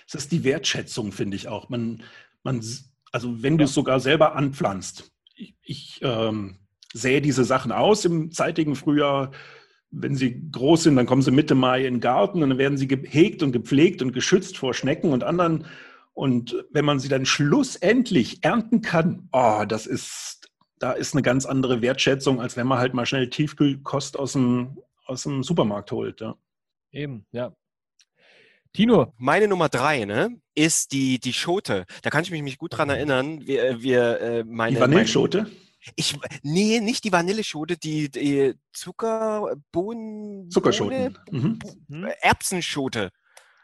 Es 0.07 0.15
ist 0.15 0.31
die 0.31 0.43
Wertschätzung, 0.43 1.11
finde 1.11 1.37
ich 1.37 1.47
auch. 1.47 1.69
Man, 1.69 2.01
man, 2.43 2.61
Also 3.11 3.43
wenn 3.43 3.57
du 3.57 3.65
es 3.65 3.73
sogar 3.73 3.99
selber 3.99 4.35
anpflanzt. 4.35 5.11
Ich, 5.35 5.55
ich 5.61 5.99
ähm, 6.01 6.59
sähe 6.93 7.21
diese 7.21 7.43
Sachen 7.43 7.71
aus 7.71 8.05
im 8.05 8.31
zeitigen 8.31 8.75
Frühjahr. 8.75 9.31
Wenn 9.97 10.15
sie 10.15 10.49
groß 10.51 10.83
sind, 10.83 10.95
dann 10.95 11.05
kommen 11.05 11.21
sie 11.21 11.31
Mitte 11.31 11.55
Mai 11.55 11.85
in 11.85 11.95
den 11.95 11.99
Garten 12.01 12.43
und 12.43 12.49
dann 12.49 12.57
werden 12.57 12.77
sie 12.77 12.87
gehegt 12.87 13.41
und 13.43 13.51
gepflegt 13.51 14.01
und 14.01 14.11
geschützt 14.11 14.57
vor 14.57 14.73
Schnecken 14.73 15.13
und 15.13 15.23
anderen. 15.23 15.65
Und 16.13 16.55
wenn 16.71 16.85
man 16.85 16.99
sie 16.99 17.09
dann 17.09 17.25
schlussendlich 17.25 18.43
ernten 18.43 18.81
kann, 18.81 19.27
oh, 19.31 19.63
das 19.67 19.85
ist, 19.85 20.49
da 20.79 20.91
ist 20.91 21.13
eine 21.13 21.21
ganz 21.21 21.45
andere 21.45 21.81
Wertschätzung, 21.81 22.39
als 22.39 22.57
wenn 22.57 22.67
man 22.67 22.79
halt 22.79 22.93
mal 22.93 23.05
schnell 23.05 23.29
Tiefkühlkost 23.29 24.17
aus 24.17 24.33
dem, 24.33 24.77
aus 25.05 25.23
dem 25.23 25.43
Supermarkt 25.43 25.91
holt. 25.91 26.21
Ja. 26.21 26.35
Eben, 26.91 27.25
ja. 27.31 27.53
Tino, 28.71 29.13
Meine 29.17 29.47
Nummer 29.47 29.69
drei, 29.69 30.03
ne, 30.03 30.37
ist 30.53 30.91
die, 30.91 31.19
die 31.19 31.31
Schote. 31.31 31.85
Da 32.01 32.09
kann 32.09 32.23
ich 32.23 32.31
mich, 32.31 32.43
mich 32.43 32.57
gut 32.57 32.77
dran 32.77 32.89
erinnern. 32.89 33.45
Wir, 33.45 33.81
wir, 33.81 34.19
äh, 34.19 34.43
meine, 34.43 34.75
Die 34.75 34.81
Vanilleschote? 34.81 35.43
Meine, 35.43 35.55
ich, 35.95 36.17
nee, 36.43 36.79
nicht 36.79 37.03
die 37.03 37.11
Vanilleschote, 37.11 37.77
die, 37.77 38.09
die 38.09 38.55
Zuckerbohnen. 38.73 40.49
Zuckerschoten. 40.49 41.17
Mhm. 41.31 41.59
Bohnen- 41.59 42.11
Erbsenschote. 42.21 43.11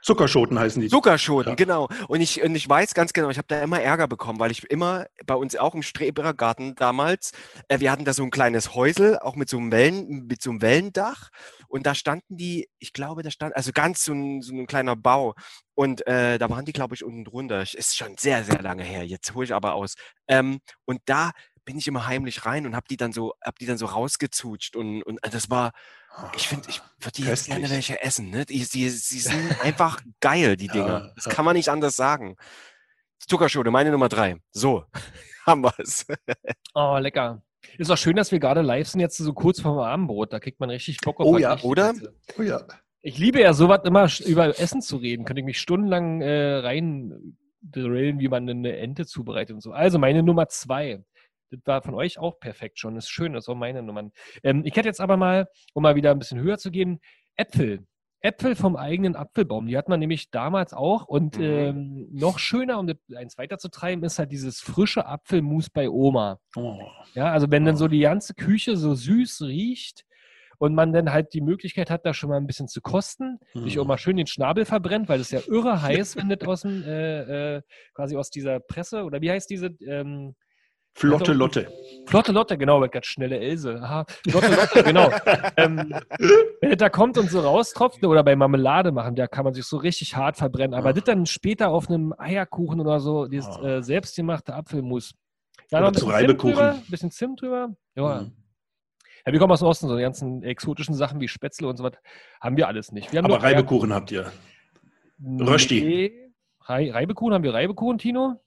Zuckerschoten 0.04 0.58
heißen 0.58 0.82
die. 0.82 0.88
Zuckerschoten, 0.90 1.52
Ja. 1.52 1.56
genau. 1.56 1.88
Und 2.08 2.22
ich, 2.22 2.42
und 2.42 2.56
ich 2.56 2.68
weiß 2.68 2.96
ganz 2.96 3.14
genau, 3.14 3.30
ich 3.30 3.38
habe 3.38 3.46
da 3.48 3.62
immer 3.62 3.80
Ärger 3.80 4.08
bekommen, 4.08 4.40
weil 4.40 4.50
ich 4.50 4.64
immer 4.72 5.06
bei 5.28 5.36
uns 5.36 5.56
auch 5.56 5.76
im 5.76 5.84
Strebergarten 5.84 6.74
damals, 6.74 7.34
äh, 7.68 7.80
wir 7.82 7.92
hatten 7.92 8.04
da 8.04 8.12
so 8.14 8.24
ein 8.24 8.32
kleines 8.32 8.74
Häusel, 8.74 9.20
auch 9.20 9.36
mit 9.36 9.48
so 9.48 9.58
einem 9.60 9.72
Wellen, 9.72 10.26
mit 10.26 10.42
so 10.42 10.50
einem 10.50 10.64
Wellendach. 10.64 11.30
Und 11.68 11.86
da 11.86 11.94
standen 11.94 12.36
die, 12.36 12.68
ich 12.80 12.94
glaube, 12.94 13.22
da 13.22 13.30
stand, 13.30 13.56
also 13.56 13.72
ganz 13.74 14.04
so 14.04 14.14
ein, 14.14 14.42
so 14.42 14.56
ein 14.56 14.66
kleiner 14.66 14.96
Bau. 14.96 15.36
Und 15.76 16.06
äh, 16.08 16.40
da 16.40 16.50
waren 16.50 16.66
die, 16.66 16.74
glaube 16.74 16.96
ich, 16.96 17.04
unten 17.04 17.24
drunter. 17.24 17.62
Ist 17.62 17.96
schon 17.96 18.18
sehr, 18.18 18.44
sehr 18.44 18.62
lange 18.64 18.84
her. 18.84 19.06
Jetzt 19.06 19.36
hole 19.36 19.46
ich 19.46 19.54
aber 19.54 19.76
aus. 19.76 19.94
Ähm, 20.28 20.62
und 20.86 21.02
da 21.06 21.30
bin 21.66 21.78
ich 21.78 21.88
immer 21.88 22.08
heimlich 22.08 22.46
rein 22.46 22.66
und 22.66 22.76
habe 22.76 22.88
die 22.90 22.98
dann 22.98 23.12
so, 23.12 23.34
hab 23.42 23.60
die 23.60 23.66
dann 23.66 23.78
so 23.78 23.86
rausgezutscht. 23.86 24.76
Und, 24.76 25.04
und 25.04 25.20
das 25.32 25.50
war, 25.50 25.72
ich 26.36 26.48
finde, 26.48 26.70
ich 26.70 26.82
würde 27.00 27.12
die 27.16 27.24
jetzt 27.24 27.46
gerne 27.46 27.62
Köstlich. 27.62 27.78
welche 27.90 28.02
essen. 28.04 28.30
Ne? 28.30 28.46
Die, 28.46 28.60
die, 28.60 28.84
die 28.84 28.90
sind 28.90 29.62
einfach 29.64 30.00
geil, 30.20 30.58
die 30.58 30.68
Ja, 30.68 30.74
Dinger. 30.74 31.14
Das 31.16 31.30
kann 31.30 31.46
man 31.46 31.56
nicht 31.56 31.70
anders 31.70 31.96
sagen. 31.96 32.36
Zuckerschote, 33.20 33.72
meine 33.72 33.92
Nummer 33.92 34.10
drei. 34.10 34.38
So, 34.52 34.86
haben 35.46 35.64
wir 35.64 35.74
es. 35.78 36.06
oh, 36.74 36.98
lecker. 36.98 37.42
Ist 37.78 37.92
auch 37.92 37.98
schön, 37.98 38.16
dass 38.16 38.32
wir 38.32 38.40
gerade 38.40 38.62
live 38.62 38.88
sind, 38.88 39.02
jetzt 39.02 39.18
so 39.18 39.34
kurz 39.34 39.62
vorm 39.62 39.78
Abendbrot. 39.80 40.34
Da 40.34 40.40
kriegt 40.40 40.60
man 40.60 40.70
richtig 40.70 40.98
Bock 41.02 41.20
auf 41.20 41.28
Oh 41.28 41.38
ja, 41.38 41.60
oder? 41.62 41.94
Geiles. 41.94 42.10
Oh 42.38 42.42
ja. 42.42 42.62
Ich 43.04 43.18
liebe 43.18 43.40
ja 43.40 43.54
sowas 43.54 43.82
immer 43.84 44.08
über 44.26 44.60
Essen 44.60 44.82
zu 44.82 44.98
reden. 44.98 45.26
Könnte 45.26 45.40
ich 45.42 45.46
mich 45.46 45.60
stundenlang 45.60 46.22
äh, 46.22 46.58
rein 46.58 47.38
drillen, 47.62 48.20
wie 48.20 48.28
man 48.28 48.50
eine 48.50 48.78
Ente 48.78 49.06
zubereitet 49.06 49.54
und 49.54 49.62
so. 49.62 49.72
Also 49.72 50.00
meine 50.00 50.24
Nummer 50.24 50.48
zwei. 50.50 51.04
Das 51.52 51.60
war 51.66 51.82
von 51.82 51.94
euch 51.94 52.18
auch 52.18 52.40
perfekt 52.40 52.80
schon. 52.80 52.96
Ist 52.96 53.10
schön, 53.10 53.34
das 53.34 53.44
ist 53.46 53.50
auch 53.50 53.56
meine 53.56 53.84
Nummern. 53.84 54.12
Ähm, 54.44 54.64
ich 54.66 54.76
hätte 54.76 54.88
jetzt 54.88 55.02
aber 55.02 55.18
mal, 55.18 55.48
um 55.74 55.84
mal 55.84 55.96
wieder 55.96 56.12
ein 56.12 56.20
bisschen 56.20 56.40
höher 56.40 56.58
zu 56.58 56.72
gehen, 56.72 57.00
Äpfel. 57.36 57.86
Äpfel 58.24 58.56
vom 58.56 58.76
eigenen 58.76 59.16
Apfelbaum. 59.16 59.66
Die 59.66 59.76
hat 59.78 59.90
man 59.90 60.00
nämlich 60.00 60.30
damals 60.30 60.74
auch. 60.74 61.08
Und 61.08 61.38
Mhm. 61.38 61.44
ähm, 61.44 62.08
noch 62.12 62.38
schöner, 62.40 62.78
um 62.80 62.86
das 62.88 62.98
eins 63.16 63.38
weiterzutreiben, 63.38 64.04
ist 64.04 64.20
halt 64.20 64.32
dieses 64.32 64.60
frische 64.62 65.06
Apfelmus 65.08 65.70
bei 65.72 65.90
Oma. 65.90 66.40
Oh. 66.56 66.78
Ja, 67.16 67.32
also 67.32 67.50
wenn 67.50 67.66
dann 67.66 67.76
Oh. 67.76 67.80
so 67.80 67.88
die 67.88 68.00
ganze 68.02 68.36
Küche 68.36 68.78
so 68.78 68.94
süß 68.94 69.42
riecht 69.42 70.06
und 70.60 70.76
man 70.76 70.94
dann 70.94 71.12
halt 71.12 71.34
die 71.34 71.42
Möglichkeit 71.42 71.90
hat, 71.90 72.06
da 72.06 72.14
schon 72.14 72.30
mal 72.30 72.38
ein 72.38 72.46
bisschen 72.46 72.68
zu 72.68 72.80
kosten, 72.82 73.40
sich 73.56 73.76
Mhm. 73.78 73.88
mal 73.88 73.98
schön 73.98 74.18
den 74.18 74.28
Schnabel 74.28 74.66
verbrennt, 74.66 75.10
weil 75.10 75.18
das 75.18 75.32
ja 75.32 75.40
irre 75.48 75.82
heiß, 75.82 76.16
wenn 76.16 76.30
das 76.30 76.48
aus 76.48 76.62
dem, 76.62 76.84
äh, 76.84 77.56
äh, 77.58 77.62
quasi 77.96 78.16
aus 78.16 78.30
dieser 78.30 78.60
Presse, 78.60 79.04
oder 79.04 79.20
wie 79.22 79.32
heißt 79.32 79.50
diese, 79.50 79.76
ähm, 79.88 80.36
Flotte 80.94 81.34
Lotte. 81.34 81.72
Flotte 82.08 82.32
Lotte, 82.32 82.58
genau, 82.58 82.82
weil 82.82 82.90
ganz 82.90 83.06
schnelle 83.06 83.40
Else. 83.40 83.80
Aha, 83.82 84.06
Flotte 84.30 84.54
Lotte, 84.56 84.84
genau. 84.84 85.10
ähm, 85.58 85.94
wenn 86.60 86.70
das 86.70 86.78
da 86.78 86.90
kommt 86.90 87.18
und 87.18 87.30
so 87.30 87.40
raustropft, 87.40 88.04
oder 88.04 88.24
bei 88.24 88.36
Marmelade 88.36 88.92
machen, 88.92 89.16
da 89.16 89.28
kann 89.28 89.46
man 89.46 89.54
sich 89.54 89.66
so 89.66 89.78
richtig 89.78 90.16
hart 90.16 90.38
verbrennen. 90.38 90.74
Aber 90.74 90.90
Ah. 90.90 90.94
das 90.94 91.04
dann 91.06 91.26
später 91.26 91.70
auf 91.70 91.90
einem 91.90 92.14
Eierkuchen 92.18 92.80
oder 92.82 93.00
so, 93.00 93.28
dieses 93.28 93.48
Ah. 93.48 93.78
äh, 93.78 93.84
selbstgemachte 93.84 94.54
Apfelmus. 94.54 95.14
Ja, 95.70 95.78
Oder 95.80 95.82
noch 95.82 95.88
ein 95.88 95.94
zu 95.94 96.06
bisschen 96.06 96.12
Zimt 96.12 96.24
Reibekuchen. 96.30 96.54
drüber, 96.56 96.72
ein 96.74 96.82
bisschen 96.92 97.12
Zimt 97.12 97.42
drüber. 97.42 97.70
Ja. 97.96 98.22
Mhm. 98.22 98.32
ja, 99.26 99.32
wir 99.32 99.40
kommen 99.40 99.54
aus 99.54 99.60
dem 99.60 99.68
Osten, 99.70 99.88
so 99.88 99.96
die 99.96 100.02
ganzen 100.02 100.44
exotischen 100.44 100.96
Sachen 100.96 101.22
wie 101.22 101.28
Spätzle 101.30 101.68
und 101.68 101.78
so 101.78 101.84
was 101.86 101.94
haben 102.42 102.58
wir 102.58 102.68
alles 102.68 102.92
nicht. 102.92 103.14
Wir 103.14 103.24
Aber 103.24 103.42
Reibekuchen 103.42 103.94
habt 103.94 104.12
ihr. 104.12 104.32
Rösti. 105.24 105.82
Nee. 105.82 106.18
Rei 106.66 106.92
Reibekuchen, 106.92 107.34
haben 107.34 107.44
wir 107.44 107.54
Reibekuchen, 107.54 107.98
Tino? 107.98 108.42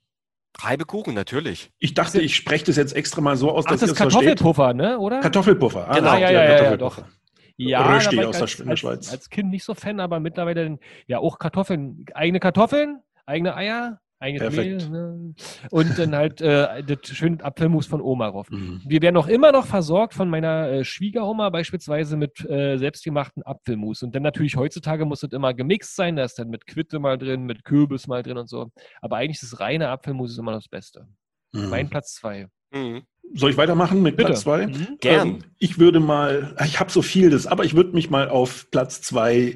Reibekuchen, 0.58 1.14
natürlich. 1.14 1.70
Ich 1.78 1.94
dachte, 1.94 2.20
ich 2.20 2.36
spreche 2.36 2.66
das 2.66 2.76
jetzt 2.76 2.94
extra 2.94 3.20
mal 3.20 3.36
so 3.36 3.50
aus, 3.50 3.64
Ach, 3.66 3.72
dass 3.72 3.80
das 3.80 3.90
ist 3.90 3.92
es 3.94 3.98
versteht. 3.98 4.22
Kartoffelpuffer, 4.22 4.74
ne? 4.74 4.98
Oder? 4.98 5.20
Kartoffelpuffer. 5.20 5.88
Ah, 5.88 5.94
Genau. 5.94 6.12
Ja, 6.14 6.18
ja, 6.18 6.30
ja, 6.30 6.42
ja, 6.42 6.48
Kartoffelpuffer. 6.56 7.08
Ja, 7.56 7.94
Rösti 7.94 8.24
aus 8.24 8.40
als, 8.42 8.56
der 8.56 8.68
als, 8.68 8.80
Schweiz. 8.80 9.12
als 9.12 9.30
Kind 9.30 9.50
nicht 9.50 9.64
so 9.64 9.74
Fan, 9.74 10.00
aber 10.00 10.18
mittlerweile 10.20 10.78
ja 11.06 11.18
auch 11.18 11.38
Kartoffeln. 11.38 12.04
Eigene 12.14 12.40
Kartoffeln, 12.40 13.00
eigene 13.26 13.54
Eier, 13.54 14.00
Perfekt. 14.20 14.90
Mehl. 14.90 14.90
Ne? 14.90 15.34
Und 15.70 15.98
dann 15.98 16.14
halt 16.14 16.40
äh, 16.40 16.82
das 16.82 16.98
schöne 17.08 17.42
Apfelmus 17.44 17.86
von 17.86 18.00
Oma 18.00 18.30
drauf. 18.30 18.48
Mhm. 18.50 18.82
Wir 18.86 19.02
werden 19.02 19.16
auch 19.16 19.26
immer 19.26 19.52
noch 19.52 19.66
versorgt 19.66 20.14
von 20.14 20.30
meiner 20.30 20.68
äh, 20.68 20.84
Schwiegeroma 20.84 21.50
beispielsweise 21.50 22.16
mit 22.16 22.40
äh, 22.48 22.78
selbstgemachten 22.78 23.42
Apfelmus. 23.42 24.02
Und 24.02 24.14
dann 24.14 24.22
natürlich 24.22 24.56
heutzutage 24.56 25.04
muss 25.04 25.22
es 25.22 25.32
immer 25.32 25.52
gemixt 25.52 25.96
sein. 25.96 26.16
Da 26.16 26.24
ist 26.24 26.38
dann 26.38 26.48
mit 26.48 26.66
Quitte 26.66 26.98
mal 26.98 27.18
drin, 27.18 27.44
mit 27.44 27.64
Kürbis 27.64 28.06
mal 28.06 28.22
drin 28.22 28.38
und 28.38 28.48
so. 28.48 28.70
Aber 29.02 29.16
eigentlich 29.16 29.42
ist 29.42 29.52
das 29.52 29.60
reine 29.60 29.88
Apfelmus 29.88 30.32
ist 30.32 30.38
immer 30.38 30.52
das 30.52 30.68
Beste. 30.68 31.06
Mhm. 31.52 31.68
Mein 31.68 31.90
Platz 31.90 32.14
zwei. 32.14 32.48
Mhm. 32.72 33.02
Soll 33.34 33.50
ich 33.50 33.56
weitermachen 33.56 34.02
mit 34.02 34.16
Bitte. 34.16 34.28
Platz 34.28 34.42
zwei? 34.42 34.66
Mhm. 34.66 34.98
Gern. 35.00 35.28
Ähm, 35.28 35.38
ich 35.58 35.78
würde 35.78 36.00
mal, 36.00 36.54
ich 36.64 36.78
habe 36.80 36.90
so 36.90 37.02
vieles, 37.02 37.46
aber 37.46 37.64
ich 37.64 37.74
würde 37.74 37.92
mich 37.92 38.10
mal 38.10 38.28
auf 38.28 38.70
Platz 38.70 39.00
zwei 39.02 39.54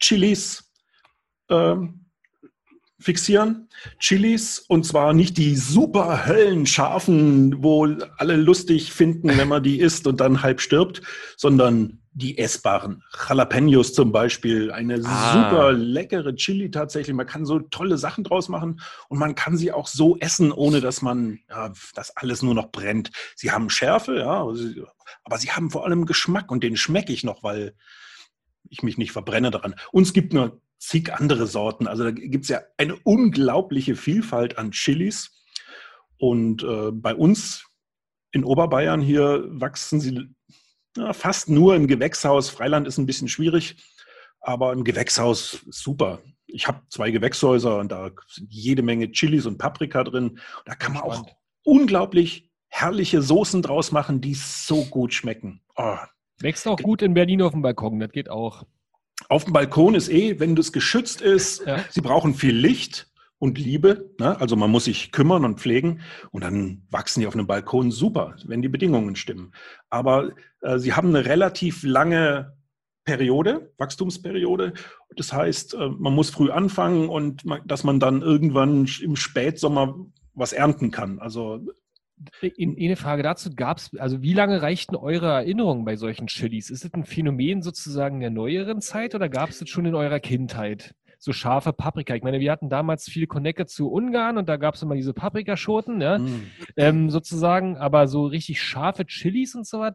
Chilis 0.00 0.72
ähm, 1.50 2.07
fixieren. 3.00 3.68
Chilis 3.98 4.58
und 4.58 4.84
zwar 4.84 5.12
nicht 5.12 5.36
die 5.38 5.54
super 5.56 6.26
höllenscharfen, 6.26 7.62
wo 7.62 7.86
alle 8.16 8.36
lustig 8.36 8.92
finden, 8.92 9.36
wenn 9.36 9.48
man 9.48 9.62
die 9.62 9.78
isst 9.80 10.06
und 10.06 10.20
dann 10.20 10.42
halb 10.42 10.60
stirbt, 10.60 11.02
sondern 11.36 12.00
die 12.12 12.36
essbaren. 12.36 13.04
Jalapenos 13.28 13.92
zum 13.92 14.10
Beispiel, 14.10 14.72
eine 14.72 15.00
Ah. 15.04 15.32
super 15.50 15.72
leckere 15.72 16.34
Chili 16.34 16.68
tatsächlich. 16.70 17.14
Man 17.14 17.26
kann 17.28 17.46
so 17.46 17.60
tolle 17.60 17.96
Sachen 17.96 18.24
draus 18.24 18.48
machen 18.48 18.80
und 19.08 19.18
man 19.18 19.36
kann 19.36 19.56
sie 19.56 19.70
auch 19.70 19.86
so 19.86 20.18
essen, 20.18 20.50
ohne 20.50 20.80
dass 20.80 21.00
man 21.00 21.38
ja, 21.48 21.72
das 21.94 22.16
alles 22.16 22.42
nur 22.42 22.54
noch 22.54 22.72
brennt. 22.72 23.12
Sie 23.36 23.52
haben 23.52 23.70
Schärfe, 23.70 24.18
ja, 24.18 24.42
aber 25.22 25.38
sie, 25.38 25.50
haben 25.52 25.70
vor 25.70 25.84
allem 25.84 26.06
Geschmack 26.06 26.50
und 26.50 26.64
den 26.64 26.76
schmecke 26.76 27.12
ich 27.12 27.22
noch, 27.22 27.44
weil 27.44 27.74
ich 28.68 28.82
mich 28.82 28.98
nicht 28.98 29.12
verbrenne 29.12 29.52
daran. 29.52 29.76
Und 29.92 30.02
es 30.02 30.12
gibt 30.12 30.32
nur 30.32 30.60
zig 30.78 31.12
andere 31.12 31.46
Sorten. 31.46 31.86
Also 31.86 32.04
da 32.04 32.10
gibt 32.10 32.44
es 32.44 32.48
ja 32.48 32.62
eine 32.76 32.96
unglaubliche 32.96 33.96
Vielfalt 33.96 34.58
an 34.58 34.70
Chilis. 34.70 35.44
Und 36.18 36.62
äh, 36.62 36.90
bei 36.92 37.14
uns 37.14 37.66
in 38.32 38.44
Oberbayern 38.44 39.00
hier 39.00 39.44
wachsen 39.48 40.00
sie 40.00 40.34
ja, 40.96 41.12
fast 41.12 41.48
nur 41.48 41.76
im 41.76 41.86
Gewächshaus. 41.86 42.50
Freiland 42.50 42.86
ist 42.86 42.98
ein 42.98 43.06
bisschen 43.06 43.28
schwierig, 43.28 43.76
aber 44.40 44.72
im 44.72 44.84
Gewächshaus 44.84 45.64
super. 45.68 46.20
Ich 46.46 46.66
habe 46.66 46.80
zwei 46.88 47.10
Gewächshäuser 47.10 47.78
und 47.78 47.92
da 47.92 48.10
sind 48.26 48.52
jede 48.52 48.82
Menge 48.82 49.10
Chilis 49.12 49.46
und 49.46 49.58
Paprika 49.58 50.02
drin. 50.02 50.38
Da 50.64 50.74
kann 50.74 50.94
man 50.94 51.02
auch 51.02 51.26
unglaublich 51.62 52.50
herrliche 52.68 53.22
Soßen 53.22 53.62
draus 53.62 53.92
machen, 53.92 54.20
die 54.20 54.34
so 54.34 54.84
gut 54.84 55.12
schmecken. 55.12 55.60
Oh. 55.76 55.96
Wächst 56.40 56.66
auch 56.68 56.78
gut 56.78 57.02
in 57.02 57.14
Berlin 57.14 57.42
auf 57.42 57.52
dem 57.52 57.62
Balkon, 57.62 57.98
das 57.98 58.12
geht 58.12 58.30
auch. 58.30 58.64
Auf 59.28 59.44
dem 59.44 59.52
Balkon 59.52 59.94
ist 59.94 60.08
eh, 60.08 60.40
wenn 60.40 60.56
das 60.56 60.72
geschützt 60.72 61.20
ist, 61.20 61.64
Ja. 61.66 61.84
sie 61.90 62.00
brauchen 62.00 62.34
viel 62.34 62.56
Licht 62.56 63.10
und 63.38 63.58
Liebe. 63.58 64.10
Ne? 64.18 64.40
Also 64.40 64.56
man 64.56 64.70
muss 64.70 64.84
sich 64.84 65.12
kümmern 65.12 65.44
und 65.44 65.60
pflegen 65.60 66.00
und 66.30 66.42
dann 66.42 66.82
wachsen 66.90 67.20
die 67.20 67.26
auf 67.26 67.34
einem 67.34 67.46
Balkon 67.46 67.90
super, 67.90 68.34
wenn 68.46 68.62
die 68.62 68.68
Bedingungen 68.68 69.16
stimmen. 69.16 69.52
Aber 69.90 70.32
äh, 70.62 70.78
sie 70.78 70.94
haben 70.94 71.08
eine 71.08 71.24
relativ 71.26 71.82
lange 71.82 72.56
Periode, 73.04 73.72
Wachstumsperiode. 73.78 74.72
Das 75.16 75.32
heißt, 75.32 75.74
äh, 75.74 75.88
man 75.88 76.14
muss 76.14 76.30
früh 76.30 76.50
anfangen 76.50 77.08
und 77.08 77.44
man, 77.44 77.60
dass 77.66 77.84
man 77.84 78.00
dann 78.00 78.22
irgendwann 78.22 78.88
im 79.02 79.16
Spätsommer 79.16 79.94
was 80.34 80.52
ernten 80.52 80.90
kann. 80.90 81.18
Also 81.18 81.60
eine 82.42 82.96
Frage 82.96 83.22
dazu 83.22 83.50
gab 83.54 83.78
es, 83.78 83.90
also 83.98 84.22
wie 84.22 84.32
lange 84.34 84.62
reichten 84.62 84.96
eure 84.96 85.26
Erinnerungen 85.28 85.84
bei 85.84 85.96
solchen 85.96 86.26
Chilis? 86.26 86.70
Ist 86.70 86.84
es 86.84 86.92
ein 86.94 87.04
Phänomen 87.04 87.62
sozusagen 87.62 88.20
der 88.20 88.30
neueren 88.30 88.80
Zeit 88.80 89.14
oder 89.14 89.28
gab 89.28 89.50
es 89.50 89.58
das 89.58 89.68
schon 89.68 89.86
in 89.86 89.94
eurer 89.94 90.20
Kindheit? 90.20 90.94
So 91.20 91.32
scharfe 91.32 91.72
Paprika. 91.72 92.14
Ich 92.14 92.22
meine, 92.22 92.38
wir 92.38 92.52
hatten 92.52 92.68
damals 92.68 93.04
viel 93.08 93.26
Connecte 93.26 93.66
zu 93.66 93.90
Ungarn 93.90 94.38
und 94.38 94.48
da 94.48 94.56
gab 94.56 94.74
es 94.74 94.82
immer 94.82 94.94
diese 94.94 95.12
Paprikaschoten, 95.12 96.00
ja, 96.00 96.18
mh. 96.18 96.28
ähm, 96.76 97.10
sozusagen, 97.10 97.76
aber 97.76 98.06
so 98.06 98.26
richtig 98.26 98.62
scharfe 98.62 99.04
Chilis 99.04 99.54
und 99.56 99.66
so 99.66 99.80
was 99.80 99.94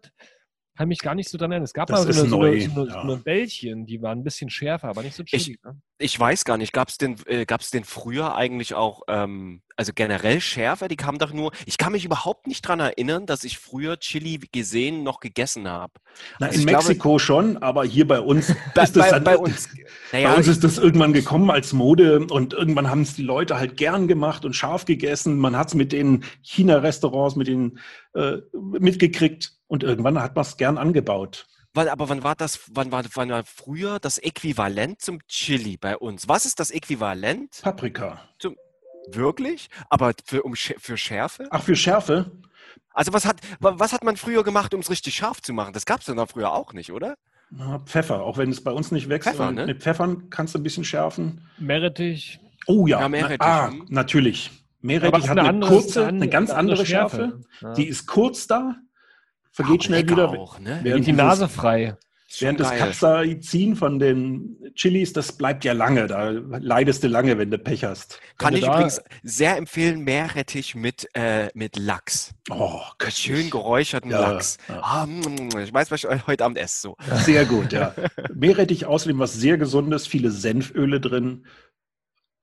kann 0.76 0.88
mich 0.90 1.00
gar 1.00 1.16
nicht 1.16 1.30
so 1.30 1.38
dran 1.38 1.52
erinnern. 1.52 1.66
Es 1.66 1.74
gab 1.74 1.88
Das 1.88 2.06
mal 2.06 2.14
so 2.14 2.22
eine, 2.22 2.30
neu, 2.30 2.60
so, 2.62 2.82
eine, 2.82 2.90
ja. 2.90 2.94
so 2.94 3.14
eine 3.14 3.18
Bällchen, 3.18 3.86
die 3.86 4.02
waren 4.02 4.20
ein 4.20 4.24
bisschen 4.24 4.50
schärfer, 4.50 4.90
aber 4.90 5.04
nicht 5.04 5.16
so 5.16 5.24
Ich- 5.32 5.44
chili. 5.44 5.60
ne? 5.64 5.80
Ich 6.04 6.20
weiß 6.20 6.44
gar 6.44 6.58
nicht, 6.58 6.74
gab 6.74 6.89
es 6.89 6.98
den, 6.98 7.16
äh, 7.28 7.46
gab's 7.46 7.72
den 7.72 7.86
früher 7.86 8.36
eigentlich 8.36 8.74
auch, 8.74 9.04
ähm, 9.08 9.62
also 9.78 9.94
generell 9.96 10.42
Schärfe, 10.42 10.89
die 10.89 10.98
kam 10.98 11.18
doch 11.18 11.32
nur, 11.32 11.54
ich 11.66 11.78
kann 11.78 11.94
mich 11.94 12.04
überhaupt 12.04 12.46
nicht 12.46 12.66
daran 12.66 12.82
erinnern, 12.82 13.26
dass 13.26 13.46
ich 13.46 13.58
früher 13.58 13.98
Chili 13.98 14.38
gesehen 14.52 15.04
noch 15.04 15.22
gegessen 15.22 15.68
habe. 15.70 15.94
Na, 16.39 16.48
Also 16.48 16.56
in 16.56 16.62
ich 16.62 16.68
glaube- 16.68 16.88
Mexiko 16.89 17.20
schon, 17.20 17.56
aber 17.63 17.86
hier 17.86 18.06
bei 18.06 18.20
uns 18.20 18.54
Bei, 18.76 18.84
ist 18.84 18.98
das 18.98 19.12
bei, 19.12 19.20
bei 19.20 19.38
uns. 19.38 19.70
Naja, 20.12 20.32
bei 20.32 20.36
uns 20.36 20.48
ist 20.50 20.63
das 20.66 20.78
irgendwann 20.78 21.13
gekommen 21.13 21.50
als 21.50 21.72
Mode 21.72 22.20
und 22.20 22.52
irgendwann 22.54 22.89
haben 22.89 23.04
es 23.04 23.13
die 23.16 23.24
Leute 23.24 23.56
halt 23.58 23.78
gern 23.78 24.10
gemacht 24.10 24.44
und 24.44 24.54
scharf 24.58 24.84
gegessen. 24.84 25.38
Man 25.39 25.56
hat 25.56 25.70
es 25.70 25.74
mit 25.74 25.94
den 25.94 26.26
China-Restaurants, 26.42 27.38
mit 27.38 27.48
den 27.48 27.80
äh, 28.13 28.39
mitgekriegt 28.52 29.54
und 29.68 29.84
irgendwann 29.84 30.22
hat 30.22 30.36
man 30.36 30.42
es 30.44 30.58
gern 30.58 30.78
angebaut. 30.78 31.48
Wann, 31.74 31.88
aber 31.88 32.10
wann 32.10 32.24
war 32.24 32.36
das, 32.36 32.60
wann 32.72 32.92
war, 32.92 33.04
wann 33.14 33.30
war 33.30 33.44
früher 33.46 34.00
das 34.00 34.18
Äquivalent 34.18 35.02
zum 35.02 35.20
Chili 35.28 35.78
bei 35.78 35.98
uns? 35.98 36.28
Was 36.28 36.46
ist 36.46 36.60
das 36.60 36.72
Äquivalent? 36.72 37.60
Paprika. 37.62 38.22
Wirklich? 39.12 39.70
Aber 39.90 40.14
für, 40.26 40.44
um, 40.44 40.56
für 40.56 40.98
Schärfe? 40.98 41.48
Ach, 41.50 41.62
für 41.64 41.76
Schärfe? 41.76 42.32
Also 42.94 43.12
was 43.12 43.26
hat, 43.26 43.38
wa- 43.60 43.74
was 43.78 43.92
hat 43.92 44.04
man 44.04 44.16
früher 44.18 44.44
gemacht, 44.44 44.74
um 44.74 44.80
es 44.80 44.90
richtig 44.90 45.16
scharf 45.16 45.42
zu 45.42 45.52
machen? 45.52 45.74
Das 45.74 45.86
gab 45.86 46.00
es 46.00 46.06
dann 46.06 46.26
früher 46.28 46.54
auch 46.54 46.74
nicht, 46.74 46.92
oder? 46.92 47.16
Na, 47.50 47.80
Pfeffer, 47.80 48.22
auch 48.24 48.38
wenn 48.38 48.50
es 48.50 48.64
bei 48.64 48.72
uns 48.72 48.92
nicht 48.92 49.10
wächst. 49.10 49.28
Pfeffer, 49.30 49.52
ne? 49.52 49.66
Mit 49.66 49.82
Pfeffern 49.84 50.30
kannst 50.30 50.56
du 50.56 50.60
ein 50.60 50.64
bisschen 50.64 50.86
schärfen. 50.86 51.48
Meerrettich. 51.60 52.40
Oh 52.66 52.88
ja, 52.88 53.02
Ja, 53.02 53.10
Meerrettich, 53.10 53.38
Na, 53.42 53.66
ah, 53.66 53.72
hm. 53.72 53.86
natürlich. 53.90 54.50
Aber 54.52 54.88
Meerrettich 54.88 55.24
es 55.24 55.30
hat 55.30 55.38
ist 55.38 55.40
eine, 55.42 55.50
andere- 55.50 55.70
kurze, 55.72 56.06
eine 56.08 56.18
eine 56.18 56.30
ganz 56.30 56.50
andere 56.50 56.86
Schärfe. 56.86 57.42
Ja. 57.62 57.74
Die 57.74 57.88
ist 57.88 58.06
kurz 58.08 58.48
da, 58.48 58.76
vergeht 59.54 59.76
Aber 59.76 59.84
schnell 59.84 60.10
wieder. 60.10 60.30
Auch, 60.30 60.60
ne? 60.60 60.80
Während 60.84 61.08
die 61.08 61.13
Nase 61.13 61.48
frei. 61.48 61.96
Während 62.39 62.60
das. 62.60 62.72
Capsaicin 62.72 63.76
von 63.76 64.00
den 64.00 64.58
Chilis, 64.74 65.13
das 65.13 65.32
bleibt 65.34 65.63
ja 65.66 65.74
lange. 65.74 66.08
Da 66.08 66.30
leidest 66.32 67.04
du 67.04 67.08
lange, 67.08 67.38
wenn 67.38 67.52
du 67.52 67.60
Pech 67.60 67.84
hast. 67.84 68.20
Kann 68.39 68.56
ich 68.56 68.66
übrigens 68.66 69.02
sehr 69.22 69.56
empfehlen, 69.56 70.00
Meerrettich 70.04 70.74
mit, 70.74 71.08
äh, 71.13 71.50
mit 71.54 71.78
Lachs. 71.78 72.34
Oh, 72.50 72.82
Mit 73.04 73.13
schön 73.13 73.50
geräucherten 73.52 74.10
Ja, 74.10 74.32
Lachs. 74.32 74.58
ja. 74.68 74.82
Ah, 74.82 75.06
mm, 75.06 75.60
ich 75.63 75.72
weiß, 75.72 75.92
was 75.92 76.04
ich 76.04 76.28
heute 76.28 76.44
Abend 76.44 76.58
esse. 76.58 76.82
So. 76.82 76.96
Sehr 77.18 77.46
gut, 77.46 77.72
ja. 77.72 77.94
Meerrettich 78.34 78.88
außerdem 78.88 79.20
was 79.20 79.34
sehr 79.34 79.60
Gesundes, 79.60 80.08
viele 80.08 80.32
Senföle 80.32 81.00
drin. 81.00 81.46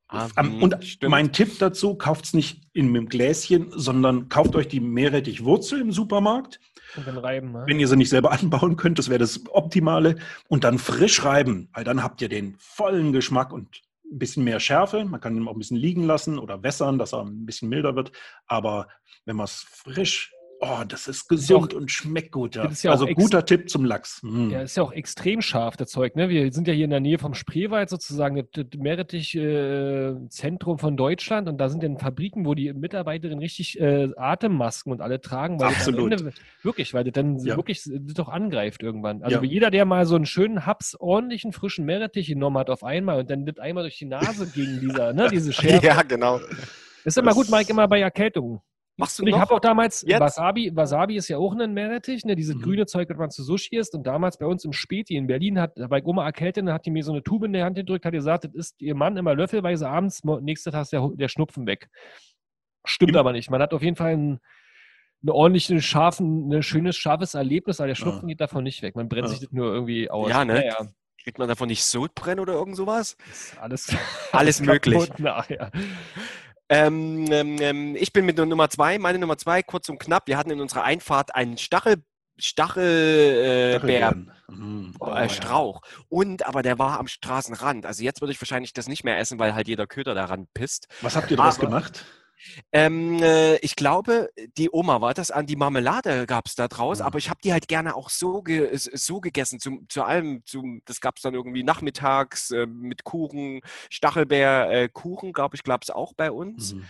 Ah, 0.07 0.29
mm, 0.43 0.63
Und 0.63 0.85
stimmt. 0.85 1.11
mein 1.11 1.33
Tipp 1.33 1.59
dazu, 1.59 1.97
kauft 1.97 2.27
es 2.27 2.35
nicht 2.35 2.63
in 2.73 2.89
einem 2.89 3.09
Gläschen, 3.09 3.73
sondern 3.75 4.29
kauft 4.29 4.55
euch 4.57 4.69
die 4.69 4.81
Meerrettichwurzel 4.81 5.81
im 5.81 5.91
Supermarkt. 5.93 6.61
Und 6.97 7.07
dann 7.07 7.19
reiben. 7.19 7.53
Ne? 7.53 7.65
Wenn 7.67 7.81
ihr 7.81 7.89
sie 7.89 7.97
nicht 7.97 8.11
selber 8.11 8.33
anbauen 8.41 8.77
könnt, 8.77 8.99
das 8.99 9.09
wäre 9.09 9.19
das 9.19 9.41
Optimale. 9.51 10.17
Und 10.49 10.65
dann 10.65 10.79
frisch 10.79 11.25
reiben, 11.25 11.69
weil 11.73 11.85
dann 11.85 12.03
habt 12.03 12.21
ihr 12.23 12.29
den 12.29 12.57
vollen 12.59 13.13
Geschmack 13.13 13.53
und 13.53 13.83
ein 14.11 14.19
bisschen 14.19 14.45
mehr 14.45 14.61
Schärfe. 14.61 15.05
Man 15.05 15.21
kann 15.21 15.37
ihn 15.37 15.47
auch 15.47 15.53
ein 15.53 15.59
bisschen 15.59 15.77
liegen 15.77 16.05
lassen 16.05 16.39
oder 16.39 16.63
wässern, 16.63 16.99
dass 16.99 17.13
er 17.13 17.23
ein 17.23 17.47
bisschen 17.47 17.69
milder 17.69 17.95
wird. 17.95 18.13
Aber 18.47 18.89
wenn 19.25 19.37
man 19.37 19.45
es 19.45 19.67
frisch, 19.69 20.33
oh, 20.61 20.83
das 20.87 21.09
ist 21.09 21.29
gesund 21.29 21.75
und 21.75 21.91
schmeckt 21.91 22.33
gut. 22.33 22.57
Ja. 22.57 22.67
ist 22.67 22.87
auch 22.87 22.93
also 22.93 23.07
guter 23.07 23.45
Tipp 23.45 23.69
zum 23.71 23.85
Lachs. 23.85 24.21
Mm. 24.23 24.51
Ja, 24.51 24.63
ist 24.63 24.77
ja 24.77 24.83
auch 24.83 24.93
extrem 24.93 25.41
scharf, 25.43 25.77
das 25.77 25.91
Zeug. 25.91 26.17
Ne? 26.17 26.29
Wir 26.29 26.53
sind 26.53 26.69
ja 26.69 26.75
hier 26.75 26.85
in 26.85 26.91
der 26.91 27.01
Nähe 27.01 27.19
vom 27.19 27.35
Spreewald 27.35 27.89
sozusagen, 27.89 28.43
das, 28.53 28.67
Meerrettich-Zentrum 28.77 30.79
von 30.79 30.97
Deutschland. 30.97 31.49
Und 31.49 31.59
da 31.59 31.69
sind 31.69 31.83
dann 31.83 31.99
Fabriken, 31.99 32.47
wo 32.47 32.55
die 32.55 32.73
Mitarbeiterinnen 32.73 33.41
richtig 33.41 33.79
äh, 33.81 34.09
Atemmasken 34.17 34.93
und 34.93 35.01
alle 35.01 35.21
tragen. 35.21 35.63
Absolut. 35.63 36.13
Ende, 36.13 36.33
wirklich, 36.63 36.95
weil 36.95 37.05
das 37.05 37.13
dann 37.13 37.39
Ja. 37.39 37.57
wirklich 37.57 37.83
das 37.83 38.15
doch 38.15 38.29
angreift 38.29 38.83
irgendwann. 38.83 39.23
Also 39.23 39.43
jeder, 39.43 39.71
der 39.71 39.85
mal 39.85 40.07
so 40.07 40.17
einen 40.17 40.27
schönen 40.27 40.67
Haps, 40.67 40.95
ordentlichen, 40.99 41.53
frischen 41.53 41.85
Meerrettich 41.85 42.29
genommen 42.29 42.59
hat 42.59 42.71
auf 42.71 42.85
einmal 42.85 43.21
und 43.21 43.31
dann 43.31 43.47
das 43.47 43.59
einmal 43.59 43.85
durch 43.85 43.99
die 43.99 44.07
Nase 44.07 44.47
gegen 44.47 44.81
dieser, 44.81 45.13
ne, 45.13 45.29
diese 45.31 45.53
Schärfe. 45.53 45.87
Ja, 45.87 46.03
genau. 46.03 46.41
ist 47.05 47.19
immer 47.19 47.33
gut, 47.33 47.45
Das- 47.47 47.51
Mike, 47.51 47.71
immer 47.73 47.89
bei 47.89 48.01
Erkältungen. 48.01 48.61
Machst 49.01 49.19
du 49.19 49.23
Und 49.25 49.29
ich 49.31 49.37
habe 49.37 49.53
auch 49.55 49.61
damals 49.61 50.03
Jetzt? 50.07 50.21
Wasabi. 50.21 50.71
Wasabi 50.75 51.17
ist 51.17 51.29
ja 51.29 51.39
auch 51.39 51.55
ein 51.55 51.73
Meerrettich, 51.75 52.25
ne? 52.25 52.37
dieses 52.37 52.55
Mhm. 52.57 52.63
grüne 52.63 52.87
Zeug, 52.87 53.09
das 53.09 53.17
man 53.19 53.31
zu 53.31 53.43
Sushi 53.43 53.77
isst. 53.77 53.95
Und 53.95 54.07
damals 54.07 54.39
bei 54.39 54.47
uns 54.47 54.65
im 54.65 54.73
Späti 54.73 55.17
in 55.17 55.27
Berlin 55.27 55.59
hat 55.61 55.73
bei 55.89 56.03
Oma 56.05 56.25
erkältet, 56.25 56.67
hat 56.69 56.87
die 56.87 56.91
mir 56.91 57.03
so 57.03 57.13
eine 57.13 57.23
Tube 57.23 57.45
in 57.47 57.53
der 57.53 57.65
Hand 57.65 57.77
gedrückt, 57.77 58.05
hat 58.05 58.13
gesagt, 58.13 58.45
das 58.45 58.55
ist 58.55 58.81
ihr 58.81 58.95
Mann 58.95 59.17
immer 59.17 59.35
löffelweise 59.35 59.89
abends, 59.89 60.23
nächster 60.25 60.71
Tag 60.73 60.83
ist 60.83 60.93
der, 60.93 61.09
der 61.15 61.29
Schnupfen 61.29 61.67
weg. 61.67 61.89
Stimmt 62.85 63.13
Im- 63.13 63.17
aber 63.19 63.33
nicht. 63.33 63.51
Man 63.51 63.61
hat 63.61 63.75
auf 63.75 63.83
jeden 63.83 63.97
Fall 63.97 64.13
ein, 64.17 64.41
eine 65.23 65.35
ordentliche, 65.35 65.81
scharfen, 65.83 66.51
ein 66.53 66.63
schönes, 66.63 66.97
scharfes 66.97 67.35
Erlebnis, 67.35 67.79
aber 67.81 67.89
der 67.89 67.95
Schnupfen 67.95 68.27
geht 68.29 68.41
davon 68.41 68.65
nicht 68.65 68.81
weg. 68.83 68.97
Man 68.97 69.09
brennt 69.09 69.27
Ah. 69.27 69.29
sich 69.29 69.41
das 69.41 69.53
nur 69.53 69.73
irgendwie 69.73 70.09
aus. 70.11 70.31
Ja, 70.31 70.45
ne? 70.45 70.65
Ja, 70.65 70.77
ja. 70.81 70.89
Kriegt 71.23 71.39
man 71.39 71.49
davon 71.49 71.69
nicht 71.69 71.85
Sodbrennen 71.85 72.41
oder 72.41 72.55
irgend 72.55 72.77
sowas? 72.77 73.19
Ist 73.31 73.59
alles, 73.61 73.95
Alles 74.33 74.61
möglich. 74.63 74.99
kaputt 75.11 75.19
nachher. 75.21 75.71
Ähm, 76.71 77.27
ähm, 77.33 77.57
ähm, 77.61 77.97
ich 77.97 78.13
bin 78.13 78.25
mit 78.25 78.39
der 78.39 78.47
Nummer 78.47 78.71
zwei. 78.71 78.99
Meine 78.99 79.19
Nummer 79.19 79.37
zwei, 79.37 79.63
kurz 79.63 79.89
und 79.89 79.99
knapp. 79.99 80.29
Wir 80.29 80.39
hatten 80.39 80.51
in 80.51 80.61
unserer 80.61 80.85
Einfahrt 80.85 81.35
einen 81.35 81.59
Stachel, 81.59 82.05
Stachelbär. 82.39 83.75
Äh, 83.75 83.79
Stachelbeeren. 83.79 84.33
Mm. 84.47 84.93
Oh, 85.01 85.11
äh, 85.11 85.23
ja. 85.23 85.29
Strauch. 85.29 85.83
Und, 86.09 86.47
aber 86.47 86.63
der 86.63 86.79
war 86.79 87.01
am 87.01 87.09
Straßenrand. 87.09 87.87
Also 87.87 88.05
jetzt 88.05 88.21
würde 88.21 88.33
ich 88.33 88.41
wahrscheinlich 88.41 88.73
das 88.73 88.87
nicht 88.87 89.03
mehr 89.03 89.19
essen, 89.19 89.41
weil 89.41 89.55
halt 89.55 89.67
jeder 89.67 89.89
Köter 89.89 90.15
daran 90.15 90.47
pisst. 90.55 90.87
Was 91.01 91.17
habt 91.17 91.33
ihr 91.33 91.37
daraus 91.37 91.59
gemacht? 91.59 92.05
Ähm, 92.73 93.23
äh, 93.23 93.57
ich 93.57 93.77
glaube, 93.77 94.31
die 94.57 94.71
Oma 94.73 95.01
war 95.01 95.15
das, 95.15 95.31
an 95.31 95.47
die 95.47 95.57
Marmelade 95.57 96.27
gab 96.27 96.47
es 96.47 96.55
da 96.55 96.69
draus, 96.69 97.01
Mhm. 97.01 97.05
aber 97.07 97.19
ich 97.19 97.31
habe 97.31 97.41
die 97.43 97.53
halt 97.53 97.69
gerne 97.69 97.95
auch 97.95 98.11
so, 98.11 98.43
ge 98.43 98.69
so 98.75 99.21
gegessen, 99.21 99.61
zum, 99.61 99.89
zu 99.89 100.03
allem, 100.05 100.43
zum, 100.47 100.83
das 100.85 101.01
gab 101.01 101.17
es 101.17 101.23
dann 101.23 101.35
irgendwie 101.35 101.63
nachmittags 101.63 102.51
äh, 102.51 102.67
mit 102.67 103.05
Kuchen, 103.05 103.61
Stachelbeer, 103.91 104.71
äh, 104.71 104.89
Kuchen, 104.89 105.33
glaube 105.33 105.57
ich, 105.57 105.65
gab 105.65 105.83
es 105.83 105.91
auch 105.91 106.13
bei 106.15 106.31
uns. 106.31 106.75
Mhm. 106.75 106.85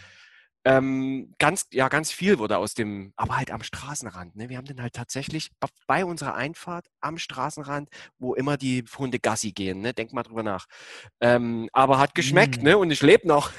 Ähm, 0.70 1.34
ganz, 1.38 1.66
ja, 1.72 1.88
ganz 1.88 2.12
viel 2.12 2.38
wurde 2.38 2.58
aus 2.58 2.74
dem, 2.74 3.12
aber 3.16 3.36
halt 3.36 3.50
am 3.50 3.62
Straßenrand. 3.62 4.36
Ne? 4.36 4.48
Wir 4.48 4.56
haben 4.56 4.66
den 4.66 4.80
halt 4.80 4.94
tatsächlich 4.94 5.50
bei 5.88 6.04
unserer 6.04 6.34
Einfahrt 6.34 6.86
am 7.00 7.18
Straßenrand, 7.18 7.88
wo 8.18 8.34
immer 8.34 8.56
die 8.56 8.84
Hunde 8.96 9.18
Gassi 9.18 9.50
gehen. 9.52 9.80
Ne? 9.80 9.92
Denk 9.94 10.12
mal 10.12 10.22
drüber 10.22 10.42
nach. 10.44 10.66
Ähm, 11.20 11.68
aber 11.72 11.98
hat 11.98 12.14
geschmeckt, 12.14 12.62
Mm. 12.62 12.64
ne? 12.64 12.78
Und 12.78 12.90
ich 12.90 13.02
lebe 13.02 13.26
noch. 13.26 13.50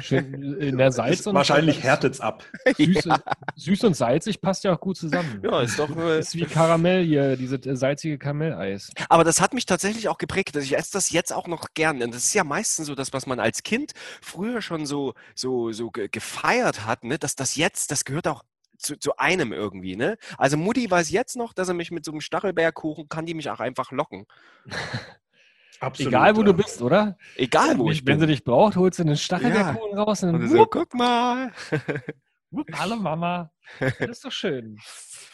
Schön 0.00 0.56
in 0.60 0.78
der 0.78 0.92
Salz 0.92 1.20
Ist 1.20 1.26
und 1.26 1.34
wahrscheinlich 1.34 1.82
härtet's 1.82 2.20
ab. 2.20 2.44
Süß, 2.78 3.08
süß 3.56 3.84
und 3.84 3.94
salzig 3.94 4.40
passt 4.40 4.64
ja 4.64 4.74
auch 4.74 4.80
gut 4.80 4.96
zusammen. 4.96 5.40
ja, 5.44 5.60
ist 5.60 5.78
doch. 5.78 5.94
Äh, 5.96 6.20
ist 6.20 6.34
wie 6.34 6.44
Karamell 6.46 7.04
hier, 7.04 7.36
dieses 7.36 7.64
äh, 7.66 7.76
salzige 7.76 8.16
Karamelleis. 8.18 8.90
Aber 9.08 9.24
das 9.24 9.40
hat 9.40 9.52
mich 9.52 9.66
tatsächlich 9.66 10.08
auch 10.08 10.18
geprägt. 10.18 10.56
Ich 10.56 10.76
esse 10.76 10.92
das 10.92 11.10
jetzt 11.10 11.32
auch 11.32 11.48
noch 11.48 11.68
gern. 11.74 12.02
Und 12.02 12.14
das 12.14 12.24
ist 12.24 12.34
ja 12.34 12.44
meistens 12.44 12.86
so 12.86 12.94
das, 12.94 13.12
was 13.12 13.26
man 13.26 13.40
als 13.40 13.62
Kind 13.62 13.92
früher 14.22 14.62
schon 14.62 14.86
so, 14.86 15.14
so, 15.34 15.72
so 15.72 15.90
gefeiert 16.14 16.86
hat, 16.86 17.02
ne? 17.04 17.18
dass 17.18 17.34
das 17.34 17.56
jetzt, 17.56 17.90
das 17.90 18.04
gehört 18.04 18.28
auch 18.28 18.44
zu, 18.78 18.96
zu 18.96 19.16
einem 19.16 19.52
irgendwie. 19.52 19.96
Ne? 19.96 20.16
Also 20.38 20.56
Mutti 20.56 20.88
weiß 20.88 21.10
jetzt 21.10 21.36
noch, 21.36 21.52
dass 21.52 21.68
er 21.68 21.74
mich 21.74 21.90
mit 21.90 22.04
so 22.04 22.12
einem 22.12 22.20
Stachelbeerkuchen, 22.20 23.08
kann 23.08 23.26
die 23.26 23.34
mich 23.34 23.50
auch 23.50 23.58
einfach 23.60 23.90
locken. 23.90 24.24
Absolut, 25.80 26.12
Egal, 26.12 26.36
wo 26.36 26.42
du 26.44 26.52
ja. 26.52 26.56
bist, 26.56 26.80
oder? 26.80 27.18
Egal, 27.36 27.78
wo 27.78 27.86
Wenn- 27.86 27.92
ich 27.92 28.06
Wenn 28.06 28.20
sie 28.20 28.26
bin. 28.26 28.34
dich 28.34 28.44
braucht, 28.44 28.76
holst 28.76 29.00
du 29.00 29.02
einen 29.02 29.16
Stachelbeerkuchen 29.16 29.98
raus 29.98 30.22
und 30.22 30.30
Und 30.34 30.40
dann 30.40 30.48
so, 30.48 30.58
wupp, 30.58 30.70
guck 30.70 30.94
mal. 30.94 31.52
wupp, 32.50 32.68
hallo 32.74 32.96
Mama. 32.96 33.50
Das 33.80 34.08
ist 34.08 34.24
doch 34.24 34.32
schön. 34.32 34.78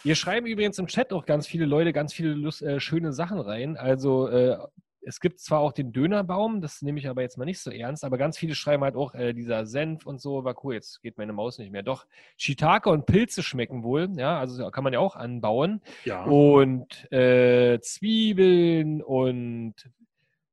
Wir 0.03 0.15
schreiben 0.15 0.47
übrigens 0.47 0.79
im 0.79 0.87
Chat 0.87 1.13
auch 1.13 1.27
ganz 1.27 1.47
viele 1.47 1.67
Leute 1.67 1.93
ganz 1.93 2.15
viele 2.15 2.33
Lust, 2.33 2.63
äh, 2.63 2.81
schöne 2.81 3.13
Sachen 3.13 3.39
rein. 3.39 3.77
Also 3.77 4.29
äh, 4.29 4.57
es 5.03 5.21
gibt 5.21 5.41
zwar 5.41 5.61
auch 5.61 5.73
den 5.73 5.93
Dönerbaum, 5.93 6.61
das 6.61 6.83
nehme 6.83 6.99
ich 6.99 7.09
aber 7.09 7.23
jetzt 7.23 7.39
mal 7.39 7.45
nicht 7.45 7.61
so 7.61 7.71
ernst, 7.71 8.05
aber 8.05 8.19
ganz 8.19 8.37
viele 8.39 8.55
schreiben 8.55 8.85
halt 8.85 8.97
auch, 8.97 9.15
äh, 9.15 9.33
dieser 9.33 9.67
Senf 9.67 10.07
und 10.07 10.21
so, 10.21 10.45
war 10.45 10.65
cool, 10.65 10.75
jetzt 10.75 11.01
geht 11.03 11.19
meine 11.19 11.33
Maus 11.33 11.59
nicht 11.59 11.73
mehr. 11.73 11.83
Doch, 11.83 12.07
Shiitake 12.37 12.91
und 12.91 13.07
Pilze 13.07 13.43
schmecken 13.43 13.83
wohl, 13.83 14.09
ja, 14.17 14.39
also 14.39 14.71
kann 14.71 14.85
man 14.85 14.93
ja 14.93 14.99
auch 14.99 15.17
anbauen. 15.17 15.81
Ja. 16.05 16.25
Und 16.25 17.11
äh, 17.13 17.81
Zwiebeln 17.81 19.03
und 19.03 19.75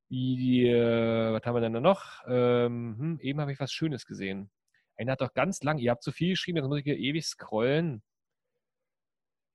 wie, 0.09 0.67
äh, 0.67 1.33
was 1.33 1.43
haben 1.45 1.55
wir 1.55 1.61
denn 1.61 1.73
da 1.73 1.81
noch? 1.81 2.23
Ähm, 2.27 2.95
hm, 2.97 3.19
eben 3.21 3.41
habe 3.41 3.51
ich 3.51 3.59
was 3.59 3.71
Schönes 3.71 4.05
gesehen. 4.05 4.49
Einer 4.95 5.13
hat 5.13 5.21
doch 5.21 5.33
ganz 5.33 5.61
lang, 5.63 5.77
ihr 5.77 5.91
habt 5.91 6.03
zu 6.03 6.11
viel 6.11 6.31
geschrieben, 6.31 6.57
jetzt 6.57 6.67
muss 6.67 6.79
ich 6.79 6.85
hier 6.85 6.97
ewig 6.97 7.25
scrollen. 7.25 8.01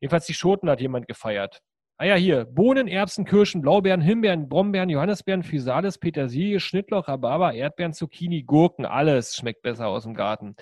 Jedenfalls 0.01 0.27
die 0.27 0.35
Schoten 0.35 0.69
hat 0.69 0.81
jemand 0.81 1.07
gefeiert. 1.09 1.63
Ah 2.03 2.07
ja, 2.07 2.15
hier. 2.17 2.47
Bohnen, 2.47 2.89
Erbsen, 2.89 3.25
Kirschen, 3.25 3.63
Blaubeeren, 3.63 4.01
Himbeeren, 4.01 4.49
Brombeeren, 4.49 4.91
Johannisbeeren, 4.91 5.45
Physalis, 5.45 5.99
Petersilie, 5.99 6.59
Schnittlauch, 6.59 7.07
Rhabarber, 7.07 7.55
Erdbeeren, 7.55 7.93
Zucchini, 7.93 8.43
Gurken. 8.43 8.85
Alles 8.85 9.37
schmeckt 9.37 9.63
besser 9.63 9.87
aus 9.87 10.03
dem 10.03 10.15
Garten. 10.15 10.57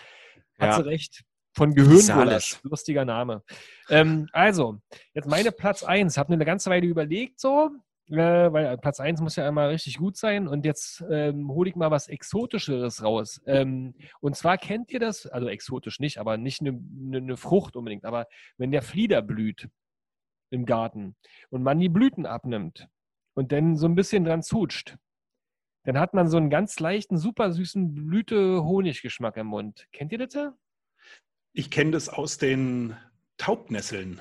Hat 0.58 0.68
Ja. 0.68 0.76
sie 0.76 0.84
recht. 0.84 1.22
Von 1.54 1.74
Gehirngulasch. 1.74 2.60
Lustiger 2.62 3.06
Name. 3.06 3.42
Ähm, 3.88 4.28
also, 4.34 4.82
jetzt 5.14 5.30
meine 5.30 5.50
Platz 5.50 5.82
1. 5.82 6.18
Habe 6.18 6.34
eine 6.34 6.44
ganze 6.44 6.68
Weile 6.68 6.86
überlegt 6.86 7.40
so, 7.40 7.70
äh, 8.10 8.16
weil 8.16 8.76
Platz 8.76 9.00
1 9.00 9.22
muss 9.22 9.36
ja 9.36 9.48
immer 9.48 9.70
richtig 9.70 9.96
gut 9.96 10.18
sein. 10.18 10.46
Und 10.46 10.66
jetzt 10.66 11.02
ähm, 11.10 11.48
hole 11.48 11.70
ich 11.70 11.74
mal 11.74 11.90
was 11.90 12.08
Exotischeres 12.08 13.02
raus. 13.02 13.40
Ähm, 13.46 13.94
und 14.20 14.36
zwar 14.36 14.58
kennt 14.58 14.90
ihr 14.92 15.00
das, 15.00 15.24
also 15.24 15.48
exotisch 15.48 16.00
nicht, 16.00 16.18
aber 16.18 16.36
nicht 16.36 16.60
eine, 16.60 16.78
eine, 17.06 17.16
eine 17.16 17.36
Frucht 17.38 17.76
unbedingt, 17.76 18.04
aber 18.04 18.26
wenn 18.58 18.72
der 18.72 18.82
Flieder 18.82 19.22
blüht 19.22 19.70
im 20.50 20.66
Garten 20.66 21.16
und 21.50 21.62
man 21.62 21.78
die 21.78 21.88
Blüten 21.88 22.26
abnimmt 22.26 22.88
und 23.34 23.52
dann 23.52 23.76
so 23.76 23.86
ein 23.86 23.94
bisschen 23.94 24.24
dran 24.24 24.42
zutscht, 24.42 24.96
dann 25.84 25.98
hat 25.98 26.12
man 26.12 26.28
so 26.28 26.36
einen 26.36 26.50
ganz 26.50 26.78
leichten, 26.78 27.16
super 27.16 27.52
süßen 27.52 27.94
Blüte-Honiggeschmack 27.94 29.36
im 29.36 29.46
Mund. 29.46 29.86
Kennt 29.92 30.12
ihr 30.12 30.18
das? 30.18 30.52
Ich 31.52 31.70
kenne 31.70 31.92
das 31.92 32.08
aus 32.08 32.38
den 32.38 32.96
Taubnesseln. 33.38 34.20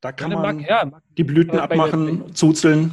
Da 0.00 0.12
kann 0.12 0.30
Ja, 0.32 0.38
man 0.38 0.56
mag- 0.56 0.68
ja, 0.68 0.84
mag- 0.84 1.02
die 1.16 1.24
Blüten 1.24 1.56
äh, 1.56 1.60
abmachen, 1.60 2.34
zuzeln. 2.34 2.92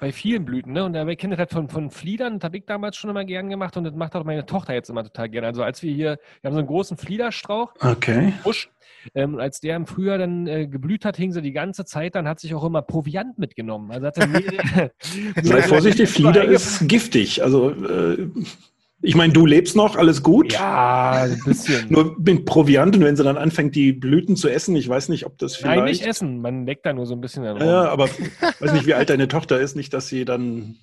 Bei 0.00 0.12
vielen 0.12 0.44
Blüten, 0.44 0.72
ne? 0.72 0.84
Und 0.84 0.92
dabei 0.92 1.16
kennt 1.16 1.38
das 1.38 1.48
von, 1.50 1.68
von 1.68 1.90
Fliedern, 1.90 2.38
das 2.38 2.44
habe 2.44 2.58
ich 2.58 2.64
damals 2.66 2.96
schon 2.96 3.10
immer 3.10 3.24
gern 3.24 3.48
gemacht 3.48 3.76
und 3.76 3.84
das 3.84 3.94
macht 3.94 4.14
auch 4.16 4.24
meine 4.24 4.46
Tochter 4.46 4.74
jetzt 4.74 4.90
immer 4.90 5.02
total 5.02 5.28
gerne. 5.28 5.46
Also 5.46 5.62
als 5.62 5.82
wir 5.82 5.92
hier, 5.92 6.18
wir 6.40 6.48
haben 6.48 6.54
so 6.54 6.58
einen 6.58 6.68
großen 6.68 6.96
Fliederstrauch, 6.96 7.74
Okay. 7.80 8.32
Busch. 8.42 8.70
Ähm, 9.14 9.38
als 9.38 9.60
der 9.60 9.76
im 9.76 9.86
Frühjahr 9.86 10.18
dann 10.18 10.46
äh, 10.46 10.66
geblüht 10.66 11.04
hat, 11.04 11.16
hing 11.16 11.32
sie 11.32 11.40
die 11.40 11.52
ganze 11.52 11.84
Zeit, 11.84 12.14
dann 12.16 12.26
hat 12.26 12.40
sich 12.40 12.54
auch 12.54 12.64
immer 12.64 12.82
Proviant 12.82 13.38
mitgenommen. 13.38 13.90
Also 13.92 14.06
hat 14.06 14.18
er 14.18 14.26
mehrere, 14.26 14.92
Sei 15.42 15.62
vorsichtig, 15.62 16.10
Flieder 16.10 16.44
ist 16.44 16.88
giftig. 16.88 17.42
Also, 17.42 17.70
äh, 17.70 18.28
ich 19.02 19.14
meine, 19.14 19.32
du 19.32 19.44
lebst 19.44 19.76
noch, 19.76 19.96
alles 19.96 20.22
gut. 20.22 20.54
Ja, 20.54 21.22
ein 21.22 21.40
bisschen. 21.44 21.86
Nur 21.90 22.16
mit 22.18 22.46
Proviant 22.46 22.96
und 22.96 23.04
wenn 23.04 23.16
sie 23.16 23.24
dann 23.24 23.36
anfängt, 23.36 23.74
die 23.74 23.92
Blüten 23.92 24.36
zu 24.36 24.48
essen, 24.48 24.74
ich 24.74 24.88
weiß 24.88 25.10
nicht, 25.10 25.26
ob 25.26 25.38
das 25.38 25.56
vielleicht. 25.56 25.76
Nein, 25.76 25.84
nicht 25.84 26.06
essen. 26.06 26.40
Man 26.40 26.66
leckt 26.66 26.86
da 26.86 26.92
nur 26.92 27.06
so 27.06 27.14
ein 27.14 27.20
bisschen 27.20 27.44
dann 27.44 27.58
rum. 27.58 27.66
Ja, 27.66 27.88
aber 27.88 28.08
weiß 28.60 28.72
nicht, 28.72 28.86
wie 28.86 28.94
alt 28.94 29.10
deine 29.10 29.28
Tochter 29.28 29.60
ist, 29.60 29.76
nicht, 29.76 29.92
dass 29.92 30.08
sie 30.08 30.24
dann 30.24 30.76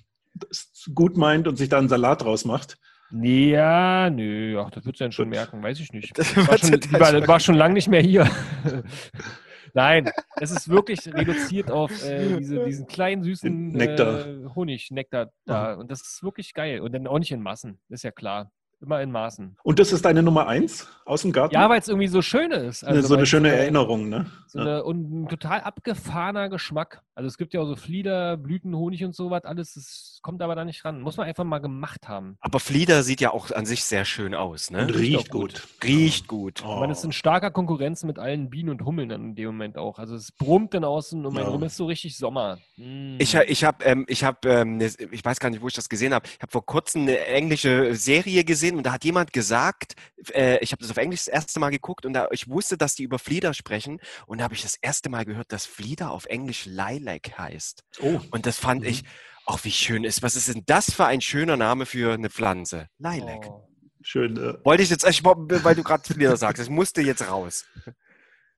es 0.50 0.90
gut 0.94 1.16
meint 1.16 1.48
und 1.48 1.56
sich 1.56 1.68
da 1.68 1.78
einen 1.78 1.88
Salat 1.88 2.22
draus 2.22 2.44
macht. 2.44 2.78
Nee, 3.10 3.50
ja, 3.50 4.10
nö, 4.10 4.60
ach, 4.60 4.70
das 4.70 4.84
wird 4.84 4.96
sie 4.96 5.04
dann 5.04 5.12
schon 5.12 5.28
merken, 5.28 5.62
weiß 5.62 5.78
ich 5.78 5.92
nicht. 5.92 6.18
Das 6.18 6.36
War 6.36 6.58
schon, 6.58 6.72
war, 6.92 7.28
war 7.28 7.40
schon 7.40 7.54
lange 7.54 7.74
nicht 7.74 7.88
mehr 7.88 8.00
hier. 8.00 8.28
Nein, 9.74 10.08
es 10.36 10.52
ist 10.52 10.68
wirklich 10.68 11.12
reduziert 11.12 11.68
auf 11.70 11.90
äh, 12.04 12.38
diese, 12.38 12.64
diesen 12.64 12.86
kleinen, 12.86 13.24
süßen 13.24 13.68
Nektar. 13.72 14.26
Äh, 14.26 14.48
Honig-Nektar 14.54 15.32
da. 15.44 15.74
Und 15.74 15.90
das 15.90 16.00
ist 16.00 16.22
wirklich 16.22 16.54
geil. 16.54 16.80
Und 16.80 16.92
dann 16.92 17.08
auch 17.08 17.18
nicht 17.18 17.32
in 17.32 17.42
Massen, 17.42 17.80
ist 17.88 18.04
ja 18.04 18.12
klar. 18.12 18.52
Immer 18.84 19.00
in 19.00 19.10
Maßen. 19.10 19.56
Und 19.62 19.78
das 19.78 19.92
ist 19.92 20.04
deine 20.04 20.22
Nummer 20.22 20.46
eins 20.46 20.86
aus 21.06 21.22
dem 21.22 21.32
Garten? 21.32 21.54
Ja, 21.54 21.70
weil 21.70 21.80
es 21.80 21.88
irgendwie 21.88 22.06
so 22.08 22.20
schön 22.20 22.50
ist. 22.50 22.84
Also, 22.84 23.00
so 23.08 23.14
eine 23.14 23.24
schöne 23.24 23.48
Erinnerung, 23.50 24.10
ne? 24.10 24.26
So 24.46 24.58
eine, 24.60 24.84
und 24.84 25.22
ein 25.22 25.28
total 25.28 25.62
abgefahrener 25.62 26.50
Geschmack. 26.50 27.00
Also 27.14 27.28
es 27.28 27.38
gibt 27.38 27.54
ja 27.54 27.60
auch 27.60 27.66
so 27.66 27.76
Flieder, 27.76 28.36
Blüten, 28.36 28.74
Honig 28.76 29.02
und 29.04 29.14
sowas, 29.14 29.44
alles, 29.44 29.74
das 29.74 30.18
kommt 30.22 30.42
aber 30.42 30.54
da 30.54 30.64
nicht 30.66 30.84
ran. 30.84 31.00
Muss 31.00 31.16
man 31.16 31.26
einfach 31.26 31.44
mal 31.44 31.60
gemacht 31.60 32.08
haben. 32.08 32.36
Aber 32.40 32.60
Flieder 32.60 33.02
sieht 33.02 33.20
ja 33.22 33.30
auch 33.32 33.50
an 33.52 33.64
sich 33.64 33.84
sehr 33.84 34.04
schön 34.04 34.34
aus, 34.34 34.70
ne? 34.70 34.82
Und 34.82 34.90
riecht 34.90 35.30
gut. 35.30 35.54
gut. 35.54 35.68
Riecht 35.84 36.28
gut. 36.28 36.62
Oh. 36.66 36.80
Man 36.80 36.90
ist 36.90 37.04
in 37.04 37.12
starker 37.12 37.50
Konkurrenz 37.50 38.04
mit 38.04 38.18
allen 38.18 38.50
Bienen 38.50 38.68
und 38.68 38.84
Hummeln 38.84 39.08
dann 39.08 39.24
in 39.24 39.34
dem 39.34 39.46
Moment 39.46 39.78
auch. 39.78 39.98
Also 39.98 40.14
es 40.14 40.30
brummt 40.32 40.74
dann 40.74 40.84
außen 40.84 41.24
um 41.24 41.34
einen 41.36 41.46
Ja. 41.46 41.50
rum, 41.52 41.62
ist 41.62 41.76
so 41.76 41.86
richtig 41.86 42.18
Sommer. 42.18 42.58
Mm. 42.76 43.16
Ich, 43.18 43.34
ich 43.34 43.64
habe, 43.64 43.82
ähm, 43.84 44.04
ich 44.08 44.24
habe, 44.24 44.48
ähm, 44.48 44.76
ne- 44.76 44.90
ich 45.10 45.24
weiß 45.24 45.40
gar 45.40 45.48
nicht, 45.50 45.62
wo 45.62 45.68
ich 45.68 45.74
das 45.74 45.88
gesehen 45.88 46.12
habe. 46.12 46.26
Ich 46.26 46.42
habe 46.42 46.52
vor 46.52 46.66
kurzem 46.66 47.02
eine 47.02 47.18
englische 47.26 47.94
Serie 47.94 48.44
gesehen 48.44 48.73
und 48.76 48.84
da 48.84 48.92
hat 48.92 49.04
jemand 49.04 49.32
gesagt, 49.32 49.94
äh, 50.32 50.58
ich 50.58 50.72
habe 50.72 50.80
das 50.82 50.90
auf 50.90 50.96
Englisch 50.96 51.20
das 51.24 51.28
erste 51.28 51.60
Mal 51.60 51.70
geguckt 51.70 52.06
und 52.06 52.12
da, 52.12 52.28
ich 52.30 52.48
wusste, 52.48 52.76
dass 52.78 52.94
die 52.94 53.02
über 53.04 53.18
Flieder 53.18 53.54
sprechen 53.54 54.00
und 54.26 54.38
da 54.38 54.44
habe 54.44 54.54
ich 54.54 54.62
das 54.62 54.76
erste 54.76 55.08
Mal 55.08 55.24
gehört, 55.24 55.52
dass 55.52 55.66
Flieder 55.66 56.10
auf 56.10 56.26
Englisch 56.26 56.66
Lilac 56.66 57.38
heißt. 57.38 57.82
Oh, 58.00 58.20
Und 58.30 58.46
das 58.46 58.58
fand 58.58 58.82
Mhm. 58.82 58.88
ich, 58.88 59.02
auch 59.46 59.62
wie 59.64 59.70
schön 59.72 60.04
ist. 60.04 60.22
Was 60.22 60.36
ist 60.36 60.48
denn 60.48 60.62
das 60.66 60.90
für 60.92 61.04
ein 61.06 61.20
schöner 61.20 61.56
Name 61.56 61.84
für 61.86 62.14
eine 62.14 62.30
Pflanze? 62.30 62.88
Lilac. 62.98 63.46
Oh. 63.48 63.68
schön. 64.02 64.36
Äh, 64.36 64.54
Wollte 64.64 64.82
ich 64.82 64.90
jetzt, 64.90 65.06
ich, 65.06 65.22
weil 65.24 65.74
du 65.74 65.82
gerade 65.82 66.02
Flieder 66.04 66.36
sagst, 66.36 66.62
es 66.62 66.68
musste 66.70 67.02
jetzt 67.02 67.28
raus. 67.28 67.64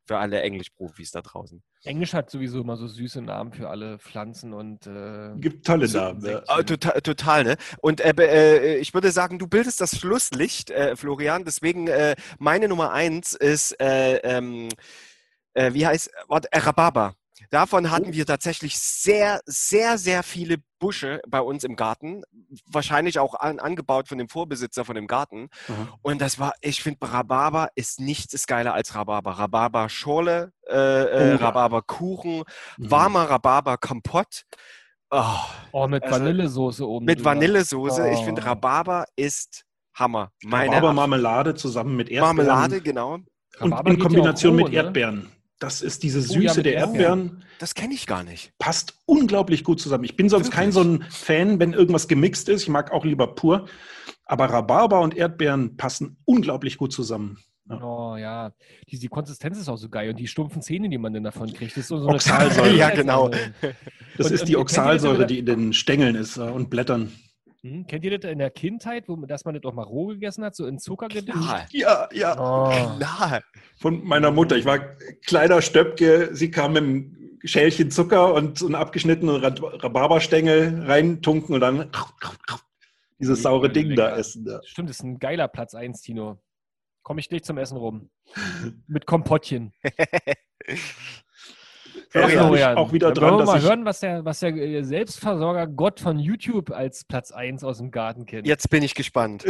Für 0.09 0.19
alle 0.19 0.41
Englischprofis 0.43 1.11
da 1.11 1.21
draußen. 1.21 1.65
Englisch 1.87 2.15
hat 2.15 2.31
sowieso 2.31 2.61
immer 2.61 2.77
so 2.77 2.87
süße 2.87 3.23
Namen 3.23 3.53
für 3.53 3.69
alle 3.69 3.99
Pflanzen 3.99 4.53
und 4.53 4.87
äh, 4.87 5.33
gibt 5.37 5.67
tolle 5.67 5.89
Namen. 5.89 6.17
Insekten. 6.17 6.45
Ah, 6.49 6.63
total, 6.63 7.01
total, 7.01 7.45
ne? 7.45 7.57
Und 7.81 8.01
äh, 8.01 8.15
äh, 8.19 8.77
ich 8.79 8.95
würde 8.95 9.11
sagen, 9.11 9.39
du 9.39 9.47
bildest 9.47 9.81
das 9.81 9.99
Schlusslicht, 9.99 10.71
äh, 10.71 10.97
Florian. 10.97 11.45
Deswegen 11.45 11.89
äh, 11.89 12.17
meine 12.39 12.69
Nummer 12.69 12.93
eins 12.93 13.35
ist, 13.35 13.81
äh, 13.81 14.17
ähm, 14.19 14.69
äh, 15.55 15.73
wie 15.73 15.87
heißt, 15.87 16.11
äh, 16.29 16.59
Rhabarber. 16.59 17.15
Davon 17.51 17.91
hatten 17.91 18.13
wir 18.13 18.27
tatsächlich 18.27 18.79
sehr, 18.79 19.41
sehr, 19.47 19.99
sehr 19.99 20.23
viele 20.23 20.57
Busche 20.79 21.21
bei 21.29 21.41
uns 21.41 21.65
im 21.65 21.77
Garten. 21.77 22.23
Wahrscheinlich 22.67 23.19
auch 23.19 23.35
an, 23.35 23.59
angebaut 23.59 24.09
von 24.09 24.19
dem 24.19 24.29
Vorbesitzer 24.29 24.85
von 24.85 24.95
dem 24.95 25.07
Garten. 25.07 25.49
Aha. 25.69 25.89
Und 26.03 26.21
das 26.21 26.39
war, 26.39 26.53
ich 26.61 26.83
finde, 26.83 26.99
Rhabarber 27.03 27.69
ist 27.75 28.01
nichts 28.01 28.35
ist 28.35 28.47
geiler 28.47 28.75
als 28.75 28.95
Rhabarber. 28.95 29.33
Rhabarber-Schorle, 29.33 30.53
äh, 30.69 30.75
äh, 30.75 31.31
ja. 31.31 31.37
Rhabarber-Kuchen, 31.37 32.43
Mhm. 32.79 32.91
warmer 32.91 33.25
Rhabarber-Kompott. 33.31 34.43
Oh, 35.11 35.23
oh, 35.73 35.87
mit 35.87 36.03
also, 36.03 36.17
Vanillesoße 36.17 36.87
oben. 36.89 37.07
mit. 37.07 37.25
Vanillesoße. 37.25 38.11
Ich 38.11 38.21
finde, 38.25 38.43
Oh. 38.43 38.47
Rhabarber 38.47 39.05
ist 39.15 39.65
Hammer. 39.95 40.31
Meine 40.45 40.73
Rhabarbermarmelade 40.73 41.55
zusammen 41.55 41.97
mit 41.97 42.09
Erdbeeren. 42.09 42.37
Marmelade, 42.37 42.81
genau. 42.81 43.15
Und 43.15 43.25
Rhabarber 43.73 43.91
in 43.93 43.99
Kombination 44.01 44.59
roh, 44.59 44.65
mit 44.65 44.73
ne? 44.73 45.27
Das 45.59 45.81
ist 45.81 46.03
diese 46.03 46.19
Oh, 46.19 46.23
Süße 46.23 46.41
ja, 46.43 46.55
mit 46.55 46.67
der 46.67 46.75
Erdbeeren. 46.75 47.21
Erdbeeren. 47.21 47.45
Das 47.59 47.75
kenne 47.75 47.95
ich 47.95 48.07
gar 48.07 48.23
nicht. 48.23 48.53
Passt 48.59 48.99
unglaublich 49.07 49.65
gut 49.65 49.81
zusammen. 49.81 50.05
Ich 50.05 50.17
bin 50.17 50.29
sonst 50.29 50.51
kein 50.51 50.71
so 50.73 50.83
ein 50.83 51.03
Fan, 51.09 51.59
wenn 51.59 51.73
irgendwas 51.73 52.09
gemixt 52.09 52.49
ist. 52.51 52.63
Ich 52.63 52.69
mag 52.69 52.93
auch 52.93 53.05
lieber 53.05 53.35
pur. 53.35 53.67
Aber 54.27 54.47
Rhabarber 54.51 55.01
und 55.01 55.17
Erdbeeren 55.17 55.77
passen 55.77 56.19
unglaublich 56.25 56.77
gut 56.77 56.93
zusammen. 56.93 57.39
Oh 57.69 58.15
ja, 58.17 58.53
die, 58.91 58.99
die 58.99 59.09
Konsistenz 59.09 59.59
ist 59.59 59.69
auch 59.69 59.77
so 59.77 59.89
geil 59.89 60.11
und 60.11 60.21
die 60.21 60.29
stumpfen 60.29 60.63
Zähne, 60.63 60.89
die 60.89 60.99
man 60.99 61.13
dann 61.13 61.25
davon 61.25 61.53
kriegt, 61.53 61.73
das 61.73 61.79
ist 61.79 61.89
so, 61.89 61.99
so 61.99 62.07
eine 62.07 62.15
Oxalsäure. 62.17 62.77
Ja, 62.77 62.91
genau. 62.91 63.31
Das 64.17 64.29
Und- 64.29 64.33
ist 64.35 64.41
und 64.43 64.49
die 64.49 64.57
Oxalsäure, 64.57 65.27
die 65.27 65.39
in 65.41 65.47
den 65.47 65.73
Stängeln 65.75 66.15
ist 66.15 66.39
und 66.39 66.71
Blättern. 66.71 67.13
Hm, 67.71 67.87
kennt 67.87 68.05
ihr 68.05 68.19
das 68.19 68.31
in 68.31 68.39
der 68.39 68.51
Kindheit, 68.51 69.09
wo, 69.09 69.17
dass 69.17 69.45
man 69.45 69.55
das 69.55 69.65
auch 69.65 69.73
mal 69.75 69.83
roh 69.83 70.07
gegessen 70.07 70.45
hat, 70.45 70.55
so 70.55 70.67
in 70.67 70.79
Zucker? 70.79 71.09
Klar, 71.09 71.67
Ja, 71.73 72.09
ja. 72.13 72.33
Oh. 72.39 72.71
klar. 72.97 73.43
Von 73.79 74.05
meiner 74.05 74.31
Mutter. 74.31 74.57
Ich 74.57 74.65
war 74.65 74.79
kleiner 75.27 75.61
Stöpke. 75.63 76.31
Sie 76.35 76.51
kam 76.51 76.75
mit 76.75 76.83
einem 76.83 77.39
Schälchen 77.45 77.91
Zucker 77.91 78.35
und 78.35 78.59
so 78.59 78.67
einen 78.67 78.75
abgeschnittenen 78.75 79.37
Rhab- 79.37 79.83
Rhabarberstängel 79.83 80.85
reintunken 80.87 81.55
und 81.55 81.61
dann 81.61 81.91
dieses 83.19 83.43
saure 83.43 83.71
Ding 83.71 83.95
da 83.95 84.17
essen. 84.17 84.47
Ja. 84.47 84.61
Stimmt, 84.65 84.91
das 84.91 84.99
ist 84.99 85.03
ein 85.05 85.19
geiler 85.19 85.49
Platz 85.49 85.75
1, 85.75 86.01
Tino. 86.03 86.39
Komme 87.03 87.21
ich 87.21 87.31
nicht 87.31 87.45
zum 87.45 87.57
Essen 87.59 87.77
rum. 87.77 88.11
Mit 88.87 89.07
Kompottchen. 89.07 89.73
Mich 92.15 92.65
auch 92.65 92.93
wieder 92.93 93.13
dran, 93.13 93.31
wollen 93.31 93.35
wir 93.35 93.39
dass 93.39 93.49
mal 93.49 93.59
ich 93.59 93.65
hören, 93.65 93.85
was 93.85 94.01
der, 94.01 94.25
was 94.25 94.41
der 94.41 94.55
äh, 94.57 94.83
Selbstversorger 94.83 95.67
Gott 95.67 96.01
von 96.01 96.19
YouTube 96.19 96.71
als 96.71 97.05
Platz 97.05 97.31
1 97.31 97.65
aus 97.65 97.79
dem 97.79 97.91
Garten 97.91 98.27
kennt. 98.27 98.47
Jetzt 98.47 98.71
bin 98.71 98.83
ich 98.83 98.95
gespannt. 98.95 99.45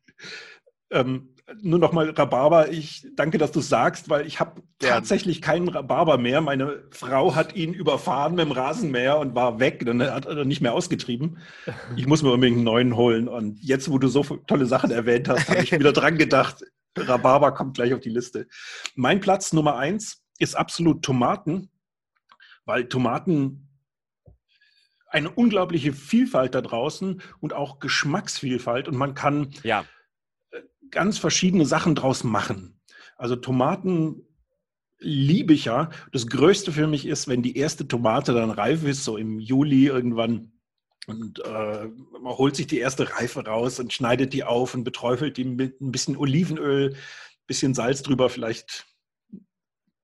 ähm, 0.90 1.34
nur 1.62 1.78
noch 1.78 1.92
mal 1.92 2.10
Rhabarber. 2.10 2.70
Ich 2.70 3.06
danke, 3.16 3.38
dass 3.38 3.52
du 3.52 3.60
sagst, 3.60 4.08
weil 4.08 4.26
ich 4.26 4.40
habe 4.40 4.62
tatsächlich 4.78 5.42
keinen 5.42 5.68
Rhabarber 5.68 6.18
mehr. 6.18 6.40
Meine 6.40 6.84
Frau 6.90 7.34
hat 7.34 7.56
ihn 7.56 7.74
überfahren 7.74 8.34
mit 8.34 8.44
dem 8.44 8.52
Rasenmäher 8.52 9.18
und 9.18 9.34
war 9.34 9.58
weg. 9.58 9.84
Dann 9.84 10.02
hat 10.02 10.26
er 10.26 10.44
nicht 10.44 10.60
mehr 10.60 10.74
ausgetrieben. 10.74 11.38
Ich 11.96 12.06
muss 12.06 12.22
mir 12.22 12.32
unbedingt 12.32 12.58
einen 12.58 12.64
neuen 12.64 12.96
holen. 12.96 13.28
Und 13.28 13.58
jetzt, 13.62 13.90
wo 13.90 13.98
du 13.98 14.08
so 14.08 14.22
tolle 14.22 14.66
Sachen 14.66 14.90
erwähnt 14.90 15.28
hast, 15.28 15.48
habe 15.48 15.62
ich 15.62 15.72
wieder 15.72 15.92
dran 15.92 16.18
gedacht. 16.18 16.64
Rhabarber 16.96 17.52
kommt 17.52 17.74
gleich 17.74 17.94
auf 17.94 18.00
die 18.00 18.10
Liste. 18.10 18.46
Mein 18.94 19.20
Platz 19.20 19.52
Nummer 19.52 19.76
eins 19.76 20.22
ist 20.40 20.56
absolut 20.56 21.04
Tomaten, 21.04 21.70
weil 22.64 22.88
Tomaten 22.88 23.68
eine 25.06 25.30
unglaubliche 25.30 25.92
Vielfalt 25.92 26.54
da 26.54 26.60
draußen 26.60 27.22
und 27.40 27.52
auch 27.52 27.78
Geschmacksvielfalt 27.78 28.88
und 28.88 28.96
man 28.96 29.14
kann 29.14 29.52
Ja, 29.62 29.84
ganz 30.90 31.18
verschiedene 31.18 31.66
Sachen 31.66 31.94
draus 31.94 32.24
machen. 32.24 32.80
Also 33.16 33.36
Tomaten 33.36 34.26
liebe 34.98 35.52
ich 35.52 35.66
ja. 35.66 35.90
Das 36.12 36.26
Größte 36.26 36.72
für 36.72 36.86
mich 36.86 37.06
ist, 37.06 37.28
wenn 37.28 37.42
die 37.42 37.56
erste 37.56 37.88
Tomate 37.88 38.32
dann 38.32 38.50
reif 38.50 38.84
ist, 38.84 39.04
so 39.04 39.16
im 39.16 39.40
Juli 39.40 39.86
irgendwann. 39.86 40.52
Und 41.06 41.40
äh, 41.44 41.88
man 42.20 42.32
holt 42.36 42.54
sich 42.54 42.66
die 42.66 42.78
erste 42.78 43.16
Reife 43.16 43.44
raus 43.44 43.80
und 43.80 43.92
schneidet 43.92 44.32
die 44.32 44.44
auf 44.44 44.74
und 44.74 44.84
beträufelt 44.84 45.36
die 45.36 45.44
mit 45.44 45.80
ein 45.80 45.90
bisschen 45.90 46.16
Olivenöl, 46.16 46.94
bisschen 47.46 47.74
Salz 47.74 48.02
drüber, 48.02 48.30
vielleicht 48.30 48.86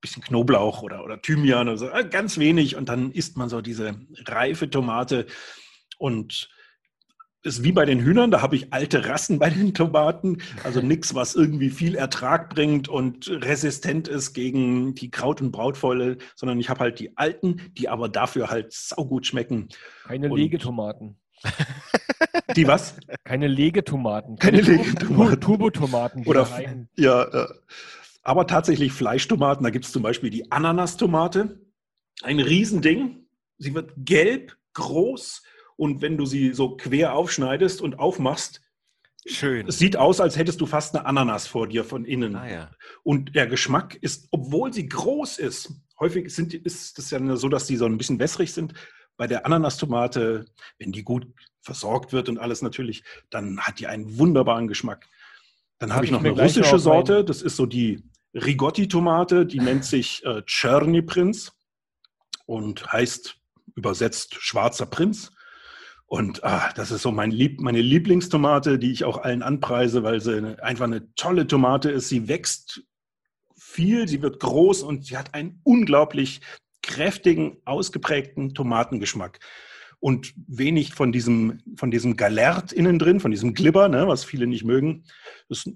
bisschen 0.01 0.23
Knoblauch 0.23 0.83
oder, 0.83 1.05
oder 1.05 1.21
Thymian 1.21 1.69
oder 1.69 1.79
so, 1.79 1.89
äh, 1.89 2.05
ganz 2.09 2.39
wenig. 2.39 2.77
Und 2.77 2.89
dann 2.89 3.11
isst 3.13 3.37
man 3.37 3.49
so 3.49 3.61
diese 3.61 3.95
reife 4.27 4.69
Tomate 4.71 5.27
und 5.99 6.49
ist 7.43 7.63
wie 7.63 7.71
bei 7.71 7.85
den 7.85 8.01
Hühnern, 8.01 8.33
da 8.33 8.43
habe 8.43 8.57
ich 8.57 8.73
alte 8.73 9.07
Rassen 9.07 9.39
bei 9.39 9.51
den 9.51 9.73
Tomaten, 9.73 10.39
also 10.65 10.81
nichts, 10.81 11.15
was 11.15 11.37
irgendwie 11.37 11.71
viel 11.71 11.95
Ertrag 11.95 12.51
bringt 12.53 12.89
und 12.89 13.29
resistent 13.31 14.09
ist 14.09 14.35
gegen 14.35 14.97
die 14.97 15.13
Kraut- 15.13 15.41
und 15.41 15.53
Brautfäule, 15.53 16.19
sondern 16.35 16.59
ich 16.59 16.69
habe 16.71 16.81
halt 16.81 16.99
die 16.99 17.17
alten, 17.17 17.71
die 17.79 17.89
aber 17.89 18.09
dafür 18.09 18.51
halt 18.51 18.73
saugut 18.73 19.27
schmecken. 19.27 19.69
Keine 20.09 20.29
Und- 20.29 20.39
Legetomaten. 20.41 21.21
Die 22.57 22.67
was? 22.67 22.97
Keine 23.25 23.47
Legetomaten. 23.47 24.37
Keine 24.39 24.63
Legetomaten. 24.63 25.41
Turbotomaten. 25.41 26.27
Oder 26.27 26.43
rein- 26.43 26.89
ja, 26.97 27.23
äh, 27.23 27.47
aber 28.27 28.49
tatsächlich 28.49 28.93
Fleischtomaten, 28.93 29.63
da 29.63 29.71
gibt 29.71 29.85
es 29.85 29.93
zum 29.93 30.03
Beispiel 30.03 30.31
die 30.31 30.51
Ananastomate, 30.51 31.61
ein 32.23 32.41
Riesending. 32.41 33.25
Sie 33.57 33.73
wird 33.73 33.93
gelb, 33.99 34.57
groß 34.75 35.45
Und 35.77 36.01
wenn 36.01 36.17
du 36.17 36.27
sie 36.27 36.53
so 36.53 36.77
quer 36.77 37.15
aufschneidest 37.15 37.81
und 37.81 38.01
aufmachst, 38.01 38.63
Schön. 39.27 39.69
es 39.69 39.79
sieht 39.79 39.97
aus, 39.97 40.21
als 40.21 40.37
hättest 40.37 40.61
du 40.61 40.67
fast 40.67 40.97
eine 40.97 41.07
Ananas 41.07 41.47
vor 41.47 41.69
dir 41.69 41.85
von 41.85 42.05
innen. 42.05 42.35
Ah, 42.35 42.51
ja. 42.51 42.71
Und 43.05 43.37
der 43.37 43.47
Geschmack 43.47 43.95
ist, 43.95 44.27
obwohl 44.33 44.73
sie 44.73 44.89
groß 44.89 45.39
ist, 45.39 45.73
häufig 46.01 46.35
sind, 46.35 46.53
ist 46.53 46.99
es 46.99 47.11
ja 47.11 47.37
so, 47.37 47.49
dass 47.49 47.67
die 47.67 47.77
so 47.77 47.87
ein 47.87 47.97
bisschen 47.97 48.19
wässrig 48.19 48.53
sind. 48.53 48.75
Bei 49.17 49.29
der 49.29 49.47
Ananastomate, 49.47 50.47
wenn 50.79 50.91
die 50.91 51.05
gut 51.05 51.29
versorgt 51.61 52.13
wird 52.13 52.29
und 52.29 52.39
alles 52.39 52.61
natürlich, 52.61 53.05
dann 53.31 53.61
hat 53.61 53.79
die 53.79 53.87
einen 53.87 54.19
wunderbaren 54.19 54.67
Geschmack. 54.67 55.07
Dann 55.79 55.91
Hab 55.91 55.97
habe 55.97 56.07
ich 56.07 56.11
ich 56.11 56.13
noch 56.13 56.23
mir 56.23 56.33
eine 56.33 56.43
russische 56.43 56.81
Sorte, 56.81 57.25
das 57.25 57.41
ist 57.41 57.55
so 57.55 57.67
die 57.67 58.03
Rigotti-Tomate, 58.35 59.47
die 59.47 59.61
nennt 59.61 59.85
sich 59.85 60.25
äh, 60.25 60.43
Czerny 60.45 61.03
Prinz 61.03 61.53
und 62.47 62.93
heißt 62.93 63.37
übersetzt 63.75 64.37
schwarzer 64.39 64.87
Prinz. 64.87 65.33
Und 66.07 66.45
ah, 66.45 66.73
das 66.77 66.93
ist 66.93 67.03
so 67.03 67.11
mein 67.11 67.33
Lieb, 67.33 67.61
meine 67.61 67.81
Lieblingstomate, 67.81 68.79
die 68.79 68.93
ich 68.93 69.05
auch 69.05 69.19
allen 69.19 69.43
anpreise, 69.43 70.05
weil 70.05 70.21
sie 70.21 70.57
einfach 70.63 70.85
eine 70.85 71.13
tolle 71.15 71.47
Tomate 71.47 71.91
ist. 71.91 72.09
Sie 72.09 72.29
wächst 72.29 72.83
viel, 73.57 74.07
sie 74.07 74.23
wird 74.23 74.39
groß 74.39 74.83
und 74.83 75.07
sie 75.07 75.17
hat 75.17 75.35
einen 75.35 75.61
unglaublich 75.65 76.41
kräftigen, 76.83 77.61
ausgeprägten 77.65 78.55
Tomatengeschmack. 78.55 79.41
Und 79.99 80.35
wenig 80.47 80.95
von 80.95 81.11
diesem, 81.11 81.59
von 81.77 81.91
diesem 81.91 82.17
Galert 82.17 82.73
innen 82.73 82.99
drin, 82.99 83.19
von 83.19 83.31
diesem 83.31 83.55
Glibber, 83.55 83.89
ne, 83.89 84.07
was 84.07 84.25
viele 84.25 84.47
nicht 84.47 84.65
mögen. 84.65 85.05
Das, 85.49 85.69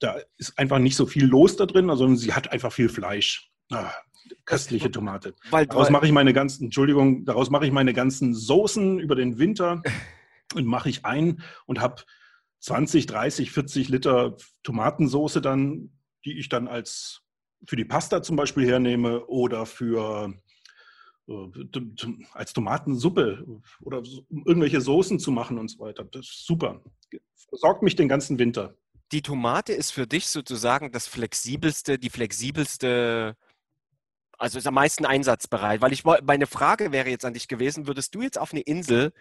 da, 0.00 0.16
ist 0.38 0.58
einfach 0.58 0.78
nicht 0.78 0.96
so 0.96 1.06
viel 1.06 1.26
los 1.26 1.56
da 1.56 1.66
drin, 1.66 1.86
sondern 1.94 2.16
sie 2.16 2.32
hat 2.32 2.50
einfach 2.50 2.72
viel 2.72 2.88
Fleisch. 2.88 3.50
Ah, 3.70 3.92
köstliche 4.44 4.90
Tomate. 4.90 5.34
Weil, 5.50 5.66
Daraus 5.66 5.90
mache 5.90 6.06
ich 6.06 6.12
meine 6.12 6.32
ganzen, 6.32 6.64
Entschuldigung, 6.64 7.24
daraus 7.24 7.50
mache 7.50 7.66
ich 7.66 7.72
meine 7.72 7.92
ganzen 7.92 8.34
Soßen 8.34 8.98
über 8.98 9.14
den 9.14 9.38
Winter 9.38 9.82
und 10.54 10.66
mache 10.66 10.88
ich 10.88 11.04
ein 11.04 11.42
und 11.66 11.80
habe 11.80 12.02
20, 12.60 13.06
30, 13.06 13.50
40 13.50 13.88
Liter 13.88 14.36
Tomatensoße 14.62 15.40
dann, 15.40 15.90
die 16.24 16.38
ich 16.38 16.48
dann 16.48 16.66
als 16.66 17.22
für 17.66 17.76
die 17.76 17.84
Pasta 17.84 18.22
zum 18.22 18.36
Beispiel 18.36 18.66
hernehme 18.66 19.26
oder 19.26 19.66
für 19.66 20.34
als 22.32 22.52
Tomatensuppe 22.52 23.44
oder 23.80 23.98
um 24.28 24.44
irgendwelche 24.46 24.80
Soßen 24.80 25.18
zu 25.18 25.30
machen 25.32 25.58
und 25.58 25.68
so 25.68 25.78
weiter. 25.80 26.04
Das 26.04 26.26
ist 26.26 26.46
super. 26.46 26.82
Versorgt 27.48 27.82
mich 27.82 27.96
den 27.96 28.08
ganzen 28.08 28.38
Winter. 28.38 28.74
die 29.12 29.22
Tomate 29.22 29.72
ist 29.72 29.92
für 29.92 30.06
dich 30.06 30.26
sozusagen 30.28 30.90
das 30.92 31.06
flexibelste, 31.06 31.98
die 31.98 32.10
flexibelste, 32.10 33.36
also 34.38 34.58
ist 34.58 34.66
am 34.66 34.74
meisten 34.74 35.06
einsatzbereit. 35.06 35.80
Weil 35.80 35.92
ich 35.92 36.04
meine 36.04 36.46
Frage 36.46 36.92
wäre 36.92 37.08
jetzt 37.08 37.24
an 37.24 37.34
dich 37.34 37.48
gewesen, 37.48 37.86
würdest 37.86 38.14
du 38.14 38.22
jetzt 38.22 38.38
auf 38.38 38.52
eine 38.52 38.62
Insel, 38.62 39.12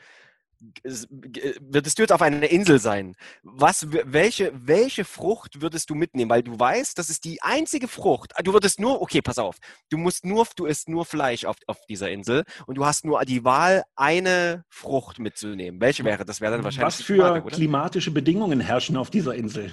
würdest 0.84 1.98
du 1.98 2.04
jetzt 2.04 2.12
auf 2.12 2.22
einer 2.22 2.50
Insel 2.50 2.80
sein? 2.80 3.16
Was, 3.44 3.88
welche, 3.92 4.52
welche 4.54 5.06
Frucht 5.06 5.62
würdest 5.62 5.90
du 5.90 5.96
mitnehmen? 5.96 6.30
Weil 6.30 6.44
du 6.44 6.58
weißt, 6.60 6.98
das 6.98 7.10
ist 7.10 7.26
die 7.26 7.42
einzige 7.42 7.88
Frucht. 7.88 8.34
Ah, 8.36 8.44
Du 8.44 8.54
würdest 8.54 8.80
nur, 8.80 9.02
okay, 9.02 9.22
pass 9.22 9.38
auf, 9.38 9.58
du 9.90 9.98
musst 9.98 10.26
nur, 10.26 10.46
du 10.56 10.66
isst 10.66 10.90
nur 10.90 11.06
Fleisch 11.06 11.46
auf, 11.46 11.58
auf 11.68 11.78
dieser 11.90 12.10
Insel 12.10 12.44
und 12.68 12.76
du 12.76 12.86
hast 12.86 13.06
nur 13.06 13.24
die 13.26 13.44
Wahl, 13.44 13.84
eine 13.96 14.66
Frucht 14.70 15.20
mitzunehmen. 15.20 15.80
Welche 15.82 16.04
wäre? 16.06 16.26
Das 16.26 16.42
wäre 16.42 16.54
dann 16.54 16.64
wahrscheinlich 16.64 17.00
Was 17.00 17.02
für 17.02 17.18
Tomate, 17.18 17.56
klimatische 17.56 18.12
Bedingungen 18.12 18.60
herrschen 18.60 18.98
auf 18.98 19.10
dieser 19.10 19.36
Insel? 19.36 19.72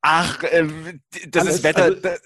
Ach, 0.00 0.38
d- 0.38 1.00
das 1.28 1.42
Alles, 1.44 1.56
ist 1.56 1.62
Wetter. 1.64 1.82
also, 1.84 2.00
da- 2.00 2.16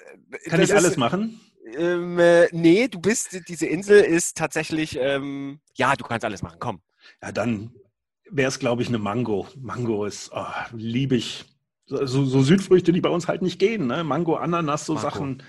Kann 0.48 0.60
das 0.60 0.68
ich 0.70 0.74
alles 0.76 0.90
ist, 0.92 0.96
machen? 0.98 1.40
Ähm, 1.76 2.18
äh, 2.18 2.48
nee, 2.52 2.88
du 2.88 3.00
bist, 3.00 3.48
diese 3.48 3.66
Insel 3.66 4.00
ist 4.00 4.36
tatsächlich, 4.36 4.96
ähm, 5.00 5.60
ja, 5.74 5.94
du 5.94 6.04
kannst 6.04 6.24
alles 6.24 6.42
machen, 6.42 6.58
komm. 6.58 6.80
Ja, 7.22 7.32
dann 7.32 7.72
wäre 8.30 8.48
es, 8.48 8.58
glaube 8.58 8.82
ich, 8.82 8.88
eine 8.88 8.98
Mango. 8.98 9.46
Mango 9.60 10.04
ist, 10.04 10.30
oh, 10.34 10.44
liebe 10.72 11.16
ich. 11.16 11.44
So, 11.86 12.24
so 12.24 12.42
Südfrüchte, 12.42 12.92
die 12.92 13.00
bei 13.00 13.08
uns 13.08 13.26
halt 13.26 13.42
nicht 13.42 13.58
gehen. 13.58 13.86
Ne? 13.88 14.04
Mango, 14.04 14.36
Ananas, 14.36 14.86
so 14.86 14.94
Mango. 14.94 15.08
Sachen. 15.08 15.42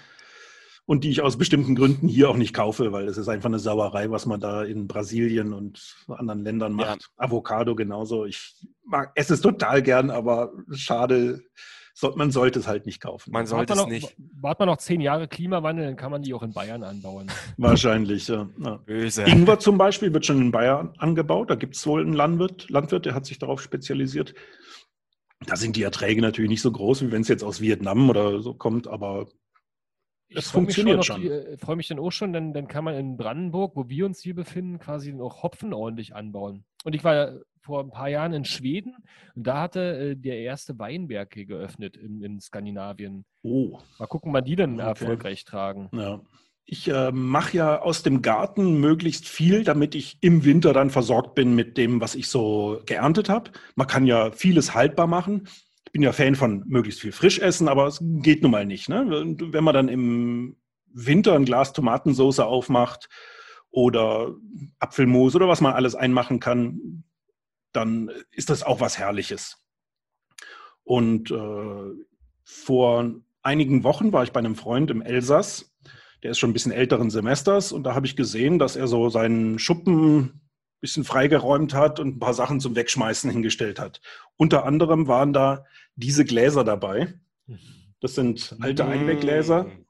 Und 0.85 1.03
die 1.03 1.11
ich 1.11 1.21
aus 1.21 1.37
bestimmten 1.37 1.75
Gründen 1.75 2.07
hier 2.07 2.29
auch 2.29 2.35
nicht 2.35 2.53
kaufe, 2.53 2.91
weil 2.91 3.07
es 3.07 3.17
ist 3.17 3.29
einfach 3.29 3.49
eine 3.49 3.59
Sauerei, 3.59 4.09
was 4.09 4.25
man 4.25 4.39
da 4.39 4.63
in 4.63 4.87
Brasilien 4.87 5.53
und 5.53 5.95
anderen 6.07 6.43
Ländern 6.43 6.77
Ja. 6.79 6.87
macht. 6.87 7.09
Avocado 7.17 7.75
genauso. 7.75 8.25
Ich 8.25 8.55
mag, 8.83 9.11
esse 9.15 9.35
es 9.35 9.41
total 9.41 9.83
gern, 9.83 10.09
aber 10.09 10.51
schade, 10.71 11.41
so, 11.93 12.13
man 12.15 12.31
sollte 12.31 12.59
es 12.59 12.67
halt 12.67 12.85
nicht 12.85 13.01
kaufen. 13.01 13.31
Man 13.31 13.45
sollte 13.45 13.75
man 13.75 13.77
es 13.77 13.83
noch, 13.83 13.89
nicht. 13.89 14.15
Wart 14.39 14.59
man 14.59 14.67
noch 14.67 14.77
zehn 14.77 15.01
Jahre 15.01 15.27
Klimawandel, 15.27 15.85
dann 15.85 15.95
kann 15.95 16.11
man 16.11 16.21
die 16.21 16.33
auch 16.33 16.43
in 16.43 16.53
Bayern 16.53 16.83
anbauen. 16.83 17.27
Wahrscheinlich, 17.57 18.27
ja. 18.27 18.47
ja. 18.63 18.77
Böse. 18.77 19.23
Ingwer 19.23 19.59
zum 19.59 19.77
Beispiel 19.77 20.13
wird 20.13 20.25
schon 20.25 20.41
in 20.41 20.51
Bayern 20.51 20.93
angebaut. 20.97 21.49
Da 21.49 21.55
gibt 21.55 21.75
es 21.75 21.85
wohl 21.85 22.01
einen 22.01 22.13
Landwirt, 22.13 22.69
Landwirt, 22.69 23.05
der 23.05 23.13
hat 23.13 23.25
sich 23.25 23.39
darauf 23.39 23.61
spezialisiert. 23.61 24.33
Da 25.45 25.55
sind 25.55 25.75
die 25.75 25.83
Erträge 25.83 26.21
natürlich 26.21 26.49
nicht 26.49 26.61
so 26.61 26.71
groß, 26.71 27.01
wie 27.01 27.11
wenn 27.11 27.23
es 27.23 27.27
jetzt 27.27 27.43
aus 27.43 27.61
Vietnam 27.61 28.09
oder 28.09 28.41
so 28.41 28.53
kommt, 28.53 28.87
aber 28.87 29.27
Mich 30.33 30.45
funktioniert 30.45 31.05
schon. 31.05 31.21
Die, 31.21 31.27
äh, 31.27 31.57
freue 31.57 31.75
mich 31.75 31.87
dann 31.87 31.99
auch 31.99 32.11
schon, 32.11 32.33
dann, 32.33 32.53
dann 32.53 32.67
kann 32.67 32.83
man 32.83 32.95
in 32.95 33.17
Brandenburg, 33.17 33.75
wo 33.75 33.89
wir 33.89 34.05
uns 34.05 34.21
hier 34.21 34.35
befinden, 34.35 34.79
quasi 34.79 35.13
auch 35.19 35.43
Hopfen 35.43 35.73
ordentlich 35.73 36.15
anbauen. 36.15 36.63
Und 36.83 36.95
ich 36.95 37.03
war 37.03 37.15
ja 37.15 37.31
vor 37.61 37.81
ein 37.83 37.91
paar 37.91 38.09
Jahren 38.09 38.33
in 38.33 38.43
Schweden 38.45 38.95
und 39.35 39.45
da 39.45 39.61
hatte 39.61 40.11
äh, 40.11 40.15
der 40.15 40.39
erste 40.39 40.79
Weinberg 40.79 41.33
hier 41.33 41.45
geöffnet 41.45 41.95
in, 41.95 42.23
in 42.23 42.39
Skandinavien. 42.39 43.23
oh, 43.43 43.77
Mal 43.99 44.07
gucken, 44.07 44.33
wann 44.33 44.43
die 44.45 44.55
dann 44.55 44.79
Okay. 44.79 44.87
erfolgreich 44.89 45.45
tragen. 45.45 45.89
ja. 45.93 46.21
Ich 46.65 46.87
äh, 46.87 47.11
mache 47.11 47.57
ja 47.57 47.81
aus 47.81 48.01
dem 48.01 48.21
Garten 48.21 48.79
möglichst 48.79 49.27
viel, 49.27 49.63
damit 49.65 49.93
ich 49.93 50.17
im 50.21 50.45
Winter 50.45 50.71
dann 50.71 50.89
versorgt 50.89 51.35
bin 51.35 51.53
mit 51.53 51.75
dem, 51.75 51.99
was 51.99 52.15
ich 52.15 52.29
so 52.29 52.81
geerntet 52.85 53.27
habe. 53.27 53.51
Man 53.75 53.87
kann 53.87 54.05
ja 54.05 54.31
vieles 54.31 54.73
haltbar 54.73 55.07
machen. 55.07 55.49
Ich 55.91 55.93
bin 55.93 56.03
ja 56.03 56.13
Fan 56.13 56.35
von 56.35 56.63
möglichst 56.67 57.01
viel 57.01 57.11
Frischessen, 57.11 57.67
aber 57.67 57.85
es 57.85 57.99
geht 58.01 58.43
nun 58.43 58.51
mal 58.51 58.65
nicht. 58.65 58.87
Ne? 58.87 59.35
Wenn 59.37 59.63
man 59.65 59.73
dann 59.73 59.89
im 59.89 60.55
Winter 60.85 61.35
ein 61.35 61.43
Glas 61.43 61.73
Tomatensauce 61.73 62.39
aufmacht 62.39 63.09
oder 63.71 64.33
Apfelmus 64.79 65.35
oder 65.35 65.49
was 65.49 65.59
man 65.59 65.73
alles 65.73 65.93
einmachen 65.93 66.39
kann, 66.39 67.03
dann 67.73 68.09
ist 68.31 68.49
das 68.49 68.63
auch 68.63 68.79
was 68.79 68.97
Herrliches. 68.97 69.57
Und 70.85 71.29
äh, 71.29 72.05
vor 72.45 73.13
einigen 73.41 73.83
Wochen 73.83 74.13
war 74.13 74.23
ich 74.23 74.31
bei 74.31 74.39
einem 74.39 74.55
Freund 74.55 74.91
im 74.91 75.01
Elsass, 75.01 75.75
der 76.23 76.31
ist 76.31 76.39
schon 76.39 76.51
ein 76.51 76.53
bisschen 76.53 76.71
älteren 76.71 77.09
Semesters 77.09 77.73
und 77.73 77.83
da 77.83 77.95
habe 77.95 78.05
ich 78.05 78.15
gesehen, 78.15 78.59
dass 78.59 78.77
er 78.77 78.87
so 78.87 79.09
seinen 79.09 79.59
Schuppen 79.59 80.40
bisschen 80.81 81.03
freigeräumt 81.03 81.73
hat 81.73 81.99
und 81.99 82.15
ein 82.15 82.19
paar 82.19 82.33
Sachen 82.33 82.59
zum 82.59 82.75
Wegschmeißen 82.75 83.29
hingestellt 83.29 83.79
hat. 83.79 84.01
Unter 84.35 84.65
anderem 84.65 85.07
waren 85.07 85.31
da 85.31 85.65
diese 85.95 86.25
Gläser 86.25 86.63
dabei. 86.63 87.13
Das 87.99 88.15
sind 88.15 88.57
alte 88.59 88.85
Einweggläser. 88.85 89.65
Mm. 89.65 89.85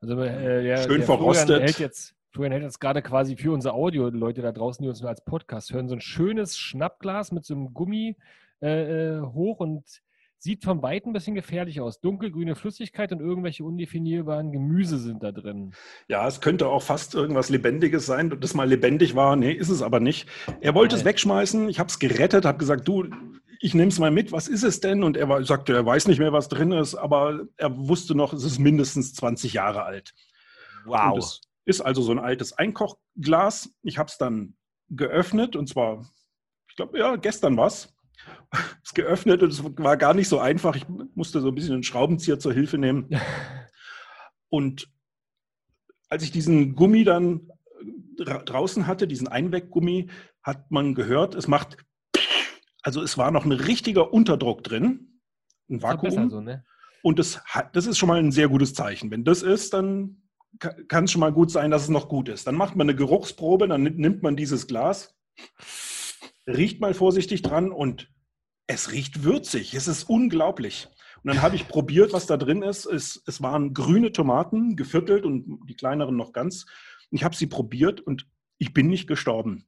Also 0.00 0.22
äh, 0.22 0.62
der, 0.62 0.78
Schön 0.78 1.02
verrostet. 1.02 1.46
Florian 1.46 1.66
hält 1.66 1.78
jetzt, 1.78 2.14
Florian 2.30 2.52
hält 2.52 2.64
jetzt 2.64 2.80
gerade 2.80 3.00
quasi 3.00 3.36
für 3.36 3.52
unsere 3.52 3.74
Audio-Leute 3.74 4.42
da 4.42 4.52
draußen, 4.52 4.82
die 4.82 4.88
uns 4.88 5.00
nur 5.00 5.08
als 5.08 5.24
Podcast 5.24 5.72
hören, 5.72 5.88
so 5.88 5.94
ein 5.94 6.00
schönes 6.00 6.58
Schnappglas 6.58 7.32
mit 7.32 7.44
so 7.44 7.54
einem 7.54 7.72
Gummi 7.72 8.16
äh, 8.60 9.16
äh, 9.16 9.20
hoch 9.20 9.60
und 9.60 10.02
sieht 10.44 10.62
vom 10.62 10.82
Weiten 10.82 11.08
ein 11.08 11.12
bisschen 11.14 11.34
gefährlich 11.34 11.80
aus. 11.80 12.00
Dunkelgrüne 12.00 12.54
Flüssigkeit 12.54 13.10
und 13.12 13.20
irgendwelche 13.20 13.64
undefinierbaren 13.64 14.52
Gemüse 14.52 14.98
sind 14.98 15.22
da 15.22 15.32
drin. 15.32 15.74
Ja, 16.06 16.28
es 16.28 16.42
könnte 16.42 16.68
auch 16.68 16.82
fast 16.82 17.14
irgendwas 17.14 17.48
Lebendiges 17.48 18.04
sein, 18.04 18.38
das 18.38 18.52
mal 18.52 18.68
lebendig 18.68 19.16
war. 19.16 19.36
Nee, 19.36 19.52
ist 19.52 19.70
es 19.70 19.80
aber 19.80 20.00
nicht. 20.00 20.28
Er 20.60 20.74
wollte 20.74 20.96
es 20.96 21.00
Nein. 21.00 21.12
wegschmeißen. 21.12 21.70
Ich 21.70 21.78
habe 21.78 21.88
es 21.88 21.98
gerettet, 21.98 22.44
habe 22.44 22.58
gesagt, 22.58 22.86
du, 22.86 23.06
ich 23.58 23.72
nehme 23.72 23.88
es 23.88 23.98
mal 23.98 24.10
mit. 24.10 24.32
Was 24.32 24.46
ist 24.46 24.64
es 24.64 24.80
denn? 24.80 25.02
Und 25.02 25.16
er 25.16 25.30
war, 25.30 25.42
sagte, 25.44 25.72
er 25.72 25.86
weiß 25.86 26.08
nicht 26.08 26.18
mehr, 26.18 26.34
was 26.34 26.48
drin 26.48 26.72
ist, 26.72 26.94
aber 26.94 27.46
er 27.56 27.74
wusste 27.74 28.14
noch, 28.14 28.34
es 28.34 28.44
ist 28.44 28.58
mindestens 28.58 29.14
20 29.14 29.54
Jahre 29.54 29.84
alt. 29.84 30.12
Wow. 30.84 31.16
es 31.16 31.40
ist 31.64 31.80
also 31.80 32.02
so 32.02 32.12
ein 32.12 32.18
altes 32.18 32.52
Einkochglas. 32.52 33.70
Ich 33.82 33.96
habe 33.96 34.10
es 34.10 34.18
dann 34.18 34.56
geöffnet 34.90 35.56
und 35.56 35.70
zwar, 35.70 36.06
ich 36.68 36.76
glaube, 36.76 36.98
ja, 36.98 37.16
gestern 37.16 37.56
was. 37.56 37.84
Es 37.84 37.93
geöffnet 38.94 39.42
und 39.42 39.52
es 39.52 39.62
war 39.78 39.96
gar 39.96 40.14
nicht 40.14 40.28
so 40.28 40.38
einfach. 40.38 40.76
Ich 40.76 40.86
musste 41.14 41.40
so 41.40 41.48
ein 41.48 41.54
bisschen 41.54 41.74
einen 41.74 41.82
Schraubenzieher 41.82 42.38
zur 42.38 42.52
Hilfe 42.52 42.78
nehmen. 42.78 43.08
Und 44.48 44.88
als 46.08 46.22
ich 46.22 46.30
diesen 46.30 46.74
Gummi 46.74 47.02
dann 47.04 47.48
dra 48.16 48.38
draußen 48.38 48.86
hatte, 48.86 49.08
diesen 49.08 49.26
Einweggummi, 49.28 50.08
hat 50.42 50.70
man 50.70 50.94
gehört, 50.94 51.34
es 51.34 51.48
macht, 51.48 51.76
also 52.82 53.02
es 53.02 53.18
war 53.18 53.30
noch 53.30 53.44
ein 53.44 53.52
richtiger 53.52 54.12
Unterdruck 54.12 54.62
drin, 54.62 55.20
ein 55.70 55.82
Vakuum. 55.82 56.30
so, 56.30 56.40
ne? 56.40 56.64
Und 57.02 57.18
das, 57.18 57.42
hat, 57.44 57.74
das 57.74 57.86
ist 57.86 57.98
schon 57.98 58.08
mal 58.08 58.18
ein 58.18 58.30
sehr 58.32 58.48
gutes 58.48 58.74
Zeichen. 58.74 59.10
Wenn 59.10 59.24
das 59.24 59.42
ist, 59.42 59.74
dann 59.74 60.22
ka- 60.58 60.74
kann 60.88 61.04
es 61.04 61.12
schon 61.12 61.20
mal 61.20 61.32
gut 61.32 61.50
sein, 61.50 61.70
dass 61.70 61.82
es 61.82 61.88
noch 61.88 62.08
gut 62.08 62.28
ist. 62.28 62.46
Dann 62.46 62.54
macht 62.54 62.76
man 62.76 62.88
eine 62.88 62.96
Geruchsprobe, 62.96 63.66
dann 63.68 63.82
nimmt 63.82 64.22
man 64.22 64.36
dieses 64.36 64.66
Glas, 64.66 65.14
riecht 66.46 66.80
mal 66.80 66.94
vorsichtig 66.94 67.42
dran 67.42 67.72
und 67.72 68.10
es 68.66 68.92
riecht 68.92 69.24
würzig. 69.24 69.74
Es 69.74 69.88
ist 69.88 70.04
unglaublich. 70.04 70.88
Und 71.22 71.28
dann 71.28 71.42
habe 71.42 71.56
ich 71.56 71.68
probiert, 71.68 72.12
was 72.12 72.26
da 72.26 72.36
drin 72.36 72.62
ist. 72.62 72.86
Es, 72.86 73.22
es 73.26 73.40
waren 73.42 73.72
grüne 73.74 74.12
Tomaten, 74.12 74.76
geviertelt 74.76 75.24
und 75.24 75.60
die 75.68 75.74
kleineren 75.74 76.16
noch 76.16 76.32
ganz. 76.32 76.66
Ich 77.10 77.24
habe 77.24 77.34
sie 77.36 77.46
probiert 77.46 78.00
und 78.00 78.26
ich 78.58 78.72
bin 78.74 78.88
nicht 78.88 79.06
gestorben. 79.06 79.66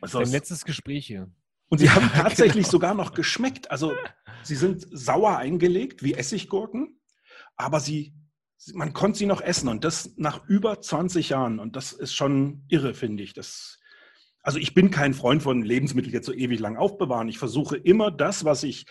Also 0.00 0.18
Ein 0.18 0.24
es, 0.24 0.32
letztes 0.32 0.64
Gespräch 0.64 1.06
hier. 1.06 1.30
Und 1.68 1.78
sie 1.78 1.90
haben 1.90 2.10
tatsächlich 2.14 2.64
genau. 2.64 2.70
sogar 2.70 2.94
noch 2.94 3.12
geschmeckt. 3.12 3.70
Also 3.70 3.92
sie 4.42 4.56
sind 4.56 4.86
sauer 4.90 5.36
eingelegt, 5.36 6.02
wie 6.02 6.14
Essiggurken, 6.14 7.00
aber 7.56 7.80
sie, 7.80 8.14
sie- 8.56 8.74
man 8.74 8.92
konnte 8.92 9.18
sie 9.18 9.26
noch 9.26 9.40
essen 9.40 9.68
und 9.68 9.84
das 9.84 10.14
nach 10.16 10.46
über 10.48 10.80
20 10.80 11.30
Jahren. 11.30 11.58
Und 11.58 11.76
das 11.76 11.92
ist 11.92 12.14
schon 12.14 12.64
irre, 12.68 12.94
finde 12.94 13.22
ich. 13.22 13.32
Das, 13.34 13.78
also 14.46 14.60
ich 14.60 14.74
bin 14.74 14.92
kein 14.92 15.12
Freund 15.12 15.42
von 15.42 15.62
Lebensmitteln 15.62 16.14
jetzt 16.14 16.26
so 16.26 16.32
ewig 16.32 16.60
lang 16.60 16.76
aufbewahren. 16.76 17.28
Ich 17.28 17.38
versuche 17.38 17.76
immer 17.76 18.12
das, 18.12 18.44
was 18.44 18.62
ich 18.62 18.86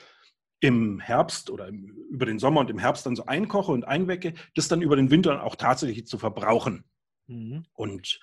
im 0.60 1.00
Herbst 1.00 1.50
oder 1.50 1.70
im, 1.70 1.88
über 2.12 2.26
den 2.26 2.40
Sommer 2.40 2.60
und 2.60 2.70
im 2.70 2.78
Herbst 2.78 3.06
dann 3.06 3.16
so 3.16 3.26
einkoche 3.26 3.72
und 3.72 3.88
einwecke, 3.88 4.34
das 4.56 4.68
dann 4.68 4.82
über 4.82 4.98
den 4.98 5.12
Winter 5.12 5.44
auch 5.46 5.56
tatsächlich 5.56 6.08
zu 6.08 6.18
verbrauchen. 6.18 6.84
Mhm. 7.28 7.64
Und 7.72 8.20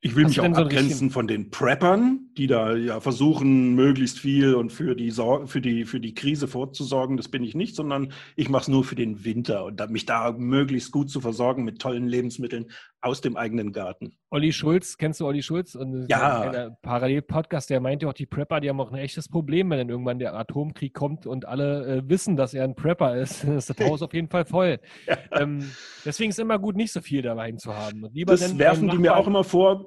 ich 0.00 0.14
will 0.14 0.24
Hast 0.24 0.36
mich 0.36 0.40
auch 0.40 0.54
so 0.54 0.62
abgrenzen 0.62 1.10
von 1.10 1.26
den 1.26 1.50
Preppern, 1.50 2.28
die 2.36 2.46
da 2.46 2.76
ja 2.76 3.00
versuchen, 3.00 3.74
möglichst 3.74 4.20
viel 4.20 4.54
und 4.54 4.72
für 4.72 4.94
die, 4.94 5.10
Sor 5.10 5.48
für 5.48 5.60
die, 5.60 5.86
für 5.86 5.98
die 5.98 6.14
Krise 6.14 6.46
vorzusorgen. 6.46 7.16
Das 7.16 7.28
bin 7.28 7.42
ich 7.42 7.56
nicht, 7.56 7.74
sondern 7.74 8.12
ich 8.36 8.48
mache 8.48 8.62
es 8.62 8.68
nur 8.68 8.84
für 8.84 8.94
den 8.94 9.24
Winter 9.24 9.64
und 9.64 9.90
mich 9.90 10.06
da 10.06 10.30
möglichst 10.32 10.92
gut 10.92 11.10
zu 11.10 11.20
versorgen 11.20 11.64
mit 11.64 11.80
tollen 11.80 12.06
Lebensmitteln 12.06 12.70
aus 13.00 13.22
dem 13.22 13.36
eigenen 13.36 13.72
Garten. 13.72 14.16
Olli 14.30 14.52
Schulz, 14.52 14.98
kennst 14.98 15.20
du 15.20 15.26
Olli 15.26 15.42
Schulz? 15.42 15.74
Und 15.74 16.06
Ja. 16.08 16.70
Parallel-Podcast, 16.82 17.70
der 17.70 17.80
meinte 17.80 18.08
auch, 18.08 18.12
die 18.12 18.26
Prepper, 18.26 18.60
die 18.60 18.68
haben 18.68 18.80
auch 18.80 18.92
ein 18.92 18.98
echtes 18.98 19.28
Problem, 19.28 19.70
wenn 19.70 19.78
dann 19.78 19.88
irgendwann 19.88 20.18
der 20.18 20.34
Atomkrieg 20.34 20.92
kommt 20.92 21.26
und 21.26 21.46
alle 21.46 21.86
äh, 21.86 22.08
wissen, 22.08 22.36
dass 22.36 22.52
er 22.52 22.64
ein 22.64 22.74
Prepper 22.74 23.16
ist. 23.16 23.44
Dann 23.44 23.56
ist 23.58 23.70
das 23.70 23.78
Haus 23.86 24.02
auf 24.02 24.12
jeden 24.12 24.28
Fall 24.28 24.44
voll. 24.44 24.78
Ähm, 25.30 25.70
deswegen 26.04 26.30
ist 26.30 26.38
immer 26.38 26.58
gut, 26.58 26.74
nicht 26.74 26.92
so 26.92 27.00
viel 27.00 27.22
dabei 27.22 27.52
zu 27.52 27.74
haben. 27.74 28.04
Und 28.04 28.14
lieber 28.14 28.32
Das 28.32 28.58
werfen 28.58 28.86
beim 28.88 28.96
die 28.96 29.02
mir 29.02 29.16
auch 29.16 29.26
immer 29.26 29.44
vor, 29.44 29.86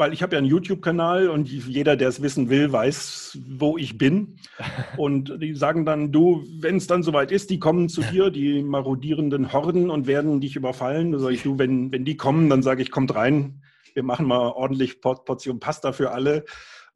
weil 0.00 0.12
ich 0.14 0.22
habe 0.22 0.34
ja 0.34 0.38
einen 0.38 0.48
YouTube-Kanal 0.48 1.28
und 1.28 1.48
jeder, 1.48 1.96
der 1.96 2.08
es 2.08 2.22
wissen 2.22 2.48
will, 2.48 2.72
weiß, 2.72 3.38
wo 3.58 3.76
ich 3.76 3.98
bin. 3.98 4.36
Und 4.96 5.40
die 5.40 5.54
sagen 5.54 5.84
dann, 5.84 6.10
du, 6.10 6.42
wenn 6.60 6.76
es 6.76 6.86
dann 6.86 7.02
soweit 7.02 7.30
ist, 7.30 7.50
die 7.50 7.58
kommen 7.58 7.88
zu 7.88 8.00
dir, 8.00 8.30
die 8.30 8.62
marodierenden 8.62 9.52
Horden 9.52 9.90
und 9.90 10.06
werden 10.06 10.40
dich 10.40 10.56
überfallen. 10.56 11.12
Da 11.12 11.18
sage 11.18 11.34
ich, 11.34 11.42
du, 11.42 11.58
wenn, 11.58 11.92
wenn 11.92 12.06
die 12.06 12.16
kommen, 12.16 12.48
dann 12.48 12.62
sage 12.62 12.80
ich, 12.80 12.90
kommt 12.90 13.14
rein, 13.14 13.60
wir 13.94 14.02
machen 14.02 14.26
mal 14.26 14.48
ordentlich 14.50 15.00
Por- 15.00 15.24
Portion 15.24 15.60
Pasta 15.60 15.92
für 15.92 16.10
alle. 16.12 16.44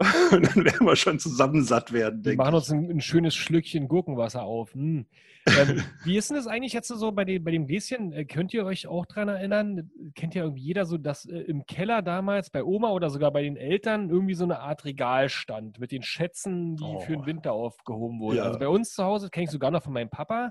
Und 0.32 0.44
dann 0.56 0.64
werden 0.64 0.86
wir 0.86 0.96
schon 0.96 1.20
zusammen 1.20 1.62
satt 1.62 1.92
werden, 1.92 2.24
Wir 2.24 2.34
machen 2.34 2.56
uns 2.56 2.68
ein, 2.68 2.90
ein 2.90 3.00
schönes 3.00 3.36
Schlückchen 3.36 3.86
Gurkenwasser 3.86 4.42
auf. 4.42 4.74
Hm. 4.74 5.06
Ähm, 5.46 5.82
wie 6.04 6.16
ist 6.16 6.30
denn 6.30 6.36
das 6.36 6.48
eigentlich 6.48 6.72
jetzt 6.72 6.88
so 6.88 7.12
bei, 7.12 7.24
den, 7.24 7.44
bei 7.44 7.52
dem 7.52 7.68
Gläschen? 7.68 8.12
Äh, 8.12 8.24
Könnt 8.24 8.52
ihr 8.52 8.64
euch 8.64 8.88
auch 8.88 9.06
dran 9.06 9.28
erinnern? 9.28 9.90
Kennt 10.16 10.34
ja 10.34 10.42
irgendwie 10.42 10.62
jeder 10.62 10.84
so, 10.84 10.98
dass 10.98 11.26
äh, 11.26 11.38
im 11.38 11.64
Keller 11.66 12.02
damals 12.02 12.50
bei 12.50 12.64
Oma 12.64 12.90
oder 12.90 13.08
sogar 13.08 13.30
bei 13.30 13.42
den 13.42 13.56
Eltern 13.56 14.10
irgendwie 14.10 14.34
so 14.34 14.42
eine 14.42 14.58
Art 14.58 14.84
Regal 14.84 15.28
stand 15.28 15.78
mit 15.78 15.92
den 15.92 16.02
Schätzen, 16.02 16.74
die 16.74 16.96
für 17.06 17.12
den 17.12 17.20
Oh. 17.22 17.26
Winter 17.26 17.52
aufgehoben 17.52 18.18
wurden. 18.18 18.38
Ja. 18.38 18.44
Also 18.44 18.58
bei 18.58 18.68
uns 18.68 18.94
zu 18.94 19.04
Hause 19.04 19.30
kenne 19.30 19.44
ich 19.44 19.50
sogar 19.50 19.70
noch 19.70 19.84
von 19.84 19.92
meinem 19.92 20.10
Papa. 20.10 20.50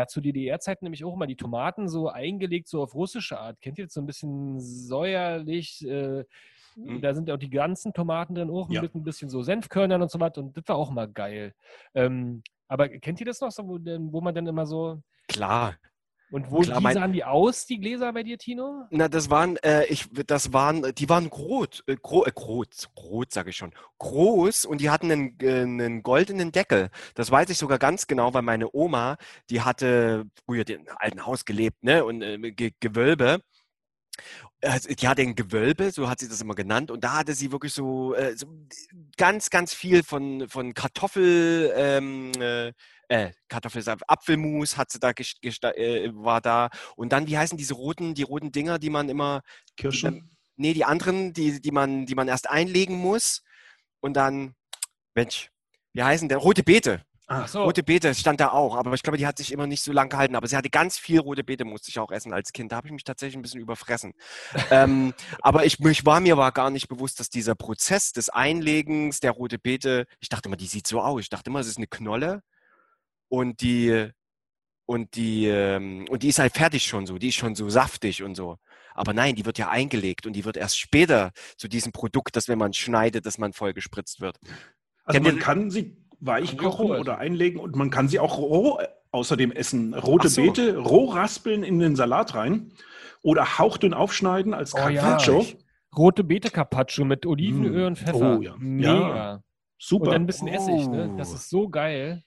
Hat 0.00 0.10
zu 0.10 0.20
DDR-Zeiten 0.20 0.84
nämlich 0.84 1.04
auch 1.04 1.14
immer 1.14 1.26
die 1.26 1.36
Tomaten 1.36 1.88
so 1.88 2.08
eingelegt, 2.08 2.68
so 2.68 2.82
auf 2.82 2.94
russische 2.94 3.38
Art. 3.38 3.60
Kennt 3.60 3.78
ihr 3.78 3.84
das 3.84 3.94
so 3.94 4.00
ein 4.00 4.06
bisschen 4.06 4.60
säuerlich? 4.60 5.86
Äh, 5.86 6.24
Mhm. 6.76 7.00
Da 7.02 7.14
sind 7.14 7.28
ja 7.28 7.34
auch 7.36 7.38
die 7.38 7.50
ganzen 7.50 7.92
Tomaten 7.92 8.34
drin, 8.34 8.50
auch 8.50 8.68
Ja. 8.68 8.82
mit 8.82 8.96
ein 8.96 9.04
bisschen 9.04 9.28
so 9.30 9.42
Senfkörnern 9.42 10.02
und 10.02 10.10
so 10.10 10.18
was. 10.18 10.36
Und 10.38 10.56
das 10.56 10.64
war 10.66 10.74
auch 10.74 10.90
mal 10.90 11.06
geil. 11.06 11.54
Ähm, 11.94 12.42
aber 12.66 12.88
kennt 12.88 13.20
ihr 13.20 13.26
das 13.26 13.40
noch, 13.40 13.52
so, 13.52 13.62
wo, 13.68 13.78
wo 13.78 14.20
man 14.20 14.34
dann 14.34 14.44
immer 14.48 14.66
so. 14.66 15.00
Klar. 15.28 15.76
Und 16.34 16.50
wo 16.50 16.62
Klar, 16.62 16.92
sahen 16.92 17.12
die 17.12 17.22
aus, 17.22 17.64
die 17.64 17.78
Gläser 17.78 18.12
bei 18.12 18.24
dir, 18.24 18.36
Tino? 18.36 18.88
Na, 18.90 19.06
das 19.06 19.30
waren, 19.30 19.56
äh, 19.58 19.86
ich, 19.86 20.08
das 20.26 20.52
waren, 20.52 20.92
die 20.96 21.08
waren 21.08 21.26
rot, 21.26 21.84
äh, 21.86 21.94
gro, 21.94 22.24
äh, 22.24 22.32
rot, 22.36 22.88
rot 22.96 23.32
sage 23.32 23.50
ich 23.50 23.56
schon, 23.56 23.72
groß 23.98 24.64
und 24.64 24.80
die 24.80 24.90
hatten 24.90 25.12
einen, 25.12 25.38
äh, 25.40 25.60
einen 25.60 26.02
goldenen 26.02 26.50
Deckel. 26.50 26.90
Das 27.14 27.30
weiß 27.30 27.50
ich 27.50 27.58
sogar 27.58 27.78
ganz 27.78 28.08
genau, 28.08 28.34
weil 28.34 28.42
meine 28.42 28.74
Oma, 28.74 29.16
die 29.48 29.60
hatte 29.60 30.24
früher 30.44 30.68
in 30.68 30.88
einem 30.88 30.96
alten 30.98 31.24
Haus 31.24 31.44
gelebt, 31.44 31.84
ne, 31.84 32.04
und 32.04 32.20
äh, 32.20 32.50
Ge 32.50 32.72
Gewölbe. 32.80 33.38
Also, 34.60 34.92
Die 34.92 35.06
hatte 35.06 35.22
ein 35.22 35.36
Gewölbe, 35.36 35.92
so 35.92 36.08
hat 36.08 36.18
sie 36.18 36.28
das 36.28 36.40
immer 36.40 36.56
genannt, 36.56 36.90
und 36.90 37.04
da 37.04 37.18
hatte 37.18 37.34
sie 37.34 37.52
wirklich 37.52 37.74
so, 37.74 38.12
äh, 38.14 38.36
so 38.36 38.48
ganz, 39.16 39.50
ganz 39.50 39.72
viel 39.72 40.02
von, 40.02 40.48
von 40.48 40.74
Kartoffel, 40.74 41.72
ähm, 41.76 42.32
äh, 43.08 43.32
Kartoffelsaft, 43.48 44.02
Apfelmus 44.08 44.76
hat 44.76 44.90
sie 44.90 44.98
da 44.98 45.10
äh, 45.10 46.10
war 46.14 46.40
da. 46.40 46.70
Und 46.96 47.12
dann, 47.12 47.26
wie 47.26 47.38
heißen 47.38 47.58
diese 47.58 47.74
roten, 47.74 48.14
die 48.14 48.22
roten 48.22 48.52
Dinger, 48.52 48.78
die 48.78 48.90
man 48.90 49.08
immer, 49.08 49.42
Kirschen. 49.76 50.30
nee, 50.56 50.74
die 50.74 50.84
anderen, 50.84 51.32
die, 51.32 51.60
die 51.60 51.70
man, 51.70 52.06
die 52.06 52.14
man 52.14 52.28
erst 52.28 52.48
einlegen 52.48 52.96
muss. 52.96 53.42
Und 54.00 54.14
dann, 54.14 54.54
Mensch, 55.14 55.50
wie 55.92 56.02
heißen 56.02 56.28
der? 56.28 56.38
Rote 56.38 56.62
Beete. 56.62 57.04
Ah, 57.26 57.48
so. 57.48 57.62
Rote 57.62 57.82
Beete 57.82 58.14
stand 58.14 58.38
da 58.40 58.50
auch, 58.50 58.76
aber 58.76 58.92
ich 58.92 59.02
glaube, 59.02 59.16
die 59.16 59.26
hat 59.26 59.38
sich 59.38 59.50
immer 59.50 59.66
nicht 59.66 59.82
so 59.82 59.92
lange 59.92 60.10
gehalten. 60.10 60.36
Aber 60.36 60.46
sie 60.46 60.56
hatte 60.56 60.68
ganz 60.68 60.98
viel 60.98 61.20
rote 61.20 61.42
Beete, 61.42 61.64
musste 61.64 61.88
ich 61.88 61.98
auch 61.98 62.10
essen 62.10 62.34
als 62.34 62.52
Kind. 62.52 62.70
Da 62.70 62.76
habe 62.76 62.88
ich 62.88 62.92
mich 62.92 63.04
tatsächlich 63.04 63.36
ein 63.36 63.42
bisschen 63.42 63.60
überfressen. 63.60 64.12
ähm, 64.70 65.14
aber 65.40 65.64
ich, 65.64 65.80
ich 65.80 66.04
war 66.04 66.20
mir 66.20 66.36
war 66.36 66.52
gar 66.52 66.68
nicht 66.70 66.88
bewusst, 66.88 67.20
dass 67.20 67.30
dieser 67.30 67.54
Prozess 67.54 68.12
des 68.12 68.28
Einlegens 68.28 69.20
der 69.20 69.30
rote 69.30 69.58
Beete, 69.58 70.06
ich 70.20 70.28
dachte 70.28 70.50
immer, 70.50 70.56
die 70.56 70.66
sieht 70.66 70.86
so 70.86 71.00
aus. 71.00 71.22
Ich 71.22 71.30
dachte 71.30 71.48
immer, 71.48 71.60
es 71.60 71.66
ist 71.66 71.78
eine 71.78 71.86
Knolle 71.86 72.42
und 73.28 73.60
die 73.62 74.10
und 74.86 75.14
die 75.16 75.46
ähm, 75.46 76.04
und 76.10 76.22
die 76.22 76.28
ist 76.28 76.38
halt 76.38 76.52
fertig 76.54 76.84
schon 76.86 77.06
so, 77.06 77.18
die 77.18 77.28
ist 77.28 77.36
schon 77.36 77.54
so 77.54 77.68
saftig 77.68 78.22
und 78.22 78.34
so. 78.34 78.56
Aber 78.94 79.12
nein, 79.12 79.34
die 79.34 79.44
wird 79.46 79.58
ja 79.58 79.70
eingelegt 79.70 80.26
und 80.26 80.34
die 80.34 80.44
wird 80.44 80.56
erst 80.56 80.78
später 80.78 81.32
zu 81.56 81.66
diesem 81.68 81.90
Produkt, 81.92 82.36
das 82.36 82.48
wenn 82.48 82.58
man 82.58 82.72
schneidet, 82.74 83.26
dass 83.26 83.38
man 83.38 83.52
voll 83.52 83.72
gespritzt 83.72 84.20
wird. 84.20 84.38
Also 85.04 85.16
Kennt 85.16 85.26
man 85.26 85.36
ihr- 85.36 85.40
kann 85.42 85.70
sie 85.70 85.96
weich 86.20 86.56
kochen 86.56 86.90
oder 86.90 87.18
einlegen 87.18 87.58
und 87.60 87.76
man 87.76 87.90
kann 87.90 88.08
sie 88.08 88.20
auch 88.20 88.38
roh 88.38 88.78
außerdem 89.10 89.52
essen. 89.52 89.94
Rote 89.94 90.28
so. 90.28 90.42
Beete, 90.42 90.76
roh 90.78 91.06
raspeln 91.10 91.62
in 91.64 91.78
den 91.78 91.96
Salat 91.96 92.34
rein 92.34 92.72
oder 93.22 93.58
hauchdünn 93.58 93.94
aufschneiden 93.94 94.54
als 94.54 94.74
Oh 94.74 94.88
ja. 94.88 95.00
Carpaccio. 95.00 95.44
Rote 95.96 96.24
Beete 96.24 96.50
Carpaccio 96.50 97.04
mit 97.04 97.24
Olivenöl 97.26 97.84
Mm. 97.84 97.86
und 97.86 97.98
Pfeffer. 97.98 98.38
Oh 98.38 98.42
ja. 98.42 98.54
Mega. 98.58 99.34
Und 99.34 99.42
Super. 99.78 100.06
dann 100.12 100.22
ein 100.22 100.26
bisschen 100.26 100.48
Essig, 100.48 100.88
ne? 100.88 101.14
Das 101.16 101.30
Oh. 101.32 101.34
ist 101.34 101.48
so 101.50 101.68
geil. 101.68 102.22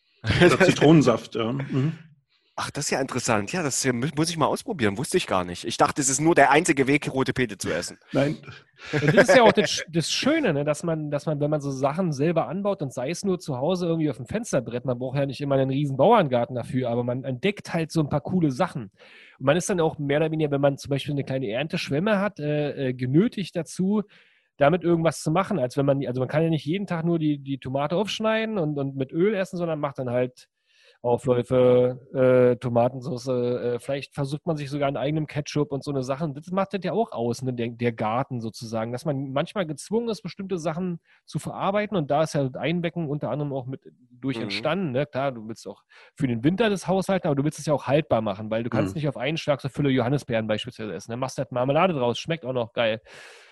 Oder 0.45 0.59
Zitronensaft. 0.65 1.35
Ja. 1.35 1.51
Mhm. 1.53 1.93
Ach, 2.59 2.71
das 2.71 2.85
ist 2.85 2.89
ja 2.89 2.99
interessant. 2.99 3.51
Ja, 3.53 3.61
das 3.61 3.85
mu- 3.85 4.07
muss 4.15 4.31
ich 4.31 4.37
mal 4.37 4.47
ausprobieren. 4.47 4.97
Wusste 4.97 5.17
ich 5.17 5.27
gar 5.27 5.45
nicht. 5.45 5.63
Ich 5.63 5.77
dachte, 5.77 6.01
es 6.01 6.09
ist 6.09 6.19
nur 6.19 6.33
der 6.33 6.49
einzige 6.49 6.87
Weg, 6.87 7.13
rote 7.13 7.31
Beete 7.31 7.59
zu 7.59 7.69
essen. 7.71 7.99
Nein, 8.13 8.37
Und 8.93 9.15
das 9.15 9.29
ist 9.29 9.35
ja 9.35 9.43
auch 9.43 9.51
das, 9.51 9.83
das 9.89 10.11
Schöne, 10.11 10.53
ne? 10.53 10.63
dass 10.65 10.81
man, 10.81 11.11
dass 11.11 11.27
man, 11.27 11.39
wenn 11.39 11.51
man 11.51 11.61
so 11.61 11.69
Sachen 11.69 12.11
selber 12.11 12.47
anbaut 12.47 12.81
und 12.81 12.91
sei 12.91 13.11
es 13.11 13.23
nur 13.23 13.37
zu 13.37 13.57
Hause 13.57 13.85
irgendwie 13.85 14.09
auf 14.09 14.17
dem 14.17 14.25
Fensterbrett, 14.25 14.85
man 14.85 14.97
braucht 14.97 15.17
ja 15.19 15.27
nicht 15.27 15.39
immer 15.39 15.53
einen 15.53 15.69
riesen 15.69 15.97
Bauerngarten 15.97 16.55
dafür, 16.55 16.89
aber 16.89 17.03
man 17.03 17.23
entdeckt 17.25 17.75
halt 17.75 17.91
so 17.91 17.99
ein 18.01 18.09
paar 18.09 18.21
coole 18.21 18.49
Sachen. 18.49 18.85
Und 19.37 19.45
man 19.45 19.55
ist 19.55 19.69
dann 19.69 19.79
auch 19.79 19.99
mehr 19.99 20.17
oder 20.17 20.31
weniger, 20.31 20.49
wenn 20.49 20.61
man 20.61 20.79
zum 20.79 20.89
Beispiel 20.89 21.13
eine 21.13 21.23
kleine 21.23 21.51
Ernteschwemme 21.51 22.19
hat, 22.19 22.39
äh, 22.39 22.87
äh, 22.87 22.93
genötigt 22.93 23.55
dazu, 23.55 24.01
damit 24.57 24.83
irgendwas 24.83 25.21
zu 25.21 25.31
machen, 25.31 25.59
als 25.59 25.77
wenn 25.77 25.85
man, 25.85 26.05
also 26.05 26.19
man 26.21 26.27
kann 26.29 26.43
ja 26.43 26.49
nicht 26.49 26.65
jeden 26.65 26.87
Tag 26.87 27.05
nur 27.05 27.19
die, 27.19 27.39
die 27.39 27.59
Tomate 27.59 27.95
aufschneiden 27.95 28.57
und, 28.57 28.77
und 28.77 28.95
mit 28.95 29.11
Öl 29.11 29.33
essen, 29.35 29.57
sondern 29.57 29.79
macht 29.79 29.99
dann 29.99 30.09
halt 30.09 30.47
Aufläufe, 31.03 31.99
äh, 32.13 32.57
Tomatensauce, 32.57 33.27
äh, 33.27 33.79
vielleicht 33.79 34.15
versucht 34.15 34.45
man 34.47 34.57
sich 34.57 34.69
sogar 34.69 34.87
an 34.87 34.97
eigenem 34.97 35.27
Ketchup 35.27 35.71
und 35.71 35.83
so 35.83 35.91
eine 35.91 36.03
Sachen. 36.03 36.33
Das 36.33 36.47
macht 36.51 36.73
das 36.73 36.81
ja 36.83 36.91
auch 36.91 37.11
aus, 37.11 37.43
ne? 37.43 37.53
der, 37.53 37.69
der 37.69 37.93
Garten 37.93 38.41
sozusagen, 38.41 38.91
dass 38.91 39.05
man 39.05 39.31
manchmal 39.31 39.67
gezwungen 39.67 40.09
ist, 40.09 40.21
bestimmte 40.23 40.57
Sachen 40.57 40.99
zu 41.25 41.37
verarbeiten 41.39 41.95
und 41.95 42.09
da 42.09 42.23
ist 42.23 42.33
ja 42.33 42.43
das 42.43 42.55
Einbecken 42.55 43.07
unter 43.07 43.29
anderem 43.29 43.53
auch 43.53 43.67
mit 43.67 43.81
durch 44.09 44.39
Mhm. 44.39 44.41
entstanden. 44.41 44.91
Ne? 44.91 45.05
Klar, 45.05 45.31
du 45.31 45.47
willst 45.47 45.67
auch 45.67 45.83
für 46.15 46.27
den 46.27 46.43
Winter 46.43 46.69
das 46.69 46.87
Haushalten, 46.87 47.27
aber 47.27 47.35
du 47.35 47.43
willst 47.43 47.59
es 47.59 47.67
ja 47.67 47.73
auch 47.73 47.85
haltbar 47.85 48.21
machen, 48.21 48.49
weil 48.49 48.63
du 48.63 48.69
kannst 48.69 48.95
Mhm. 48.95 49.01
nicht 49.01 49.07
auf 49.07 49.17
einen 49.17 49.37
Schlag 49.37 49.61
so 49.61 49.69
Fülle 49.69 49.89
Johannisbeeren 49.91 50.47
beispielsweise 50.47 50.93
essen. 50.93 51.11
Dann 51.11 51.19
machst 51.19 51.37
du 51.37 51.43
halt 51.43 51.51
Marmelade 51.51 51.93
draus, 51.93 52.17
schmeckt 52.17 52.43
auch 52.43 52.53
noch 52.53 52.73
geil. 52.73 53.01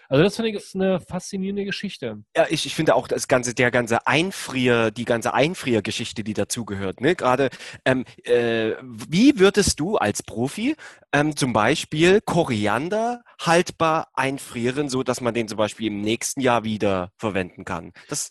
Also 0.09 0.23
das 0.23 0.35
finde 0.35 0.49
ich 0.51 0.55
ist 0.55 0.75
eine 0.75 0.99
faszinierende 0.99 1.65
Geschichte. 1.65 2.23
Ja, 2.35 2.45
ich, 2.49 2.65
ich 2.65 2.75
finde 2.75 2.95
auch 2.95 3.07
das 3.07 3.27
ganze, 3.27 3.53
der 3.53 3.71
ganze 3.71 4.05
Einfrier, 4.07 4.91
die 4.91 5.05
ganze 5.05 5.33
Einfriergeschichte, 5.33 6.23
die 6.23 6.33
dazugehört. 6.33 7.01
Ne? 7.01 7.15
Gerade, 7.15 7.49
ähm, 7.85 8.05
äh, 8.23 8.73
wie 8.81 9.39
würdest 9.39 9.79
du 9.79 9.97
als 9.97 10.21
Profi 10.23 10.75
ähm, 11.11 11.35
zum 11.35 11.53
Beispiel 11.53 12.21
Koriander 12.21 13.23
haltbar 13.41 14.09
einfrieren, 14.13 14.89
so 14.89 15.03
dass 15.03 15.21
man 15.21 15.33
den 15.33 15.47
zum 15.47 15.57
Beispiel 15.57 15.87
im 15.87 16.01
nächsten 16.01 16.41
Jahr 16.41 16.63
wieder 16.63 17.11
verwenden 17.17 17.65
kann? 17.65 17.91
Das, 18.09 18.29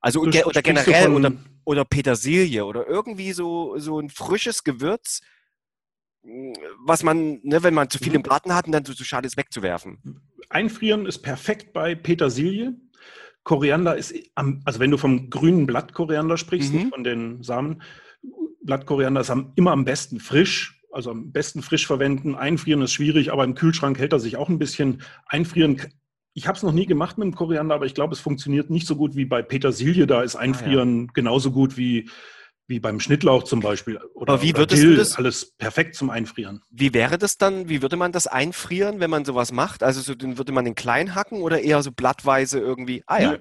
also 0.00 0.24
Du 0.24 0.30
ge 0.30 0.44
oder 0.44 0.62
generell 0.62 1.08
oder, 1.10 1.32
oder 1.64 1.84
Petersilie 1.84 2.64
oder 2.64 2.86
irgendwie 2.86 3.32
so, 3.32 3.76
so 3.78 3.98
ein 3.98 4.10
frisches 4.10 4.62
Gewürz, 4.62 5.20
mh, 6.22 6.54
was 6.84 7.02
man, 7.02 7.40
ne, 7.42 7.62
wenn 7.62 7.74
man 7.74 7.90
zu 7.90 7.98
viel 7.98 8.10
Mhm. 8.10 8.16
im 8.16 8.22
Garten 8.22 8.54
hat 8.54 8.66
und 8.66 8.72
dann 8.72 8.84
so, 8.84 8.92
so 8.92 9.02
schade 9.02 9.26
ist 9.26 9.36
wegzuwerfen. 9.36 10.20
Einfrieren 10.48 11.06
ist 11.06 11.18
perfekt 11.18 11.72
bei 11.72 11.94
Petersilie. 11.94 12.74
Koriander 13.44 13.96
ist, 13.96 14.14
am, 14.34 14.60
also 14.64 14.80
wenn 14.80 14.90
du 14.90 14.96
vom 14.96 15.30
grünen 15.30 15.66
Blatt-Koriander 15.66 16.36
sprichst, 16.36 16.72
Mhm. 16.72 16.78
nicht 16.78 16.88
von 16.90 17.04
den 17.04 17.42
Samen, 17.42 17.82
Blatt-Koriander 18.62 19.20
ist 19.20 19.30
am, 19.30 19.52
immer 19.54 19.70
am 19.70 19.84
besten 19.84 20.18
frisch, 20.18 20.82
also 20.90 21.10
am 21.10 21.30
besten 21.30 21.62
frisch 21.62 21.86
verwenden. 21.86 22.34
Einfrieren 22.34 22.82
ist 22.82 22.92
schwierig, 22.92 23.32
aber 23.32 23.44
im 23.44 23.54
Kühlschrank 23.54 23.98
hält 23.98 24.12
er 24.12 24.18
sich 24.18 24.36
auch 24.36 24.48
ein 24.48 24.58
bisschen. 24.58 25.02
Einfrieren 25.26 25.80
Ich 26.34 26.46
habe 26.48 26.56
es 26.56 26.62
noch 26.62 26.72
nie 26.72 26.86
gemacht 26.86 27.16
mit 27.18 27.26
dem 27.26 27.34
Koriander, 27.34 27.76
aber 27.76 27.86
ich 27.86 27.94
glaube, 27.94 28.12
es 28.14 28.20
funktioniert 28.20 28.68
nicht 28.68 28.86
so 28.86 28.96
gut 28.96 29.16
wie 29.16 29.24
bei 29.24 29.42
Petersilie. 29.42 30.06
Da 30.06 30.22
ist 30.22 30.36
Einfrieren 30.36 31.08
genauso 31.14 31.50
gut 31.50 31.76
wie, 31.78 32.10
wie 32.68 32.80
beim 32.80 33.00
Schnittlauch 33.00 33.44
zum 33.44 33.60
Beispiel. 33.60 33.98
Oder, 34.14 34.34
Aber 34.34 34.42
wie 34.42 34.52
oder 34.52 34.66
Dill. 34.66 34.96
das- 34.96 35.16
Alles 35.16 35.52
perfekt 35.56 35.94
zum 35.94 36.10
Einfrieren. 36.10 36.62
Wie 36.70 36.92
wäre 36.94 37.18
das 37.18 37.38
dann? 37.38 37.68
Wie 37.68 37.82
würde 37.82 37.96
man 37.96 38.12
das 38.12 38.26
einfrieren, 38.26 39.00
wenn 39.00 39.10
man 39.10 39.24
sowas 39.24 39.52
macht? 39.52 39.82
Also 39.82 40.00
so, 40.00 40.14
würde 40.18 40.52
man 40.52 40.64
den 40.64 40.74
klein 40.74 41.14
hacken 41.14 41.42
oder 41.42 41.60
eher 41.60 41.82
so 41.82 41.92
blattweise 41.92 42.58
irgendwie? 42.58 43.02
Ah 43.06 43.20
ja, 43.20 43.30
Nö, 43.32 43.38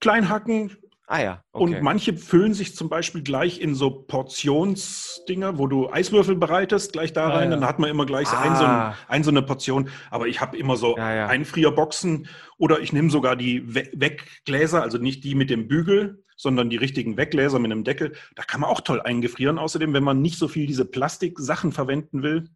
Klein 0.00 0.28
hacken, 0.28 0.76
ah 1.12 1.20
ja, 1.22 1.44
okay. 1.52 1.62
Und 1.76 1.82
manche 1.82 2.16
füllen 2.16 2.54
sich 2.54 2.74
zum 2.74 2.88
Beispiel 2.88 3.22
gleich 3.22 3.60
in 3.60 3.74
so 3.74 3.90
Portionsdinger, 3.90 5.58
wo 5.58 5.66
du 5.66 5.90
Eiswürfel 5.92 6.36
bereitest, 6.36 6.92
gleich 6.92 7.12
da 7.12 7.26
Ah, 7.28 7.36
rein. 7.36 7.50
ja. 7.50 7.56
Dann 7.56 7.66
hat 7.68 7.78
man 7.78 7.90
immer 7.90 8.06
gleich 8.06 8.28
so 8.28 8.36
ein, 8.36 8.56
so, 8.56 8.64
ein, 8.64 8.70
Ah. 8.70 8.96
ein, 9.08 9.22
so 9.22 9.30
eine 9.30 9.42
Portion. 9.42 9.88
Aber 10.10 10.26
ich 10.26 10.40
habe 10.40 10.56
immer 10.56 10.76
so 10.76 10.96
Ja, 10.96 11.14
ja. 11.14 11.26
Einfrierboxen 11.26 12.28
oder 12.58 12.80
ich 12.80 12.92
nehme 12.92 13.10
sogar 13.10 13.36
die 13.36 13.74
We 13.74 13.90
Weggläser, 13.94 14.82
also 14.82 14.98
nicht 14.98 15.22
die 15.24 15.34
mit 15.34 15.50
dem 15.50 15.68
Bügel, 15.68 16.24
sondern 16.36 16.70
die 16.70 16.76
richtigen 16.78 17.16
Weggläser 17.16 17.58
mit 17.58 17.70
einem 17.70 17.84
Deckel. 17.84 18.14
Da 18.34 18.42
kann 18.42 18.60
man 18.62 18.70
auch 18.70 18.80
toll 18.80 19.00
eingefrieren. 19.02 19.58
Außerdem, 19.58 19.92
wenn 19.92 20.04
man 20.04 20.22
nicht 20.22 20.38
so 20.38 20.48
viel 20.48 20.66
diese 20.66 20.84
Plastiksachen 20.86 21.72
verwenden 21.72 22.22
will, 22.22 22.48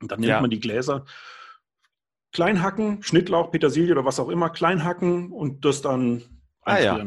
dann 0.00 0.20
nimmt 0.20 0.40
man 0.40 0.50
die 0.50 0.60
Gläser. 0.60 1.04
Klein 2.32 2.62
hacken, 2.62 3.02
Schnittlauch, 3.02 3.50
Petersilie 3.50 3.92
oder 3.92 4.04
was 4.04 4.18
auch 4.18 4.28
immer, 4.28 4.50
klein 4.50 4.84
hacken 4.84 5.30
und 5.32 5.64
das 5.64 5.82
dann 5.82 6.22
Ah, 6.64 6.78
ja. 6.78 7.06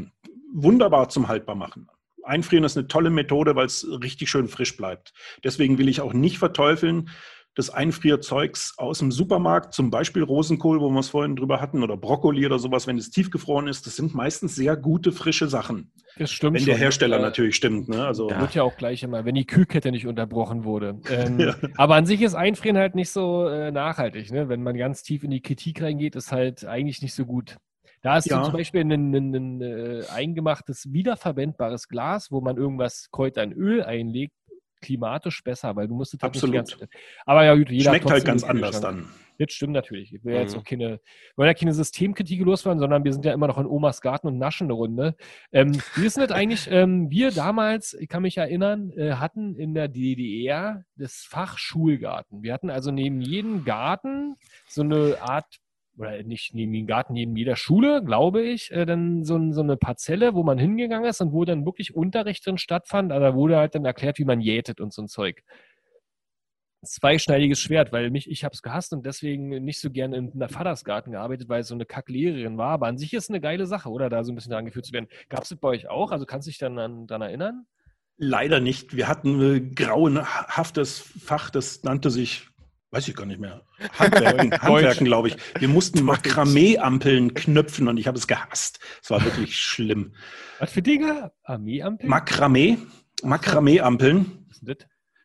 Wunderbar 0.56 1.10
zum 1.10 1.28
haltbar 1.28 1.56
machen. 1.56 1.90
Einfrieren 2.24 2.64
ist 2.64 2.78
eine 2.78 2.88
tolle 2.88 3.10
Methode, 3.10 3.56
weil 3.56 3.66
es 3.66 3.86
richtig 4.02 4.30
schön 4.30 4.48
frisch 4.48 4.78
bleibt. 4.78 5.14
Deswegen 5.44 5.78
will 5.78 5.90
ich 5.90 6.02
auch 6.02 6.14
nicht 6.14 6.40
verteufeln, 6.40 7.10
das 7.56 7.70
Einfrierzeugs 7.70 8.74
aus 8.78 9.00
dem 9.00 9.12
Supermarkt, 9.12 9.74
zum 9.74 9.90
Beispiel 9.90 10.24
Rosenkohl, 10.24 10.82
wo 10.82 10.90
wir 10.90 11.00
es 11.00 11.10
vorhin 11.10 11.38
drüber 11.38 11.62
hatten, 11.62 11.84
oder 11.84 11.96
Brokkoli 11.96 12.46
oder 12.46 12.60
sowas, 12.60 12.86
wenn 12.86 12.98
es 12.98 13.12
tiefgefroren 13.12 13.68
ist, 13.68 13.88
das 13.88 13.96
sind 13.96 14.14
meistens 14.14 14.56
sehr 14.56 14.76
gute, 14.76 15.14
frische 15.14 15.48
Sachen. 15.48 15.92
Das 16.18 16.32
stimmt 16.32 16.58
Wenn 16.58 16.66
der 16.66 16.74
schon. 16.74 16.82
Hersteller 16.82 17.20
Äh, 17.20 17.22
natürlich 17.22 17.56
stimmt. 17.56 17.88
Ne? 17.88 18.06
Also, 18.06 18.30
Ja. 18.30 18.42
Wird 18.42 18.56
ja 18.56 18.64
auch 18.64 18.76
gleich 18.76 19.04
immer, 19.04 19.24
wenn 19.24 19.36
die 19.36 19.46
Kühlkette 19.46 19.92
nicht 19.92 20.06
unterbrochen 20.06 20.66
wurde. 20.66 21.00
Ähm, 21.10 21.40
Ja. 21.46 21.56
Aber 21.78 21.96
an 21.96 22.06
sich 22.06 22.22
ist 22.22 22.36
Einfrieren 22.36 22.78
halt 22.78 22.96
nicht 22.96 23.10
so 23.10 23.48
äh, 23.48 23.72
nachhaltig. 23.72 24.32
Ne? 24.32 24.50
Wenn 24.50 24.64
man 24.64 24.76
ganz 24.76 25.04
tief 25.04 25.24
in 25.24 25.32
die 25.32 25.42
Kritik 25.42 25.82
reingeht, 25.82 26.16
ist 26.16 26.32
halt 26.32 26.66
eigentlich 26.66 27.02
nicht 27.02 27.14
so 27.14 27.26
gut. 27.26 27.58
Da 28.06 28.18
ist 28.18 28.28
Ja. 28.28 28.44
zum 28.44 28.54
Beispiel 28.54 28.82
ein, 28.82 28.92
ein, 28.92 29.16
ein, 29.16 29.34
ein 29.36 29.62
äh, 29.62 30.04
eingemachtes, 30.14 30.94
wiederverwendbares 30.94 31.88
Glas, 31.88 32.30
wo 32.32 32.40
man 32.40 32.56
irgendwas 32.56 33.10
Kräuter 33.12 33.42
in 33.42 33.52
Öl 33.52 33.82
einlegt, 33.84 34.36
klimatisch 34.80 35.44
besser, 35.44 35.76
weil 35.76 35.88
du 35.88 35.96
musst 35.96 36.14
es 36.14 36.22
halt 36.22 36.36
Absolut. 36.36 36.56
nicht 36.56 36.78
Zeit- 36.78 36.88
Aber 37.26 37.44
ja, 37.46 37.56
gut, 37.56 37.72
jeder 37.72 37.90
schmeckt 37.90 38.12
halt 38.12 38.24
ganz 38.24 38.44
anders 38.44 38.80
dann. 38.80 39.10
Das 39.40 39.52
stimmt 39.52 39.74
natürlich. 39.74 40.14
Ich 40.14 40.24
will 40.24 40.36
ja 40.36 40.42
jetzt 40.42 40.54
Mhm. 40.54 40.60
auch 40.60 40.64
keine, 40.64 40.90
wir 40.92 41.00
wollen 41.38 41.48
ja 41.48 41.54
keine 41.56 41.74
Systemkritik 41.74 42.40
loswerden, 42.42 42.80
sondern 42.80 43.04
wir 43.04 43.12
sind 43.12 43.26
ja 43.26 43.34
immer 43.34 43.48
noch 43.48 43.58
in 43.58 43.66
Omas 43.66 44.02
Garten 44.02 44.28
und 44.28 44.38
naschen 44.38 44.66
eine 44.66 44.74
Runde. 44.74 45.16
Ähm, 45.52 45.72
wie 45.96 46.06
ist 46.06 46.16
denn 46.16 46.28
das 46.28 46.32
eigentlich? 46.38 46.70
Ähm, 46.70 47.10
wir 47.10 47.32
damals, 47.32 47.96
ich 48.00 48.08
kann 48.08 48.22
mich 48.22 48.38
erinnern, 48.38 48.92
äh, 48.92 49.14
hatten 49.14 49.56
in 49.56 49.74
der 49.74 49.88
DDR 49.88 50.84
das 50.96 51.26
Fach 51.28 51.58
Schulgarten. 51.58 52.44
Wir 52.44 52.54
hatten 52.54 52.70
also 52.70 52.92
neben 52.92 53.20
jedem 53.20 53.66
Garten 53.66 54.36
so 54.68 54.84
eine 54.84 55.18
Art, 55.22 55.48
oder 55.98 56.24
nicht 56.24 56.54
neben 56.54 56.74
jedem 56.74 56.88
Garten, 56.88 57.14
neben 57.14 57.36
jeder 57.36 57.56
Schule, 57.56 58.04
glaube 58.04 58.42
ich, 58.42 58.72
äh, 58.72 58.86
dann 58.86 59.24
so, 59.24 59.52
so 59.52 59.62
eine 59.62 59.78
Parzelle, 59.78 60.34
wo 60.34 60.44
man 60.44 60.58
hingegangen 60.58 61.10
ist 61.10 61.22
und 61.22 61.32
wo 61.32 61.46
dann 61.46 61.66
wirklich 61.66 61.96
Unterricht 61.96 62.46
drin 62.46 62.58
stattfand. 62.58 63.12
Also 63.12 63.26
da 63.26 63.36
wurde 63.36 63.58
halt 63.58 63.76
dann 63.76 63.86
erklärt, 63.86 64.20
wie 64.20 64.26
man 64.26 64.42
jätet 64.42 64.82
und 64.82 64.94
so 64.94 65.02
ein 65.02 65.08
Zeug 65.08 65.44
zweischneidiges 66.86 67.60
Schwert, 67.60 67.92
weil 67.92 68.12
mich, 68.12 68.30
ich 68.30 68.44
habe 68.44 68.54
es 68.54 68.62
gehasst 68.62 68.94
und 68.94 69.06
deswegen 69.06 69.50
nicht 69.50 69.80
so 69.80 69.90
gerne 69.90 70.18
in 70.18 70.40
der 70.40 70.50
Vatersgarten 70.50 71.12
gearbeitet, 71.12 71.50
weil 71.50 71.62
es 71.62 71.68
so 71.68 71.76
eine 71.76 71.86
Kacklehrerin 71.86 72.58
war. 72.58 72.72
Aber 72.72 72.88
an 72.88 72.98
sich 72.98 73.14
ist 73.14 73.30
eine 73.30 73.42
geile 73.42 73.66
Sache, 73.66 73.90
oder? 73.90 74.10
Da 74.10 74.24
so 74.24 74.32
ein 74.32 74.36
bisschen 74.36 74.52
dran 74.52 74.66
geführt 74.66 74.86
zu 74.86 74.94
werden. 74.94 75.08
Gab 75.30 75.44
es 75.44 75.50
das 75.50 75.60
bei 75.60 75.70
euch 75.70 75.90
auch? 75.90 76.12
Also 76.12 76.26
kannst 76.26 76.48
du 76.48 76.52
dich 76.52 76.60
dann 76.60 76.78
an, 76.80 77.08
daran 77.08 77.24
erinnern? 77.24 77.66
Leider 78.18 78.60
nicht. 78.60 78.96
Wir 78.96 79.08
hatten 79.08 79.42
ein 79.42 79.76
grauenhaftes 79.76 81.00
Fach, 81.00 81.50
das 81.50 81.84
nannte 81.84 82.10
sich, 82.10 82.48
weiß 82.96 83.08
ich 83.10 83.16
gar 83.16 83.26
nicht 83.26 83.42
mehr, 83.42 83.62
Handwerken, 84.00 84.52
Handwerken 84.62 85.06
glaube 85.06 85.28
ich. 85.28 85.38
Wir 85.60 85.68
mussten 85.68 86.04
Makramee-Ampeln 86.04 87.34
knöpfen 87.34 87.88
und 87.90 87.98
ich 87.98 88.08
habe 88.08 88.18
es 88.18 88.26
gehasst. 88.28 88.80
Es 89.04 89.10
war 89.10 89.24
wirklich 89.24 89.58
schlimm. 89.62 90.14
Was 90.60 90.72
für 90.72 90.82
Dinge? 90.82 91.32
Armeeampel? 91.44 92.08
Makramee, 92.08 92.78
Makramee-Ampeln, 93.22 94.46
Was 94.48 94.58
ist 94.58 94.68
das? 94.68 94.78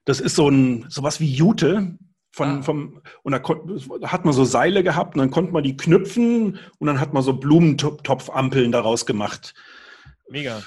das 0.04 0.20
ist 0.20 0.34
so 0.36 0.48
ein 0.48 0.86
sowas 0.88 1.20
wie 1.20 1.30
Jute. 1.32 1.96
Von, 2.32 2.48
Ah. 2.60 2.62
vom, 2.62 3.02
und 3.24 3.32
da 3.32 4.08
hat 4.08 4.24
man 4.24 4.32
so 4.32 4.44
Seile 4.44 4.84
gehabt 4.84 5.14
und 5.16 5.18
dann 5.18 5.30
konnte 5.32 5.52
man 5.52 5.64
die 5.64 5.76
knüpfen 5.76 6.60
und 6.78 6.86
dann 6.86 7.00
hat 7.00 7.12
man 7.12 7.24
so 7.24 7.32
Blumentopfampeln 7.34 8.70
daraus 8.70 9.04
gemacht. 9.04 9.52
Mega. 10.28 10.62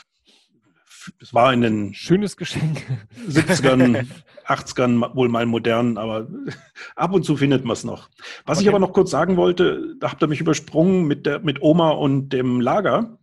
Das 1.20 1.34
war 1.34 1.54
in 1.54 1.62
den 1.62 1.94
Schönes 1.94 2.38
Geschenk. 2.38 2.82
70ern, 3.28 4.06
80ern 4.46 5.14
wohl 5.16 5.30
mal 5.30 5.46
modern, 5.46 5.98
aber 5.98 6.28
ab 6.96 7.14
und 7.14 7.24
zu 7.24 7.38
findet 7.38 7.66
man 7.66 7.74
es 7.74 7.84
noch. 7.84 8.10
Was 8.46 8.60
ich 8.60 8.68
Okay. 8.68 8.76
aber 8.76 8.80
noch 8.80 8.94
kurz 8.94 9.12
sagen 9.12 9.38
wollte, 9.38 9.96
da 10.00 10.12
habt 10.12 10.24
ihr 10.24 10.28
mich 10.28 10.42
übersprungen 10.42 11.06
mit, 11.06 11.26
der, 11.26 11.40
mit 11.40 11.62
Oma 11.62 11.92
und 11.92 12.30
dem 12.30 12.62
Lager. 12.62 13.18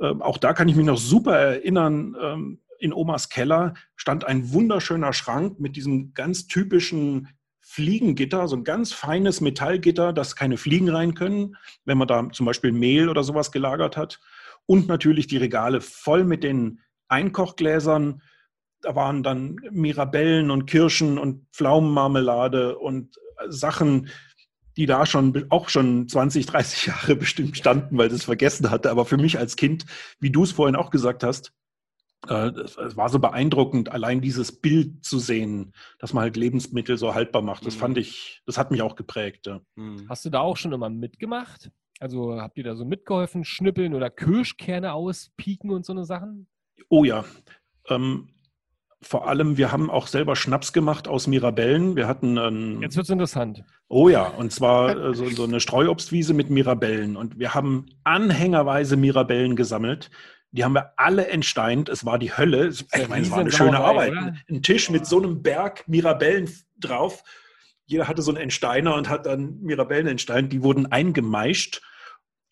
Ähm, 0.00 0.22
auch 0.22 0.38
da 0.38 0.52
kann 0.52 0.68
ich 0.68 0.76
mich 0.76 0.86
noch 0.86 0.98
super 0.98 1.36
erinnern. 1.36 2.16
Ähm, 2.20 2.58
in 2.78 2.92
Omas 2.92 3.28
Keller 3.28 3.74
stand 3.94 4.24
ein 4.24 4.52
wunderschöner 4.52 5.12
Schrank 5.12 5.60
mit 5.60 5.76
diesem 5.76 6.14
ganz 6.14 6.48
typischen 6.48 7.28
Fliegengitter, 7.60 8.48
so 8.48 8.56
ein 8.56 8.64
ganz 8.64 8.92
feines 8.92 9.40
Metallgitter, 9.40 10.12
dass 10.12 10.36
keine 10.36 10.56
Fliegen 10.56 10.90
rein 10.90 11.14
können, 11.14 11.56
wenn 11.84 11.96
man 11.96 12.08
da 12.08 12.28
zum 12.32 12.44
Beispiel 12.44 12.72
Mehl 12.72 13.08
oder 13.08 13.22
sowas 13.22 13.52
gelagert 13.52 13.96
hat. 13.96 14.20
Und 14.66 14.88
natürlich 14.88 15.26
die 15.26 15.38
Regale 15.38 15.80
voll 15.80 16.24
mit 16.24 16.44
den 16.44 16.80
Einkochgläsern, 17.12 18.22
da 18.80 18.94
waren 18.96 19.22
dann 19.22 19.56
Mirabellen 19.70 20.50
und 20.50 20.66
Kirschen 20.66 21.18
und 21.18 21.46
Pflaumenmarmelade 21.52 22.78
und 22.78 23.16
Sachen, 23.48 24.08
die 24.76 24.86
da 24.86 25.04
schon 25.06 25.46
auch 25.50 25.68
schon 25.68 26.08
20, 26.08 26.46
30 26.46 26.86
Jahre 26.86 27.14
bestimmt 27.16 27.56
standen, 27.56 27.98
weil 27.98 28.08
das 28.08 28.24
vergessen 28.24 28.70
hatte. 28.70 28.90
Aber 28.90 29.04
für 29.04 29.18
mich 29.18 29.38
als 29.38 29.56
Kind, 29.56 29.84
wie 30.18 30.30
du 30.30 30.42
es 30.42 30.52
vorhin 30.52 30.76
auch 30.76 30.90
gesagt 30.90 31.22
hast, 31.22 31.52
äh, 32.28 32.48
es 32.50 32.76
es 32.76 32.96
war 32.96 33.08
so 33.08 33.18
beeindruckend, 33.18 33.90
allein 33.90 34.20
dieses 34.20 34.60
Bild 34.60 35.04
zu 35.04 35.18
sehen, 35.18 35.72
dass 35.98 36.12
man 36.12 36.22
halt 36.22 36.36
Lebensmittel 36.36 36.96
so 36.96 37.14
haltbar 37.14 37.42
macht. 37.42 37.66
Das 37.66 37.74
Mhm. 37.76 37.80
fand 37.80 37.98
ich, 37.98 38.42
das 38.46 38.58
hat 38.58 38.70
mich 38.70 38.80
auch 38.82 38.94
geprägt. 38.96 39.46
Ja. 39.46 39.60
Hm. 39.76 40.06
Hast 40.08 40.24
du 40.24 40.30
da 40.30 40.40
auch 40.40 40.56
schon 40.56 40.72
immer 40.72 40.88
mitgemacht? 40.88 41.70
Also 42.00 42.40
habt 42.40 42.58
ihr 42.58 42.64
da 42.64 42.74
so 42.74 42.84
mitgeholfen, 42.84 43.44
schnippeln 43.44 43.94
oder 43.94 44.10
Kirschkerne 44.10 44.92
auspieken 44.92 45.70
und 45.70 45.84
so 45.84 45.92
eine 45.92 46.04
Sachen? 46.04 46.48
Oh 46.88 47.04
ja. 47.04 47.24
Ähm, 47.88 48.28
vor 49.02 49.26
allem, 49.26 49.56
wir 49.56 49.72
haben 49.72 49.90
auch 49.90 50.06
selber 50.06 50.36
Schnaps 50.36 50.72
gemacht 50.72 51.08
aus 51.08 51.26
Mirabellen. 51.26 51.96
Wir 51.96 52.06
hatten 52.06 52.38
einen, 52.38 52.80
Jetzt 52.82 52.96
wird 52.96 53.04
es 53.04 53.10
interessant. 53.10 53.64
Oh 53.88 54.08
ja, 54.08 54.28
und 54.28 54.52
zwar 54.52 54.96
äh, 54.96 55.14
so, 55.14 55.28
so 55.28 55.44
eine 55.44 55.60
Streuobstwiese 55.60 56.34
mit 56.34 56.50
Mirabellen. 56.50 57.16
Und 57.16 57.38
wir 57.38 57.52
haben 57.52 57.86
anhängerweise 58.04 58.96
Mirabellen 58.96 59.56
gesammelt. 59.56 60.10
Die 60.52 60.64
haben 60.64 60.74
wir 60.74 60.92
alle 60.96 61.26
entsteint. 61.28 61.88
Es 61.88 62.04
war 62.04 62.18
die 62.18 62.36
Hölle. 62.36 62.68
Ich 62.68 63.08
meine, 63.08 63.22
es 63.22 63.30
war 63.30 63.38
eine 63.38 63.50
schöne 63.50 63.80
Arbeit. 63.80 64.12
oder? 64.12 64.34
Ein 64.48 64.62
Tisch 64.62 64.88
mit 64.88 65.06
so 65.06 65.18
einem 65.18 65.42
Berg 65.42 65.88
Mirabellen 65.88 66.48
drauf. 66.78 67.24
Jeder 67.86 68.06
hatte 68.06 68.22
so 68.22 68.30
einen 68.30 68.40
Entsteiner 68.40 68.94
und 68.94 69.08
hat 69.08 69.26
dann 69.26 69.58
Mirabellen 69.60 70.06
entsteint. 70.06 70.52
Die 70.52 70.62
wurden 70.62 70.86
eingemeischt, 70.92 71.82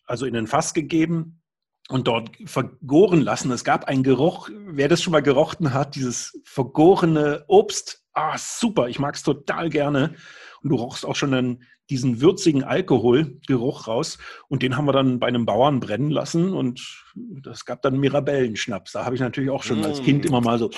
also 0.05 0.25
in 0.25 0.35
ein 0.35 0.47
Fass 0.47 0.73
gegeben 0.73 1.40
und 1.89 2.07
dort 2.07 2.31
vergoren 2.45 3.21
lassen. 3.21 3.51
Es 3.51 3.63
gab 3.63 3.85
einen 3.85 4.03
Geruch, 4.03 4.49
wer 4.67 4.87
das 4.87 5.01
schon 5.01 5.11
mal 5.11 5.21
gerochen 5.21 5.73
hat, 5.73 5.95
dieses 5.95 6.39
vergorene 6.43 7.43
Obst. 7.47 8.03
Ah, 8.13 8.37
super, 8.37 8.87
ich 8.87 8.99
mag 8.99 9.15
es 9.15 9.23
total 9.23 9.69
gerne. 9.69 10.15
Und 10.61 10.69
du 10.69 10.75
rochst 10.75 11.05
auch 11.05 11.15
schon 11.15 11.31
dann 11.31 11.63
diesen 11.89 12.21
würzigen 12.21 12.63
Alkoholgeruch 12.63 13.87
raus. 13.87 14.17
Und 14.47 14.63
den 14.63 14.77
haben 14.77 14.85
wir 14.85 14.93
dann 14.93 15.19
bei 15.19 15.27
einem 15.27 15.45
Bauern 15.45 15.79
brennen 15.79 16.09
lassen. 16.09 16.53
Und 16.53 17.03
das 17.15 17.65
gab 17.65 17.81
dann 17.81 17.99
Mirabellenschnaps. 17.99 18.93
Da 18.93 19.05
habe 19.05 19.15
ich 19.15 19.21
natürlich 19.21 19.49
auch 19.49 19.63
schon 19.63 19.83
als 19.83 20.01
Mm. 20.01 20.03
Kind 20.03 20.25
immer 20.25 20.41
mal 20.41 20.57
so 20.57 20.69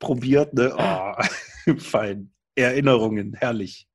probiert. 0.00 0.54
Ne? 0.54 0.74
Oh, 0.76 1.74
fein. 1.78 2.32
Erinnerungen, 2.56 3.34
herrlich. 3.34 3.87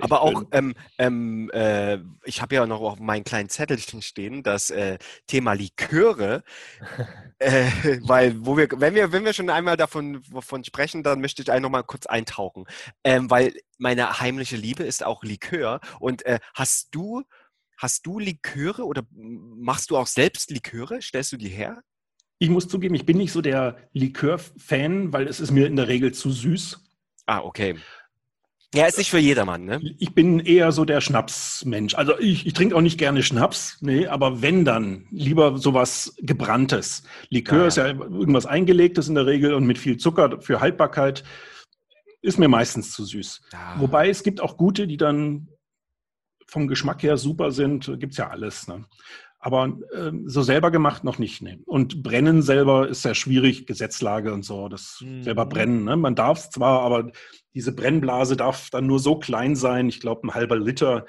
Aber 0.00 0.22
auch, 0.22 0.44
ähm, 0.52 0.74
ähm, 0.98 1.50
äh, 1.52 1.98
ich 2.24 2.42
habe 2.42 2.54
ja 2.54 2.66
noch 2.66 2.80
auf 2.80 2.98
meinem 2.98 3.24
kleinen 3.24 3.48
Zettelchen 3.48 4.02
stehen, 4.02 4.42
das 4.42 4.70
äh, 4.70 4.98
Thema 5.26 5.52
Liköre, 5.52 6.42
äh, 7.38 7.64
weil 8.02 8.34
wo 8.44 8.56
wir, 8.56 8.68
wenn 8.76 8.94
wir, 8.94 9.12
wenn 9.12 9.24
wir 9.24 9.32
schon 9.32 9.50
einmal 9.50 9.76
davon, 9.76 10.22
davon 10.32 10.64
sprechen, 10.64 11.02
dann 11.02 11.20
möchte 11.20 11.42
ich 11.42 11.50
einfach 11.50 11.70
mal 11.70 11.82
kurz 11.82 12.06
eintauchen, 12.06 12.64
ähm, 13.04 13.30
weil 13.30 13.54
meine 13.78 14.20
heimliche 14.20 14.56
Liebe 14.56 14.84
ist 14.84 15.04
auch 15.04 15.22
Likör. 15.24 15.80
Und 15.98 16.24
äh, 16.26 16.38
hast 16.54 16.94
du, 16.94 17.22
hast 17.76 18.06
du 18.06 18.18
Liköre 18.18 18.84
oder 18.84 19.02
machst 19.10 19.90
du 19.90 19.96
auch 19.96 20.06
selbst 20.06 20.50
Liköre? 20.50 21.00
Stellst 21.02 21.32
du 21.32 21.36
die 21.36 21.48
her? 21.48 21.82
Ich 22.38 22.48
muss 22.48 22.68
zugeben, 22.68 22.94
ich 22.94 23.04
bin 23.04 23.18
nicht 23.18 23.32
so 23.32 23.42
der 23.42 23.76
Likör-Fan, 23.92 25.12
weil 25.12 25.28
es 25.28 25.40
ist 25.40 25.50
mir 25.50 25.66
in 25.66 25.76
der 25.76 25.88
Regel 25.88 26.12
zu 26.12 26.30
süß. 26.30 26.82
Ah, 27.26 27.40
okay. 27.40 27.76
Ja, 28.72 28.86
ist 28.86 28.98
nicht 28.98 29.10
für 29.10 29.18
jedermann, 29.18 29.64
ne? 29.64 29.80
Ich 29.98 30.14
bin 30.14 30.38
eher 30.38 30.70
so 30.70 30.84
der 30.84 31.00
Schnapsmensch. 31.00 31.94
Also 31.96 32.16
ich, 32.20 32.46
ich 32.46 32.52
trinke 32.52 32.76
auch 32.76 32.80
nicht 32.80 32.98
gerne 32.98 33.22
Schnaps, 33.24 33.78
nee, 33.80 34.06
aber 34.06 34.42
wenn 34.42 34.64
dann, 34.64 35.06
lieber 35.10 35.58
sowas 35.58 36.14
Gebranntes. 36.18 37.02
Likör 37.30 37.56
Ja, 37.56 37.62
ja. 37.62 37.66
ist 37.68 37.76
ja 37.78 37.86
irgendwas 37.88 38.46
Eingelegtes 38.46 39.08
in 39.08 39.16
der 39.16 39.26
Regel 39.26 39.54
und 39.54 39.66
mit 39.66 39.78
viel 39.78 39.96
Zucker 39.96 40.40
für 40.40 40.60
Haltbarkeit 40.60 41.24
ist 42.22 42.38
mir 42.38 42.48
meistens 42.48 42.92
zu 42.92 43.04
süß. 43.04 43.40
Ja. 43.52 43.74
Wobei 43.78 44.08
es 44.08 44.22
gibt 44.22 44.40
auch 44.40 44.56
gute, 44.56 44.86
die 44.86 44.98
dann 44.98 45.48
vom 46.46 46.68
Geschmack 46.68 47.02
her 47.02 47.16
super 47.16 47.50
sind. 47.50 47.86
Gibt 47.98 48.12
es 48.12 48.18
ja 48.18 48.28
alles. 48.28 48.68
Ne? 48.68 48.84
Aber 49.38 49.72
ähm, 49.96 50.28
so 50.28 50.42
selber 50.42 50.70
gemacht 50.70 51.02
noch 51.02 51.18
nicht. 51.18 51.42
Ne? 51.42 51.60
Und 51.64 52.02
brennen 52.02 52.42
selber 52.42 52.88
ist 52.88 53.02
sehr 53.02 53.14
schwierig, 53.14 53.66
Gesetzlage 53.66 54.32
und 54.32 54.44
so. 54.44 54.68
Das 54.68 54.98
Mhm. 55.00 55.22
selber 55.22 55.46
brennen. 55.46 55.84
Ne? 55.84 55.96
Man 55.96 56.14
darf 56.14 56.38
es 56.38 56.50
zwar, 56.50 56.82
aber 56.82 57.10
diese 57.54 57.72
Brennblase 57.72 58.36
darf 58.36 58.70
dann 58.70 58.86
nur 58.86 58.98
so 58.98 59.16
klein 59.16 59.56
sein, 59.56 59.88
ich 59.88 60.00
glaube 60.00 60.26
ein 60.26 60.34
halber 60.34 60.56
Liter, 60.56 61.06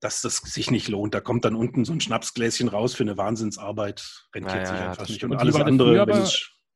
dass 0.00 0.20
das 0.20 0.36
sich 0.36 0.70
nicht 0.70 0.88
lohnt. 0.88 1.14
Da 1.14 1.20
kommt 1.20 1.44
dann 1.44 1.54
unten 1.54 1.84
so 1.84 1.92
ein 1.92 2.00
Schnapsgläschen 2.00 2.68
raus 2.68 2.94
für 2.94 3.02
eine 3.02 3.16
Wahnsinnsarbeit. 3.16 4.28
Rentiert 4.34 4.54
Ja, 4.54 4.62
ja, 4.62 4.66
sich 4.66 4.80
einfach 4.80 5.08
nicht. 5.08 5.24
Und 5.24 5.32
Und 5.32 5.36
wie 5.36 5.40
alles 5.40 5.54
war 5.54 5.60
das 5.60 5.68
andere, 5.68 6.06
früher 6.06 6.28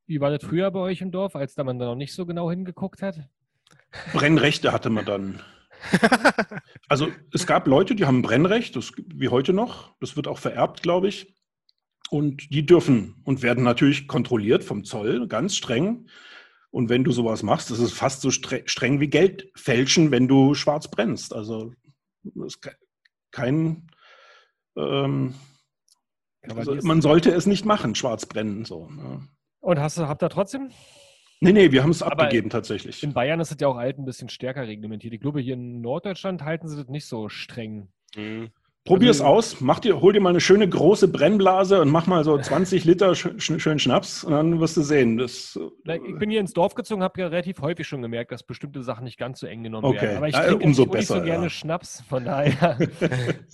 Wie 0.06 0.20
war 0.20 0.30
das 0.30 0.44
früher 0.44 0.70
bei 0.70 0.80
euch 0.80 1.00
im 1.00 1.10
Dorf, 1.10 1.36
als 1.36 1.54
da 1.54 1.64
man 1.64 1.78
da 1.78 1.86
noch 1.86 1.94
nicht 1.94 2.14
so 2.14 2.26
genau 2.26 2.50
hingeguckt 2.50 3.02
hat? 3.02 3.20
Brennrechte 4.12 4.72
hatte 4.72 4.90
man 4.90 5.04
dann. 5.04 5.42
Also 6.88 7.08
es 7.32 7.46
gab 7.46 7.66
Leute, 7.66 7.94
die 7.94 8.04
haben 8.04 8.18
ein 8.18 8.22
Brennrecht, 8.22 8.76
das, 8.76 8.92
wie 9.14 9.30
heute 9.30 9.54
noch. 9.54 9.94
Das 9.98 10.14
wird 10.14 10.28
auch 10.28 10.38
vererbt, 10.38 10.82
glaube 10.82 11.08
ich. 11.08 11.34
Und 12.10 12.52
die 12.52 12.66
dürfen 12.66 13.22
und 13.24 13.42
werden 13.42 13.64
natürlich 13.64 14.06
kontrolliert 14.06 14.62
vom 14.62 14.84
Zoll, 14.84 15.26
ganz 15.26 15.56
streng. 15.56 16.06
Und 16.72 16.88
wenn 16.88 17.04
du 17.04 17.12
sowas 17.12 17.42
machst, 17.44 17.70
das 17.70 17.78
ist 17.78 17.92
fast 17.92 18.22
so 18.22 18.30
stre 18.30 18.62
streng 18.64 18.98
wie 18.98 19.08
Geld 19.08 19.50
fälschen, 19.54 20.10
wenn 20.10 20.26
du 20.26 20.54
schwarz 20.54 20.88
brennst. 20.90 21.32
Also 21.34 21.72
das 22.24 22.46
ist 22.54 22.62
ke- 22.62 22.76
kein, 23.30 23.88
ähm, 24.76 25.34
also, 26.42 26.74
man 26.82 27.00
sollte 27.02 27.30
es 27.30 27.46
nicht 27.46 27.64
machen, 27.64 27.94
schwarz 27.94 28.26
brennen. 28.26 28.64
So, 28.64 28.88
ne? 28.88 29.28
Und 29.60 29.78
hast 29.78 29.98
du, 29.98 30.08
habt 30.08 30.22
ihr 30.24 30.28
trotzdem? 30.28 30.70
Nee, 31.40 31.52
nee, 31.52 31.72
wir 31.72 31.82
haben 31.82 31.90
es 31.90 32.02
abgegeben 32.02 32.50
tatsächlich. 32.50 33.02
In 33.02 33.12
Bayern 33.12 33.40
ist 33.40 33.50
es 33.52 33.58
ja 33.60 33.68
auch 33.68 33.76
alt 33.76 33.98
ein 33.98 34.04
bisschen 34.04 34.28
stärker 34.28 34.66
reglementiert. 34.66 35.12
Ich 35.12 35.20
glaube, 35.20 35.40
hier 35.40 35.54
in 35.54 35.80
Norddeutschland 35.80 36.42
halten 36.42 36.68
sie 36.68 36.76
das 36.76 36.88
nicht 36.88 37.06
so 37.06 37.28
streng. 37.28 37.92
Mhm. 38.16 38.50
Probier 38.84 39.10
es 39.10 39.20
Also- 39.20 39.32
aus, 39.32 39.60
mach 39.60 39.78
dir, 39.78 40.00
hol 40.00 40.12
dir 40.12 40.18
mal 40.18 40.30
eine 40.30 40.40
schöne 40.40 40.68
große 40.68 41.06
Brennblase 41.06 41.80
und 41.80 41.88
mach 41.90 42.08
mal 42.08 42.24
so 42.24 42.36
20 42.36 42.84
Liter 42.84 43.14
sch 43.14 43.28
sch 43.38 43.60
schön 43.60 43.78
Schnaps 43.78 44.24
und 44.24 44.32
dann 44.32 44.58
wirst 44.58 44.76
du 44.76 44.82
sehen. 44.82 45.18
Das, 45.18 45.56
Ich 45.86 46.18
bin 46.18 46.30
hier 46.30 46.40
ins 46.40 46.52
Dorf 46.52 46.74
gezogen, 46.74 47.00
habe 47.00 47.20
ja 47.20 47.28
relativ 47.28 47.60
häufig 47.60 47.86
schon 47.86 48.02
gemerkt, 48.02 48.32
dass 48.32 48.42
bestimmte 48.42 48.82
Sachen 48.82 49.04
nicht 49.04 49.18
ganz 49.18 49.38
so 49.38 49.46
eng 49.46 49.62
genommen 49.62 49.84
Okay. 49.84 50.02
werden. 50.02 50.16
Aber 50.16 50.28
ich 50.28 50.34
Ja, 50.34 50.42
trinke 50.48 50.64
umso 50.64 50.82
nicht, 50.82 50.94
nicht 50.94 51.06
so 51.06 51.14
besser, 51.14 51.24
gerne 51.24 51.44
ja. 51.44 51.50
Schnaps, 51.50 52.00
von 52.08 52.24
daher. 52.24 52.76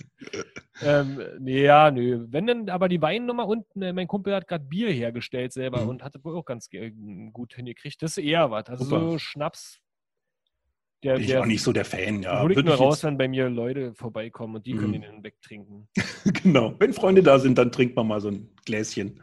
ähm, 0.83 1.21
nee, 1.39 1.61
ja, 1.63 1.91
nö. 1.91 2.25
Wenn 2.29 2.47
dann 2.47 2.69
aber 2.69 2.89
die 2.89 3.01
Weinnummer 3.01 3.47
unten, 3.47 3.83
äh, 3.83 3.93
mein 3.93 4.07
Kumpel 4.07 4.33
hat 4.33 4.47
gerade 4.47 4.63
Bier 4.65 4.89
hergestellt 4.91 5.53
selber 5.53 5.81
Mhm. 5.83 5.89
und 5.89 6.03
hatte 6.03 6.23
wohl 6.23 6.35
auch 6.37 6.45
ganz 6.45 6.69
ge- 6.69 6.91
gut 7.33 7.53
hingekriegt. 7.53 8.01
Das 8.01 8.17
ist 8.17 8.23
eher 8.23 8.49
was. 8.49 8.67
Also 8.67 8.83
Super. 8.85 9.11
so 9.11 9.17
Schnaps. 9.19 9.79
Der, 11.03 11.13
bin 11.13 11.21
ich 11.21 11.27
der 11.29 11.41
auch 11.41 11.45
nicht 11.45 11.63
so 11.63 11.71
der 11.71 11.85
Fan. 11.85 12.21
Ja, 12.23 12.41
hol 12.41 12.51
ich 12.51 12.63
nur 12.63 12.75
raus, 12.75 13.03
wenn 13.03 13.17
bei 13.17 13.27
mir 13.29 13.49
Leute 13.49 13.93
vorbeikommen 13.93 14.55
und 14.55 14.65
die 14.65 14.73
können 14.73 14.97
Mhm. 14.97 15.01
den 15.01 15.23
wegtrinken. 15.23 15.87
genau. 16.43 16.75
Wenn 16.77 16.93
Freunde 16.93 17.23
da 17.23 17.39
sind, 17.39 17.57
dann 17.57 17.71
trinkt 17.71 17.95
man 17.95 18.07
mal 18.07 18.19
so 18.19 18.27
ein 18.29 18.49
Gläschen. 18.65 19.21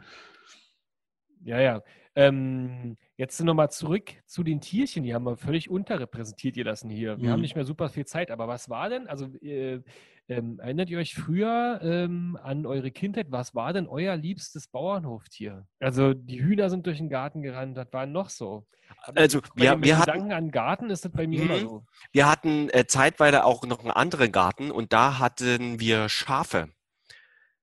Ja, 1.43 1.61
ja. 1.61 1.83
Ähm, 2.15 2.97
jetzt 3.15 3.39
nochmal 3.43 3.69
zurück 3.69 4.11
zu 4.25 4.41
den 4.43 4.59
Tierchen. 4.59 5.03
Die 5.03 5.13
haben 5.13 5.23
wir 5.25 5.37
völlig 5.37 5.69
unterrepräsentiert 5.69 6.55
gelassen 6.55 6.89
hier. 6.89 7.21
Wir 7.21 7.29
haben 7.29 7.37
Mhm. 7.39 7.41
nicht 7.43 7.55
mehr 7.55 7.63
super 7.65 7.89
viel 7.89 8.05
Zeit, 8.05 8.31
aber 8.31 8.47
was 8.47 8.69
war 8.69 8.89
denn? 8.89 9.05
Also 9.07 9.27
äh, 9.43 9.81
ähm, 10.29 10.59
erinnert 10.59 10.89
ihr 10.89 10.99
euch 10.99 11.15
früher 11.15 11.79
ähm, 11.83 12.37
an 12.41 12.65
eure 12.65 12.91
Kindheit? 12.91 13.27
Was 13.29 13.55
war 13.55 13.73
denn 13.73 13.87
euer 13.87 14.15
liebstes 14.15 14.67
Bauernhoftier? 14.67 15.65
Also 15.79 16.13
die 16.13 16.41
Hühner 16.41 16.69
sind 16.69 16.85
durch 16.85 16.97
den 16.97 17.09
Garten 17.09 17.41
gerannt, 17.41 17.77
das 17.77 17.87
war 17.91 18.05
noch 18.05 18.29
so. 18.29 18.65
Aber 19.03 19.19
Also, 19.21 19.41
wir- 19.55 19.81
wir 19.81 19.97
hatten- 19.97 20.11
Gedanken 20.11 20.31
an 20.33 20.51
Garten 20.51 20.89
ist 20.89 21.05
das 21.05 21.11
bei 21.11 21.27
mir 21.27 21.41
immer 21.43 21.55
Mhm. 21.57 21.61
so. 21.61 21.85
Wir 22.11 22.29
hatten 22.29 22.69
äh, 22.69 22.85
zeitweise 22.87 23.43
auch 23.45 23.63
noch 23.65 23.79
einen 23.79 23.91
anderen 23.91 24.31
Garten 24.31 24.71
und 24.71 24.93
da 24.93 25.19
hatten 25.19 25.79
wir 25.79 26.09
Schafe. 26.09 26.69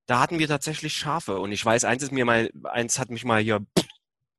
Da 0.06 0.20
hatten 0.20 0.38
wir 0.38 0.48
tatsächlich 0.48 0.92
Schafe 0.94 1.38
und 1.40 1.50
ich 1.52 1.64
weiß, 1.64 1.84
eins 1.84 2.02
ist 2.02 2.12
mir 2.12 2.24
mal, 2.26 2.50
eins 2.64 2.98
hat 2.98 3.08
mich 3.10 3.24
mal 3.24 3.40
hier 3.40 3.64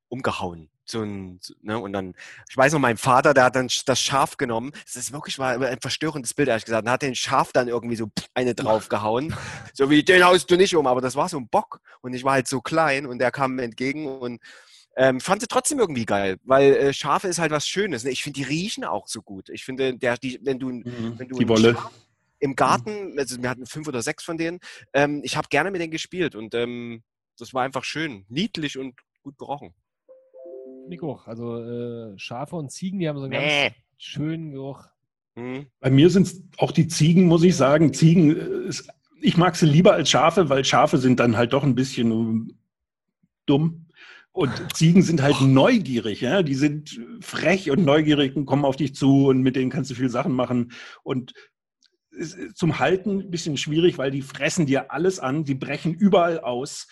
umgehauen. 0.09 0.69
So 0.85 1.01
ein, 1.01 1.39
ne, 1.61 1.79
und 1.79 1.93
dann, 1.93 2.13
ich 2.49 2.55
weiß 2.55 2.73
noch, 2.73 2.79
mein 2.79 2.97
Vater, 2.97 3.33
der 3.33 3.45
hat 3.45 3.55
dann 3.55 3.69
das 3.85 3.99
Schaf 3.99 4.37
genommen. 4.37 4.71
Das 4.85 4.95
ist 4.95 5.11
wirklich 5.11 5.37
mal 5.37 5.63
ein 5.65 5.79
verstörendes 5.81 6.33
Bild, 6.33 6.47
ehrlich 6.49 6.65
gesagt. 6.65 6.85
Und 6.85 6.91
hat 6.91 7.01
den 7.01 7.15
Schaf 7.15 7.51
dann 7.51 7.67
irgendwie 7.67 7.95
so 7.95 8.11
eine 8.33 8.55
draufgehauen. 8.55 9.35
So 9.73 9.89
wie, 9.89 10.03
den 10.03 10.23
haust 10.23 10.49
du 10.49 10.55
nicht 10.55 10.75
um, 10.75 10.87
aber 10.87 11.01
das 11.01 11.15
war 11.15 11.27
so 11.27 11.37
ein 11.37 11.49
Bock. 11.49 11.81
Und 12.01 12.13
ich 12.13 12.23
war 12.23 12.33
halt 12.33 12.47
so 12.47 12.61
klein 12.61 13.05
und 13.05 13.19
der 13.19 13.31
kam 13.31 13.55
mir 13.55 13.63
entgegen 13.63 14.07
und 14.07 14.41
ähm, 14.95 15.19
fand 15.19 15.41
sie 15.41 15.47
trotzdem 15.47 15.79
irgendwie 15.79 16.05
geil, 16.05 16.37
weil 16.43 16.73
äh, 16.73 16.93
Schafe 16.93 17.27
ist 17.27 17.39
halt 17.39 17.51
was 17.51 17.67
Schönes. 17.67 18.05
Ne? 18.05 18.11
Ich 18.11 18.23
finde, 18.23 18.39
die 18.39 18.45
riechen 18.45 18.85
auch 18.85 19.07
so 19.07 19.21
gut. 19.21 19.49
Ich 19.49 19.65
finde, 19.65 19.97
der, 19.97 20.17
die, 20.17 20.39
wenn 20.43 20.59
du, 20.59 20.69
wenn 20.69 21.27
du 21.27 21.37
Die 21.37 21.43
ein 21.43 21.49
Wolle. 21.49 21.73
Schaf 21.73 21.91
im 22.39 22.55
Garten, 22.55 23.17
also 23.17 23.41
wir 23.41 23.49
hatten 23.49 23.65
fünf 23.65 23.87
oder 23.87 24.01
sechs 24.01 24.23
von 24.23 24.37
denen, 24.37 24.59
ähm, 24.93 25.21
ich 25.23 25.37
habe 25.37 25.47
gerne 25.49 25.71
mit 25.71 25.81
denen 25.81 25.91
gespielt 25.91 26.35
und 26.35 26.53
ähm, 26.53 27.03
das 27.37 27.53
war 27.53 27.63
einfach 27.63 27.83
schön, 27.83 28.25
niedlich 28.29 28.77
und 28.77 28.95
gut 29.23 29.37
gerochen. 29.37 29.73
Nico, 30.87 31.21
also 31.25 31.61
äh, 31.61 32.17
Schafe 32.17 32.55
und 32.55 32.71
Ziegen, 32.71 32.99
die 32.99 33.07
haben 33.07 33.17
so 33.17 33.23
einen 33.23 33.33
ganz 33.33 33.45
Mäh. 33.45 33.71
schönen 33.97 34.51
Geruch. 34.51 34.85
Hm. 35.35 35.67
Bei 35.79 35.89
mir 35.89 36.09
sind 36.09 36.27
es 36.27 36.43
auch 36.57 36.71
die 36.71 36.87
Ziegen, 36.87 37.25
muss 37.25 37.43
ich 37.43 37.55
sagen. 37.55 37.93
Ziegen, 37.93 38.35
äh, 38.35 38.67
ist, 38.67 38.87
ich 39.21 39.37
mag 39.37 39.55
sie 39.55 39.65
lieber 39.65 39.93
als 39.93 40.09
Schafe, 40.09 40.49
weil 40.49 40.63
Schafe 40.63 40.97
sind 40.97 41.19
dann 41.19 41.37
halt 41.37 41.53
doch 41.53 41.63
ein 41.63 41.75
bisschen 41.75 42.11
ähm, 42.11 42.57
dumm. 43.45 43.87
Und 44.31 44.51
Ziegen 44.75 45.01
sind 45.01 45.21
halt 45.21 45.39
neugierig, 45.39 46.19
ja. 46.19 46.43
Die 46.43 46.55
sind 46.55 46.99
frech 47.21 47.71
und 47.71 47.85
neugierig 47.85 48.35
und 48.35 48.45
kommen 48.45 48.65
auf 48.65 48.75
dich 48.75 48.93
zu 48.93 49.27
und 49.27 49.41
mit 49.41 49.55
denen 49.55 49.71
kannst 49.71 49.91
du 49.91 49.95
viel 49.95 50.09
Sachen 50.09 50.33
machen. 50.33 50.73
Und 51.03 51.33
es 52.17 52.33
ist 52.33 52.57
zum 52.57 52.79
Halten 52.79 53.21
ein 53.21 53.31
bisschen 53.31 53.55
schwierig, 53.55 53.97
weil 53.97 54.11
die 54.11 54.21
fressen 54.21 54.65
dir 54.65 54.91
alles 54.91 55.19
an, 55.19 55.45
die 55.45 55.55
brechen 55.55 55.93
überall 55.93 56.39
aus. 56.39 56.87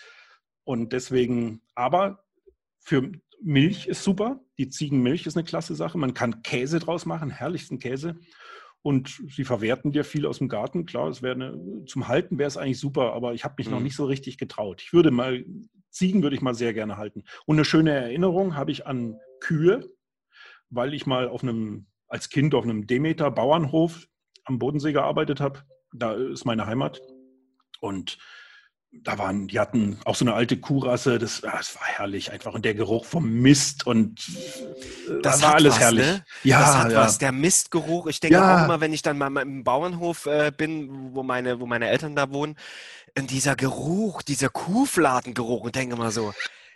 Und 0.64 0.94
deswegen, 0.94 1.60
aber 1.74 2.24
für 2.80 3.12
Milch 3.44 3.86
ist 3.86 4.02
super. 4.02 4.40
Die 4.58 4.68
Ziegenmilch 4.68 5.26
ist 5.26 5.36
eine 5.36 5.44
klasse 5.44 5.74
Sache. 5.74 5.98
Man 5.98 6.14
kann 6.14 6.42
Käse 6.42 6.78
draus 6.78 7.06
machen, 7.06 7.30
herrlichsten 7.30 7.78
Käse. 7.78 8.16
Und 8.82 9.22
sie 9.28 9.44
verwerten 9.44 9.92
dir 9.92 10.04
viel 10.04 10.26
aus 10.26 10.38
dem 10.38 10.48
Garten. 10.48 10.84
Klar, 10.86 11.08
es 11.08 11.22
wäre 11.22 11.34
eine, 11.34 11.84
zum 11.86 12.08
Halten 12.08 12.38
wäre 12.38 12.48
es 12.48 12.56
eigentlich 12.56 12.80
super, 12.80 13.12
aber 13.14 13.32
ich 13.34 13.44
habe 13.44 13.54
mich 13.58 13.70
noch 13.70 13.78
Mhm. 13.78 13.84
nicht 13.84 13.96
so 13.96 14.04
richtig 14.04 14.36
getraut. 14.38 14.82
Ich 14.82 14.92
würde 14.92 15.10
mal, 15.10 15.44
Ziegen 15.90 16.22
würde 16.22 16.36
ich 16.36 16.42
mal 16.42 16.54
sehr 16.54 16.74
gerne 16.74 16.96
halten. 16.96 17.24
Und 17.46 17.56
eine 17.56 17.64
schöne 17.64 17.92
Erinnerung 17.92 18.56
habe 18.56 18.70
ich 18.72 18.86
an 18.86 19.18
Kühe, 19.40 19.88
weil 20.70 20.92
ich 20.92 21.06
mal 21.06 21.28
auf 21.28 21.42
einem, 21.42 21.86
als 22.08 22.28
Kind 22.28 22.54
auf 22.54 22.64
einem 22.64 22.86
Demeter 22.86 23.30
Bauernhof 23.30 24.06
am 24.44 24.58
Bodensee 24.58 24.92
gearbeitet 24.92 25.40
habe. 25.40 25.60
Da 25.92 26.12
ist 26.14 26.44
meine 26.44 26.66
Heimat. 26.66 27.00
Und 27.80 28.18
da 29.02 29.18
waren, 29.18 29.48
die 29.48 29.60
hatten 29.60 29.98
auch 30.04 30.14
so 30.14 30.24
eine 30.24 30.34
alte 30.34 30.56
Kuhrasse, 30.56 31.18
das, 31.18 31.44
ah, 31.44 31.56
das 31.56 31.74
war 31.76 31.86
herrlich 31.86 32.32
einfach. 32.32 32.54
Und 32.54 32.64
der 32.64 32.74
Geruch 32.74 33.04
vom 33.04 33.28
Mist 33.30 33.86
und 33.86 34.18
äh, 35.08 35.20
Das 35.22 35.42
war 35.42 35.48
hat 35.50 35.54
alles 35.56 35.74
was, 35.74 35.80
herrlich. 35.80 36.06
ne? 36.06 36.24
Ja, 36.42 36.60
das 36.60 36.76
hat 36.76 36.92
ja. 36.92 36.98
was, 36.98 37.18
der 37.18 37.32
Mistgeruch. 37.32 38.06
Ich 38.06 38.20
denke 38.20 38.36
Ja. 38.36 38.60
auch 38.60 38.64
immer, 38.64 38.80
wenn 38.80 38.92
ich 38.92 39.02
dann 39.02 39.18
mal 39.18 39.36
im 39.42 39.64
Bauernhof 39.64 40.26
äh, 40.26 40.52
bin, 40.56 41.14
wo 41.14 41.22
meine, 41.22 41.60
wo 41.60 41.66
meine 41.66 41.88
Eltern 41.88 42.16
da 42.16 42.30
wohnen, 42.32 42.56
und 43.16 43.30
dieser 43.30 43.54
Geruch, 43.56 44.22
dieser 44.22 44.48
Kuhfladengeruch 44.48 45.62
und 45.62 45.76
denke 45.76 45.96
mal 45.96 46.10
so, 46.10 46.32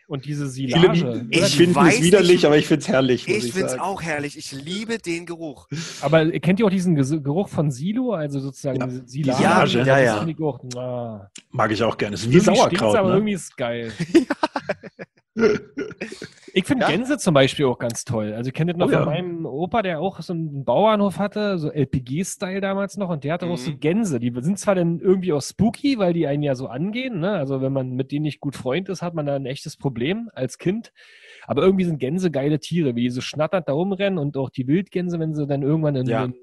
Und 0.08 0.24
diese 0.24 0.48
Silage. 0.48 1.26
Ich 1.30 1.38
ich 1.38 1.56
finde 1.56 1.78
es 1.86 2.00
widerlich, 2.02 2.30
nicht- 2.32 2.44
aber 2.46 2.56
ich 2.56 2.66
finde 2.66 2.80
es 2.82 2.88
herrlich. 2.88 3.28
muss 3.28 3.44
ich 3.44 3.52
finde 3.52 3.68
es 3.68 3.78
auch 3.78 4.00
herrlich. 4.02 4.38
Ich 4.38 4.50
liebe 4.52 4.96
den 4.98 5.26
Geruch. 5.26 5.68
Aber 6.00 6.28
kennt 6.40 6.58
ihr 6.58 6.66
auch 6.66 6.70
diesen 6.70 6.96
Geruch 7.22 7.48
von 7.50 7.70
Silo, 7.70 8.12
also 8.14 8.40
sozusagen 8.40 8.80
Ja, 8.80 8.88
Silage? 9.06 9.68
Silage. 9.68 9.78
Ja, 9.86 9.98
ja. 10.00 10.26
ich 10.26 10.40
auch, 10.40 10.60
ah. 10.76 11.30
Mag 11.50 11.70
ich 11.72 11.82
auch 11.82 11.96
gerne. 11.98 12.14
Es 12.14 12.22
ist 12.22 12.32
wie 12.32 12.40
Sauerkraut. 12.40 12.96
aber 12.96 13.08
Ne? 13.10 13.14
irgendwie 13.16 13.34
ist 13.34 13.42
es 13.50 13.56
geil. 13.56 13.92
Ich 16.54 16.64
finde 16.64 16.84
Ja. 16.84 16.90
Gänse 16.90 17.18
zum 17.18 17.34
Beispiel 17.34 17.64
auch 17.66 17.78
ganz 17.78 18.04
toll. 18.04 18.32
Also 18.34 18.48
ich 18.48 18.54
kenne 18.54 18.72
das 18.72 18.78
noch 18.78 18.86
Oh 18.86 18.90
von 18.90 18.98
ja. 19.00 19.04
meinem 19.04 19.46
Opa, 19.46 19.82
der 19.82 20.00
auch 20.00 20.20
so 20.20 20.32
einen 20.32 20.64
Bauernhof 20.64 21.18
hatte, 21.18 21.58
so 21.58 21.70
LPG-Style 21.70 22.60
damals 22.60 22.96
noch, 22.96 23.08
und 23.10 23.24
der 23.24 23.34
hatte 23.34 23.46
auch 23.46 23.56
so 23.58 23.70
Mhm. 23.70 23.80
Gänse. 23.80 24.18
Die 24.20 24.32
sind 24.40 24.58
zwar 24.58 24.74
dann 24.74 25.00
irgendwie 25.00 25.32
auch 25.32 25.42
spooky, 25.42 25.98
weil 25.98 26.12
die 26.12 26.26
einen 26.26 26.42
ja 26.42 26.54
so 26.54 26.66
angehen, 26.68 27.20
ne? 27.20 27.32
Also 27.32 27.60
wenn 27.60 27.72
man 27.72 27.90
mit 27.90 28.12
denen 28.12 28.22
nicht 28.24 28.40
gut 28.40 28.56
Freund 28.56 28.88
ist, 28.88 29.02
hat 29.02 29.14
man 29.14 29.26
da 29.26 29.34
ein 29.36 29.46
echtes 29.46 29.76
Problem 29.76 30.30
als 30.34 30.58
Kind. 30.58 30.92
Aber 31.46 31.62
irgendwie 31.62 31.84
sind 31.84 31.98
Gänse 31.98 32.30
geile 32.30 32.58
Tiere, 32.60 32.94
wie 32.94 33.02
die 33.02 33.10
so 33.10 33.20
schnatternd 33.20 33.68
da 33.68 33.72
rumrennen 33.72 34.18
und 34.18 34.36
auch 34.36 34.50
die 34.50 34.66
Wildgänse, 34.66 35.18
wenn 35.18 35.34
sie 35.34 35.46
dann 35.46 35.62
irgendwann 35.62 35.96
in, 35.96 36.06
Ja. 36.06 36.24
in, 36.24 36.34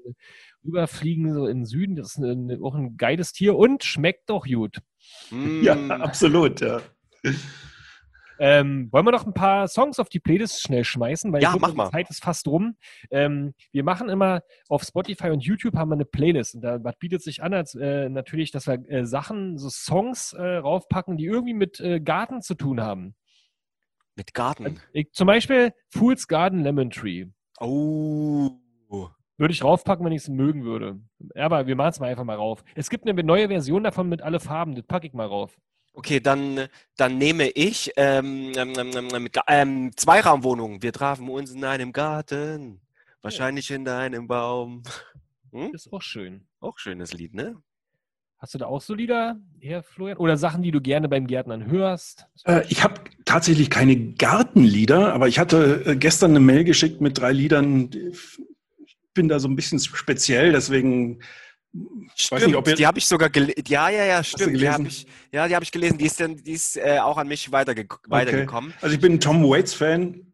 rüberfliegen, 0.64 1.32
so 1.32 1.46
in 1.46 1.58
den 1.58 1.64
Süden, 1.64 1.94
das 1.94 2.08
ist 2.08 2.18
ein, 2.18 2.60
auch 2.62 2.74
ein 2.74 2.96
geiles 2.96 3.32
Tier 3.32 3.56
und 3.56 3.84
schmeckt 3.84 4.28
doch 4.30 4.46
gut. 4.46 4.78
Ja, 5.62 5.76
Mm. 5.76 5.90
absolut. 6.02 6.60
Ja. 6.60 6.80
Ähm, 8.38 8.88
wollen 8.92 9.06
wir 9.06 9.12
noch 9.12 9.26
ein 9.26 9.34
paar 9.34 9.68
Songs 9.68 9.98
auf 9.98 10.08
die 10.08 10.20
Playlist 10.20 10.60
schnell 10.60 10.84
schmeißen? 10.84 11.32
Weil 11.32 11.42
Ja, 11.42 11.56
mach 11.58 11.70
die 11.70 11.76
mal. 11.76 11.90
Zeit 11.90 12.10
ist 12.10 12.22
fast 12.22 12.46
rum. 12.48 12.76
Ähm, 13.10 13.54
wir 13.72 13.84
machen 13.84 14.08
immer 14.08 14.42
auf 14.68 14.82
Spotify 14.82 15.30
und 15.30 15.44
YouTube 15.44 15.76
haben 15.76 15.90
wir 15.90 15.94
eine 15.94 16.04
Playlist. 16.04 16.54
Und 16.54 16.62
da 16.62 16.82
was 16.82 16.96
bietet 16.98 17.22
sich 17.22 17.42
an, 17.42 17.54
als 17.54 17.74
äh, 17.74 18.08
natürlich, 18.08 18.50
dass 18.50 18.66
wir 18.66 18.74
äh, 18.90 19.06
Sachen, 19.06 19.58
so 19.58 19.68
Songs 19.70 20.32
äh, 20.32 20.56
raufpacken, 20.56 21.16
die 21.16 21.26
irgendwie 21.26 21.54
mit 21.54 21.80
äh, 21.80 22.00
Garten 22.00 22.42
zu 22.42 22.54
tun 22.54 22.80
haben. 22.80 23.14
Mit 24.16 24.32
Garten. 24.34 24.80
Ich, 24.92 25.12
zum 25.12 25.26
Beispiel 25.26 25.72
Fool's 25.90 26.26
Garden 26.26 26.62
Lemon 26.62 26.90
Tree. 26.90 27.26
Oh. 27.60 28.50
Würde 29.38 29.52
ich 29.52 29.62
raufpacken, 29.62 30.04
wenn 30.04 30.12
ich 30.12 30.22
es 30.22 30.28
mögen 30.28 30.64
würde. 30.64 30.98
Aber 31.34 31.66
wir 31.66 31.76
machen 31.76 31.90
es 31.90 32.00
mal 32.00 32.08
einfach 32.08 32.24
mal 32.24 32.36
rauf. 32.36 32.64
Es 32.74 32.88
gibt 32.88 33.06
eine 33.06 33.22
neue 33.22 33.48
Version 33.48 33.84
davon 33.84 34.08
mit 34.08 34.22
alle 34.22 34.40
Farben. 34.40 34.74
Das 34.74 34.86
packe 34.86 35.06
ich 35.06 35.12
mal 35.12 35.26
rauf. 35.26 35.58
Okay, 35.96 36.20
dann, 36.20 36.68
dann 36.98 37.16
nehme 37.16 37.48
ich 37.48 37.90
ähm, 37.96 38.52
ähm, 38.54 38.74
ähm, 38.76 39.08
ähm, 39.14 39.28
ähm, 39.48 39.90
Zweiraumwohnungen. 39.96 40.82
Wir 40.82 40.92
trafen 40.92 41.26
uns 41.30 41.52
in 41.52 41.64
einem 41.64 41.90
Garten, 41.92 42.82
wahrscheinlich 43.22 43.70
in 43.70 43.88
einem 43.88 44.28
Baum. 44.28 44.82
Hm? 45.52 45.70
Ist 45.72 45.90
auch 45.92 46.02
schön. 46.02 46.48
Auch 46.60 46.76
schönes 46.78 47.14
Lied, 47.14 47.32
ne? 47.32 47.54
Hast 48.36 48.52
du 48.52 48.58
da 48.58 48.66
auch 48.66 48.82
so 48.82 48.94
Lieder, 48.94 49.40
Herr 49.60 49.84
Florian? 49.84 50.18
Oder 50.18 50.36
Sachen, 50.36 50.62
die 50.62 50.72
du 50.72 50.80
gerne 50.80 51.08
beim 51.08 51.26
Gärtnern 51.28 51.70
hörst? 51.70 52.26
Äh, 52.44 52.66
ich 52.68 52.82
habe 52.82 53.00
tatsächlich 53.24 53.70
keine 53.70 53.96
Gartenlieder, 53.96 55.14
aber 55.14 55.28
ich 55.28 55.38
hatte 55.38 55.84
äh, 55.86 55.96
gestern 55.96 56.32
eine 56.32 56.40
Mail 56.40 56.64
geschickt 56.64 57.00
mit 57.00 57.16
drei 57.16 57.32
Liedern. 57.32 57.90
Ich 58.84 58.98
bin 59.14 59.28
da 59.28 59.38
so 59.38 59.48
ein 59.48 59.56
bisschen 59.56 59.78
speziell, 59.78 60.52
deswegen 60.52 61.20
weiß 61.72 62.46
nicht, 62.46 62.56
ob 62.56 62.66
ihr, 62.68 62.74
die 62.74 62.86
habe 62.86 62.98
ich 62.98 63.06
sogar 63.06 63.28
gelesen. 63.30 63.62
Ja, 63.68 63.88
ja, 63.88 64.04
ja, 64.04 64.24
stimmt. 64.24 64.60
Die 64.60 64.68
habe 64.68 64.86
ich, 64.88 65.06
ja, 65.32 65.46
die 65.48 65.54
habe 65.54 65.64
ich 65.64 65.72
gelesen. 65.72 65.98
Die 65.98 66.06
ist, 66.06 66.20
dann, 66.20 66.36
die 66.36 66.52
ist 66.52 66.76
äh, 66.76 66.98
auch 67.00 67.18
an 67.18 67.28
mich 67.28 67.52
weiterge 67.52 67.86
weitergekommen. 68.08 68.72
Also 68.80 68.94
ich 68.94 69.00
bin 69.00 69.14
ein 69.14 69.20
Tom 69.20 69.42
Waits 69.44 69.74
Fan 69.74 70.32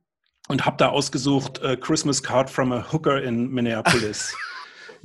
und 0.48 0.64
habe 0.66 0.76
da 0.76 0.88
ausgesucht 0.90 1.60
äh, 1.62 1.76
Christmas 1.76 2.22
Card 2.22 2.48
from 2.50 2.72
a 2.72 2.86
Hooker 2.92 3.22
in 3.22 3.48
Minneapolis. 3.50 4.34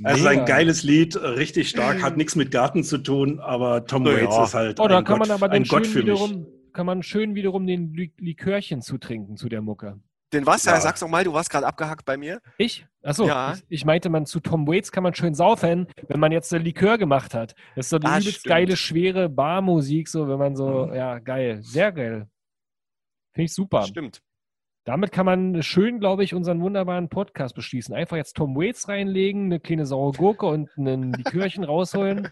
Also 0.03 0.27
ein 0.27 0.35
Mega. 0.41 0.45
geiles 0.45 0.83
Lied, 0.83 1.15
richtig 1.15 1.69
stark, 1.69 2.03
hat 2.03 2.17
nichts 2.17 2.35
mit 2.35 2.51
Garten 2.51 2.83
zu 2.83 2.99
tun, 2.99 3.39
aber 3.39 3.83
Tom 3.87 4.05
Ja. 4.05 4.13
Waits 4.13 4.37
ist 4.49 4.53
halt 4.53 4.79
Oh, 4.79 4.87
da 4.87 4.99
ein, 4.99 5.03
kann 5.03 5.17
Gott, 5.17 5.27
man 5.27 5.31
aber 5.35 5.47
ein 5.49 5.63
den 5.63 5.67
Gott 5.67 5.87
für 5.87 6.03
mich. 6.03 6.05
wiederum, 6.05 6.45
kann 6.71 6.85
man 6.85 7.01
schön 7.01 7.33
wiederum 7.33 7.65
den 7.65 7.95
Li 7.95 8.13
Likörchen 8.19 8.83
zutrinken 8.83 9.37
zu 9.37 9.49
der 9.49 9.63
Mucke. 9.63 9.99
Den 10.33 10.45
was? 10.45 10.65
Ja. 10.65 10.79
Sag's 10.79 11.01
noch 11.01 11.09
mal, 11.09 11.23
du 11.23 11.33
warst 11.33 11.49
gerade 11.49 11.65
abgehackt 11.65 12.05
bei 12.05 12.15
mir. 12.15 12.41
Ich? 12.59 12.85
Achso, 13.07 13.25
Ja. 13.27 13.53
ich, 13.53 13.63
ich 13.69 13.85
meinte, 13.85 14.09
man 14.09 14.25
zu 14.25 14.39
Tom 14.39 14.67
Waits 14.67 14.91
kann 14.91 15.03
man 15.03 15.13
schön 15.15 15.33
saufen, 15.33 15.87
wenn 16.07 16.19
man 16.19 16.31
jetzt 16.31 16.53
ein 16.53 16.63
Likör 16.63 16.97
gemacht 16.97 17.33
hat. 17.33 17.55
Das 17.75 17.85
ist 17.85 17.89
so 17.89 17.99
die 17.99 18.07
Ah, 18.07 18.19
übelst 18.19 18.39
stimmt. 18.39 18.49
geile, 18.51 18.75
schwere 18.75 19.29
Barmusik, 19.29 20.07
so 20.09 20.27
wenn 20.27 20.37
man 20.37 20.55
so, 20.55 20.87
Mhm. 20.87 20.93
ja, 20.93 21.19
geil, 21.19 21.59
sehr 21.63 21.91
geil. 21.91 22.27
Finde 23.33 23.45
ich 23.45 23.53
super. 23.53 23.83
Stimmt. 23.83 24.21
Damit 24.83 25.11
kann 25.11 25.25
man 25.25 25.61
schön, 25.63 25.99
glaube 25.99 26.23
ich, 26.23 26.33
unseren 26.33 26.61
wunderbaren 26.61 27.09
Podcast 27.09 27.55
beschließen. 27.55 27.93
Einfach 27.93 28.15
jetzt 28.17 28.35
Tom 28.37 28.55
Waits 28.55 28.87
reinlegen, 28.87 29.45
eine 29.45 29.59
kleine 29.59 29.85
saure 29.85 30.13
Gurke 30.17 30.45
und 30.45 30.69
ein 30.77 31.11
Likörchen 31.53 31.63
rausholen. 31.63 32.29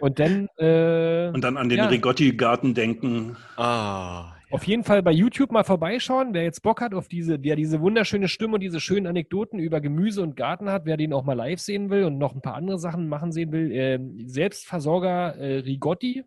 Und 0.00 0.18
dann 0.18 0.48
äh, 0.58 1.30
Und 1.32 1.42
dann 1.42 1.56
an 1.56 1.68
den 1.68 1.78
Ja. 1.78 1.86
Rigotti-Garten 1.86 2.74
denken. 2.74 3.36
Ah, 3.56 4.34
auf 4.52 4.64
jeden 4.64 4.84
Fall 4.84 5.02
bei 5.02 5.12
YouTube 5.12 5.50
mal 5.50 5.64
vorbeischauen. 5.64 6.34
Wer 6.34 6.44
jetzt 6.44 6.62
Bock 6.62 6.80
hat 6.82 6.92
auf 6.94 7.08
diese, 7.08 7.38
der 7.38 7.56
diese 7.56 7.80
wunderschöne 7.80 8.28
Stimme 8.28 8.54
und 8.54 8.60
diese 8.60 8.80
schönen 8.80 9.06
Anekdoten 9.06 9.58
über 9.58 9.80
Gemüse 9.80 10.22
und 10.22 10.36
Garten 10.36 10.68
hat, 10.68 10.84
wer 10.84 10.98
den 10.98 11.12
auch 11.14 11.24
mal 11.24 11.32
live 11.32 11.58
sehen 11.58 11.88
will 11.88 12.04
und 12.04 12.18
noch 12.18 12.34
ein 12.34 12.42
paar 12.42 12.54
andere 12.54 12.78
Sachen 12.78 13.08
machen 13.08 13.32
sehen 13.32 13.50
will, 13.50 13.72
äh, 13.72 13.98
Selbstversorger 14.26 15.36
äh, 15.36 15.58
Rigotti, 15.60 16.24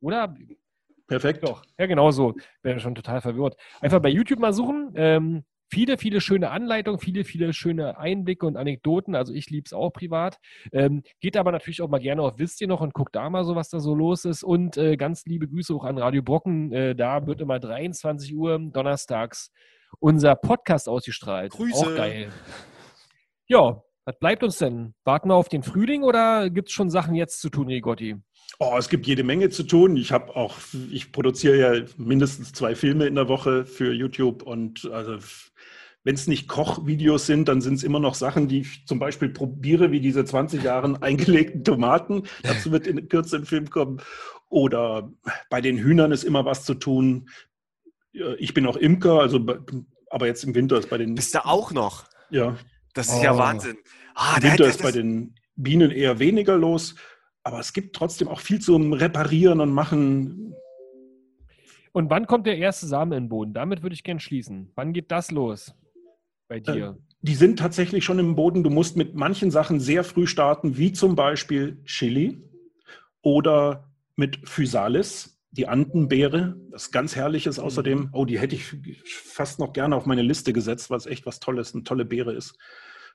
oder? 0.00 0.36
Perfekt. 1.08 1.46
Doch, 1.46 1.64
ja, 1.76 1.86
genau 1.86 2.10
so. 2.12 2.34
Wäre 2.62 2.78
schon 2.78 2.94
total 2.94 3.20
verwirrt. 3.20 3.56
Einfach 3.80 4.00
bei 4.00 4.08
YouTube 4.08 4.38
mal 4.38 4.52
suchen. 4.52 4.92
Ähm, 4.94 5.44
viele, 5.74 5.98
viele 5.98 6.20
schöne 6.20 6.50
Anleitungen, 6.50 7.00
viele, 7.00 7.24
viele 7.24 7.52
schöne 7.52 7.98
Einblicke 7.98 8.46
und 8.46 8.56
Anekdoten. 8.56 9.16
Also 9.16 9.32
ich 9.32 9.50
liebe 9.50 9.64
es 9.66 9.72
auch 9.72 9.90
privat. 9.90 10.38
Ähm, 10.72 11.02
geht 11.20 11.36
aber 11.36 11.50
natürlich 11.50 11.82
auch 11.82 11.88
mal 11.88 11.98
gerne 11.98 12.22
auf 12.22 12.38
Wisst 12.38 12.60
ihr 12.60 12.68
noch 12.68 12.80
und 12.80 12.94
guckt 12.94 13.16
da 13.16 13.28
mal 13.28 13.44
so, 13.44 13.56
was 13.56 13.70
da 13.70 13.80
so 13.80 13.92
los 13.92 14.24
ist. 14.24 14.44
Und 14.44 14.76
äh, 14.76 14.96
ganz 14.96 15.24
liebe 15.26 15.48
Grüße 15.48 15.74
auch 15.74 15.82
an 15.82 15.98
Radio 15.98 16.22
Brocken. 16.22 16.72
Äh, 16.72 16.94
da 16.94 17.26
wird 17.26 17.40
immer 17.40 17.58
23 17.58 18.36
Uhr 18.36 18.60
donnerstags 18.60 19.50
unser 19.98 20.36
Podcast 20.36 20.88
ausgestrahlt. 20.88 21.50
Grüße. 21.50 21.86
Auch 21.86 21.96
geil. 21.96 22.30
Ja, 23.48 23.82
was 24.04 24.18
bleibt 24.20 24.44
uns 24.44 24.58
denn? 24.58 24.94
Warten 25.04 25.28
wir 25.28 25.34
auf 25.34 25.48
den 25.48 25.64
Frühling 25.64 26.04
oder 26.04 26.50
gibt 26.50 26.68
es 26.68 26.74
schon 26.74 26.88
Sachen 26.88 27.16
jetzt 27.16 27.40
zu 27.40 27.50
tun, 27.50 27.66
Rigotti? 27.66 28.16
Oh, 28.60 28.76
es 28.78 28.88
gibt 28.88 29.06
jede 29.06 29.24
Menge 29.24 29.50
zu 29.50 29.64
tun. 29.64 29.96
Ich 29.96 30.12
habe 30.12 30.36
auch, 30.36 30.56
ich 30.90 31.10
produziere 31.10 31.56
ja 31.56 31.84
mindestens 31.96 32.52
zwei 32.52 32.76
Filme 32.76 33.06
in 33.06 33.16
der 33.16 33.28
Woche 33.28 33.64
für 33.64 33.92
YouTube 33.92 34.42
und 34.42 34.88
also 34.92 35.18
wenn 36.04 36.14
es 36.14 36.26
nicht 36.26 36.48
Kochvideos 36.48 37.26
sind, 37.26 37.48
dann 37.48 37.62
sind 37.62 37.74
es 37.74 37.82
immer 37.82 37.98
noch 37.98 38.14
Sachen, 38.14 38.46
die 38.46 38.60
ich 38.60 38.86
zum 38.86 38.98
Beispiel 38.98 39.30
probiere, 39.30 39.90
wie 39.90 40.00
diese 40.00 40.24
20 40.24 40.62
Jahren 40.62 40.96
eingelegten 41.02 41.64
Tomaten. 41.64 42.24
Dazu 42.42 42.70
wird 42.72 42.86
in 42.86 43.08
Kürze 43.08 43.36
ein 43.36 43.46
Film 43.46 43.70
kommen. 43.70 44.00
Oder 44.50 45.10
bei 45.48 45.62
den 45.62 45.78
Hühnern 45.78 46.12
ist 46.12 46.22
immer 46.22 46.44
was 46.44 46.64
zu 46.64 46.74
tun. 46.74 47.28
Ja, 48.12 48.34
Ich 48.34 48.52
bin 48.54 48.66
auch 48.66 48.76
Imker, 48.76 49.18
also 49.20 49.44
aber 50.10 50.26
jetzt 50.26 50.44
im 50.44 50.54
Winter 50.54 50.78
ist 50.78 50.90
bei 50.90 50.98
den 50.98 51.14
bist 51.16 51.34
du 51.34 51.44
auch 51.44 51.72
noch? 51.72 52.04
ja, 52.30 52.56
Das 52.92 53.08
ist 53.08 53.22
ja 53.22 53.34
Oh. 53.34 53.38
Wahnsinn. 53.38 53.78
Ah, 54.14 54.36
im 54.36 54.42
Winter 54.44 54.56
der, 54.58 54.66
ist 54.68 54.82
bei 54.82 54.92
den 54.92 55.34
Bienen 55.56 55.90
eher 55.90 56.18
weniger 56.18 56.56
los. 56.56 56.94
Aber 57.42 57.58
es 57.58 57.72
gibt 57.72 57.96
trotzdem 57.96 58.28
auch 58.28 58.40
viel 58.40 58.60
zum 58.60 58.92
Reparieren 58.92 59.60
und 59.60 59.72
Machen. 59.72 60.54
Und 61.92 62.10
wann 62.10 62.26
kommt 62.26 62.46
der 62.46 62.58
erste 62.58 62.86
Samen 62.86 63.12
in 63.12 63.24
den 63.24 63.28
Boden? 63.28 63.54
Damit 63.54 63.82
würde 63.82 63.94
ich 63.94 64.04
gern 64.04 64.20
schließen. 64.20 64.70
Wann 64.76 64.92
geht 64.92 65.10
das 65.10 65.30
los 65.30 65.74
bei 66.62 66.72
dir? 66.72 66.98
Die 67.22 67.34
sind 67.34 67.58
tatsächlich 67.58 68.04
schon 68.04 68.18
im 68.18 68.36
Boden. 68.36 68.62
Du 68.62 68.70
musst 68.70 68.96
mit 68.96 69.14
manchen 69.14 69.50
Sachen 69.50 69.80
sehr 69.80 70.04
früh 70.04 70.26
starten, 70.26 70.76
wie 70.76 70.92
zum 70.92 71.16
Beispiel 71.16 71.82
Chili 71.84 72.42
oder 73.22 73.90
mit 74.16 74.46
Physalis, 74.48 75.40
die 75.50 75.66
Andenbeere. 75.66 76.56
Das 76.70 76.84
ist 76.84 76.92
ganz 76.92 77.16
herrliches 77.16 77.58
außerdem. 77.58 78.10
Oh, 78.12 78.24
die 78.24 78.38
hätte 78.38 78.54
ich 78.56 78.74
fast 79.06 79.58
noch 79.58 79.72
gerne 79.72 79.96
auf 79.96 80.04
meine 80.04 80.22
Liste 80.22 80.52
gesetzt, 80.52 80.90
was 80.90 81.06
echt 81.06 81.24
was 81.24 81.40
Tolles, 81.40 81.74
eine 81.74 81.84
tolle 81.84 82.04
Beere 82.04 82.34
ist. 82.34 82.58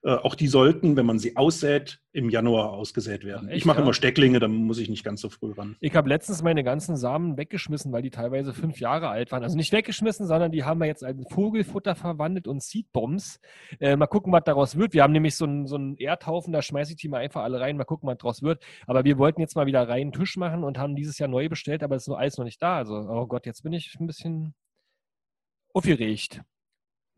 Äh, 0.02 0.12
auch 0.12 0.36
die 0.36 0.48
sollten, 0.48 0.96
wenn 0.96 1.06
man 1.06 1.20
sie 1.20 1.36
aussät, 1.36 2.00
im 2.14 2.30
Januar 2.30 2.72
ausgesät 2.72 3.26
werden. 3.26 3.50
Echt, 3.50 3.58
ich 3.58 3.66
mache 3.66 3.80
ja? 3.80 3.84
immer 3.84 3.94
Stecklinge, 3.94 4.40
dann 4.40 4.52
muss 4.52 4.78
ich 4.78 4.90
nicht 4.90 5.04
ganz 5.04 5.20
so 5.20 5.28
früh 5.28 5.52
ran. 5.52 5.76
Ich 5.82 5.94
habe 5.94 6.08
letztens 6.08 6.42
meine 6.42 6.64
ganzen 6.64 6.96
Samen 6.96 7.38
weggeschmissen, 7.38 7.92
weil 7.92 8.02
die 8.02 8.10
teilweise 8.10 8.54
fünf 8.54 8.80
Jahre 8.80 9.10
alt 9.10 9.32
waren. 9.34 9.44
Also 9.44 9.58
nicht 9.58 9.74
weggeschmissen, 9.74 10.26
sondern 10.26 10.54
die 10.54 10.64
haben 10.64 10.80
wir 10.80 10.88
jetzt 10.88 11.04
als 11.04 11.22
Vogelfutter 11.30 11.96
verwandelt 11.96 12.48
und 12.48 12.64
Seedbombs. 12.64 13.42
Äh, 13.82 13.98
mal 13.98 14.08
gucken, 14.08 14.32
was 14.32 14.44
daraus 14.46 14.78
wird. 14.78 14.94
Wir 14.94 15.04
haben 15.04 15.12
nämlich 15.12 15.36
so 15.36 15.44
einen, 15.44 15.68
so 15.68 15.76
einen 15.76 15.98
Erdhaufen, 15.98 16.54
da 16.54 16.62
schmeiße 16.62 16.94
ich 16.94 16.98
die 16.98 17.10
mal 17.10 17.18
einfach 17.18 17.44
alle 17.44 17.60
rein, 17.60 17.76
mal 17.76 17.84
gucken, 17.84 18.08
was 18.08 18.18
daraus 18.18 18.42
wird. 18.42 18.64
Aber 18.88 19.04
wir 19.04 19.18
wollten 19.18 19.42
jetzt 19.42 19.56
mal 19.56 19.66
wieder 19.66 19.88
reinen 19.88 20.14
Tisch 20.14 20.38
machen 20.38 20.64
und 20.64 20.78
haben 20.78 20.96
dieses 20.96 21.20
Jahr 21.20 21.30
neu 21.30 21.50
bestellt, 21.50 21.84
aber 21.84 21.98
es 21.98 22.04
ist 22.04 22.08
nur 22.08 22.20
alles 22.20 22.38
noch 22.38 22.46
nicht 22.46 22.62
da. 22.62 22.78
Also, 22.78 22.96
oh 22.96 23.28
Gott, 23.28 23.46
jetzt 23.46 23.64
bin 23.64 23.74
ich 23.74 23.98
ein 24.00 24.08
bisschen 24.08 24.56
aufgeregt. 25.74 26.42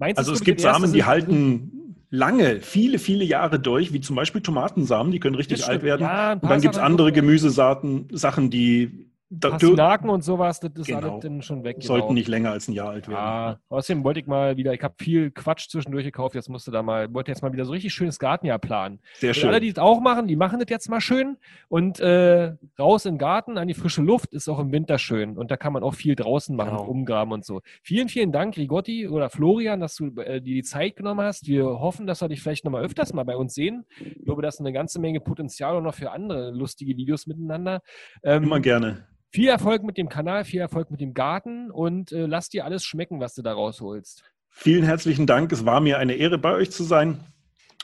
Meinst 0.01 0.17
Also 0.17 0.33
es 0.33 0.43
gibt 0.43 0.59
Samen, 0.61 0.91
die 0.93 1.05
halten 1.05 1.95
lange, 2.09 2.59
viele, 2.59 2.97
viele 2.97 3.23
Jahre 3.23 3.59
durch, 3.59 3.93
wie 3.93 4.01
zum 4.01 4.15
Beispiel 4.15 4.41
Tomatensamen, 4.41 5.11
die 5.11 5.19
können 5.19 5.35
richtig 5.35 5.67
alt 5.67 5.83
werden. 5.83 6.01
Ja, 6.01 6.33
Und 6.33 6.43
dann 6.43 6.59
gibt 6.59 6.73
es 6.73 6.81
andere 6.81 7.11
Gemüsesaaten, 7.11 8.07
Sachen, 8.11 8.49
die 8.49 9.10
Pastinaken 9.39 10.09
und 10.09 10.23
sowas, 10.23 10.59
das 10.59 10.71
ist 10.75 10.87
Genau. 10.87 10.99
alles 11.13 11.23
dann 11.23 11.41
schon 11.41 11.63
weg. 11.63 11.77
sollten 11.79 12.01
genau. 12.07 12.13
nicht 12.13 12.27
länger 12.27 12.51
als 12.51 12.67
ein 12.67 12.73
Jahr 12.73 12.89
alt 12.89 13.07
werden. 13.07 13.17
Ja, 13.17 13.59
außerdem 13.69 14.03
wollte 14.03 14.19
ich 14.19 14.27
mal 14.27 14.57
wieder, 14.57 14.73
ich 14.73 14.81
habe 14.83 14.95
viel 14.99 15.31
Quatsch 15.31 15.69
zwischendurch 15.69 16.03
gekauft, 16.05 16.35
jetzt 16.35 16.49
musste 16.49 16.71
da 16.71 16.83
mal, 16.83 17.13
wollte 17.13 17.31
jetzt 17.31 17.41
mal 17.41 17.53
wieder 17.53 17.63
so 17.65 17.71
richtig 17.71 17.93
schönes 17.93 18.19
Gartenjahr 18.19 18.59
planen. 18.59 18.99
Sehr 19.15 19.29
Und 19.29 19.35
schön. 19.35 19.49
alle, 19.49 19.59
die 19.61 19.71
das 19.71 19.81
auch 19.81 20.01
machen, 20.01 20.27
die 20.27 20.35
machen 20.35 20.59
das 20.59 20.69
jetzt 20.69 20.89
mal 20.89 20.99
schön 21.01 21.37
und 21.69 21.99
äh, 22.01 22.55
raus 22.77 23.05
in 23.05 23.13
den 23.13 23.19
Garten, 23.19 23.57
an 23.57 23.67
die 23.67 23.73
frische 23.73 24.01
Luft, 24.01 24.33
ist 24.33 24.49
auch 24.49 24.59
im 24.59 24.71
Winter 24.71 24.97
schön 24.97 25.37
und 25.37 25.49
da 25.49 25.57
kann 25.57 25.71
man 25.73 25.83
auch 25.83 25.93
viel 25.95 26.15
draußen 26.15 26.55
machen, 26.55 26.71
Genau. 26.71 26.83
umgraben 26.83 27.31
und 27.33 27.45
so. 27.45 27.61
Vielen, 27.83 28.09
vielen 28.09 28.31
Dank, 28.31 28.57
Rigotti 28.57 29.07
oder 29.07 29.29
Florian, 29.29 29.79
dass 29.79 29.95
du 29.95 30.07
äh, 30.19 30.41
dir 30.41 30.55
die 30.55 30.63
Zeit 30.63 30.95
genommen 30.97 31.21
hast. 31.21 31.47
Wir 31.47 31.65
hoffen, 31.65 32.05
dass 32.07 32.21
wir 32.21 32.27
dich 32.27 32.41
vielleicht 32.41 32.65
nochmal 32.65 32.83
öfters 32.83 33.13
mal 33.13 33.23
bei 33.23 33.35
uns 33.37 33.53
sehen. 33.53 33.85
Ich 33.99 34.25
glaube, 34.25 34.41
da 34.41 34.49
ist 34.49 34.59
eine 34.59 34.73
ganze 34.73 34.99
Menge 34.99 35.19
Potenzial 35.21 35.75
auch 35.75 35.81
noch 35.81 35.95
für 35.95 36.11
andere 36.11 36.51
lustige 36.51 36.97
Videos 36.97 37.27
miteinander. 37.27 37.81
Ähm, 38.23 38.43
Immer 38.43 38.59
gerne. 38.59 39.05
Viel 39.31 39.47
Erfolg 39.47 39.83
mit 39.83 39.97
dem 39.97 40.09
Kanal, 40.09 40.45
viel 40.45 40.59
Erfolg 40.59 40.91
mit 40.91 41.01
dem 41.01 41.13
Garten 41.13 41.71
und 41.71 42.11
äh, 42.11 42.25
lass 42.25 42.49
dir 42.49 42.65
alles 42.65 42.83
schmecken, 42.83 43.19
was 43.19 43.33
du 43.33 43.41
da 43.41 43.53
rausholst. 43.53 44.23
Vielen 44.49 44.83
herzlichen 44.83 45.25
Dank. 45.25 45.51
Es 45.51 45.65
war 45.65 45.79
mir 45.79 45.97
eine 45.97 46.13
Ehre, 46.13 46.37
bei 46.37 46.53
euch 46.53 46.71
zu 46.71 46.83
sein. 46.83 47.23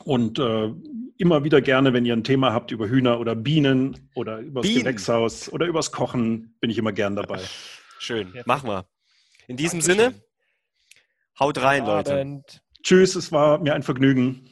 Und 0.04 0.38
äh, 0.38 0.72
immer 1.18 1.44
wieder 1.44 1.62
gerne, 1.62 1.94
wenn 1.94 2.06
ihr 2.06 2.14
ein 2.14 2.24
Thema 2.24 2.54
habt 2.54 2.72
über 2.72 2.88
Hühner 2.88 3.20
oder 3.20 3.36
Bienen 3.36 4.10
oder 4.14 4.40
über 4.40 4.62
das 4.62 4.70
Bienen. 4.70 4.84
Gewächshaus 4.84 5.52
oder 5.52 5.66
übers 5.66 5.92
Kochen, 5.92 6.56
bin 6.60 6.70
ich 6.70 6.78
immer 6.78 6.92
gern 6.92 7.16
dabei. 7.16 7.40
Schön, 8.00 8.32
machen 8.46 8.70
wir. 8.70 8.86
In 9.48 9.58
diesem 9.58 9.80
Dankeschön. 9.80 10.12
Sinne, 10.12 10.22
haut 11.40 11.60
rein, 11.60 11.86
Leute. 11.86 12.44
Tschüss, 12.84 13.16
es 13.16 13.32
war 13.32 13.58
mir 13.60 13.74
ein 13.74 13.82
Vergnügen. 13.82 14.50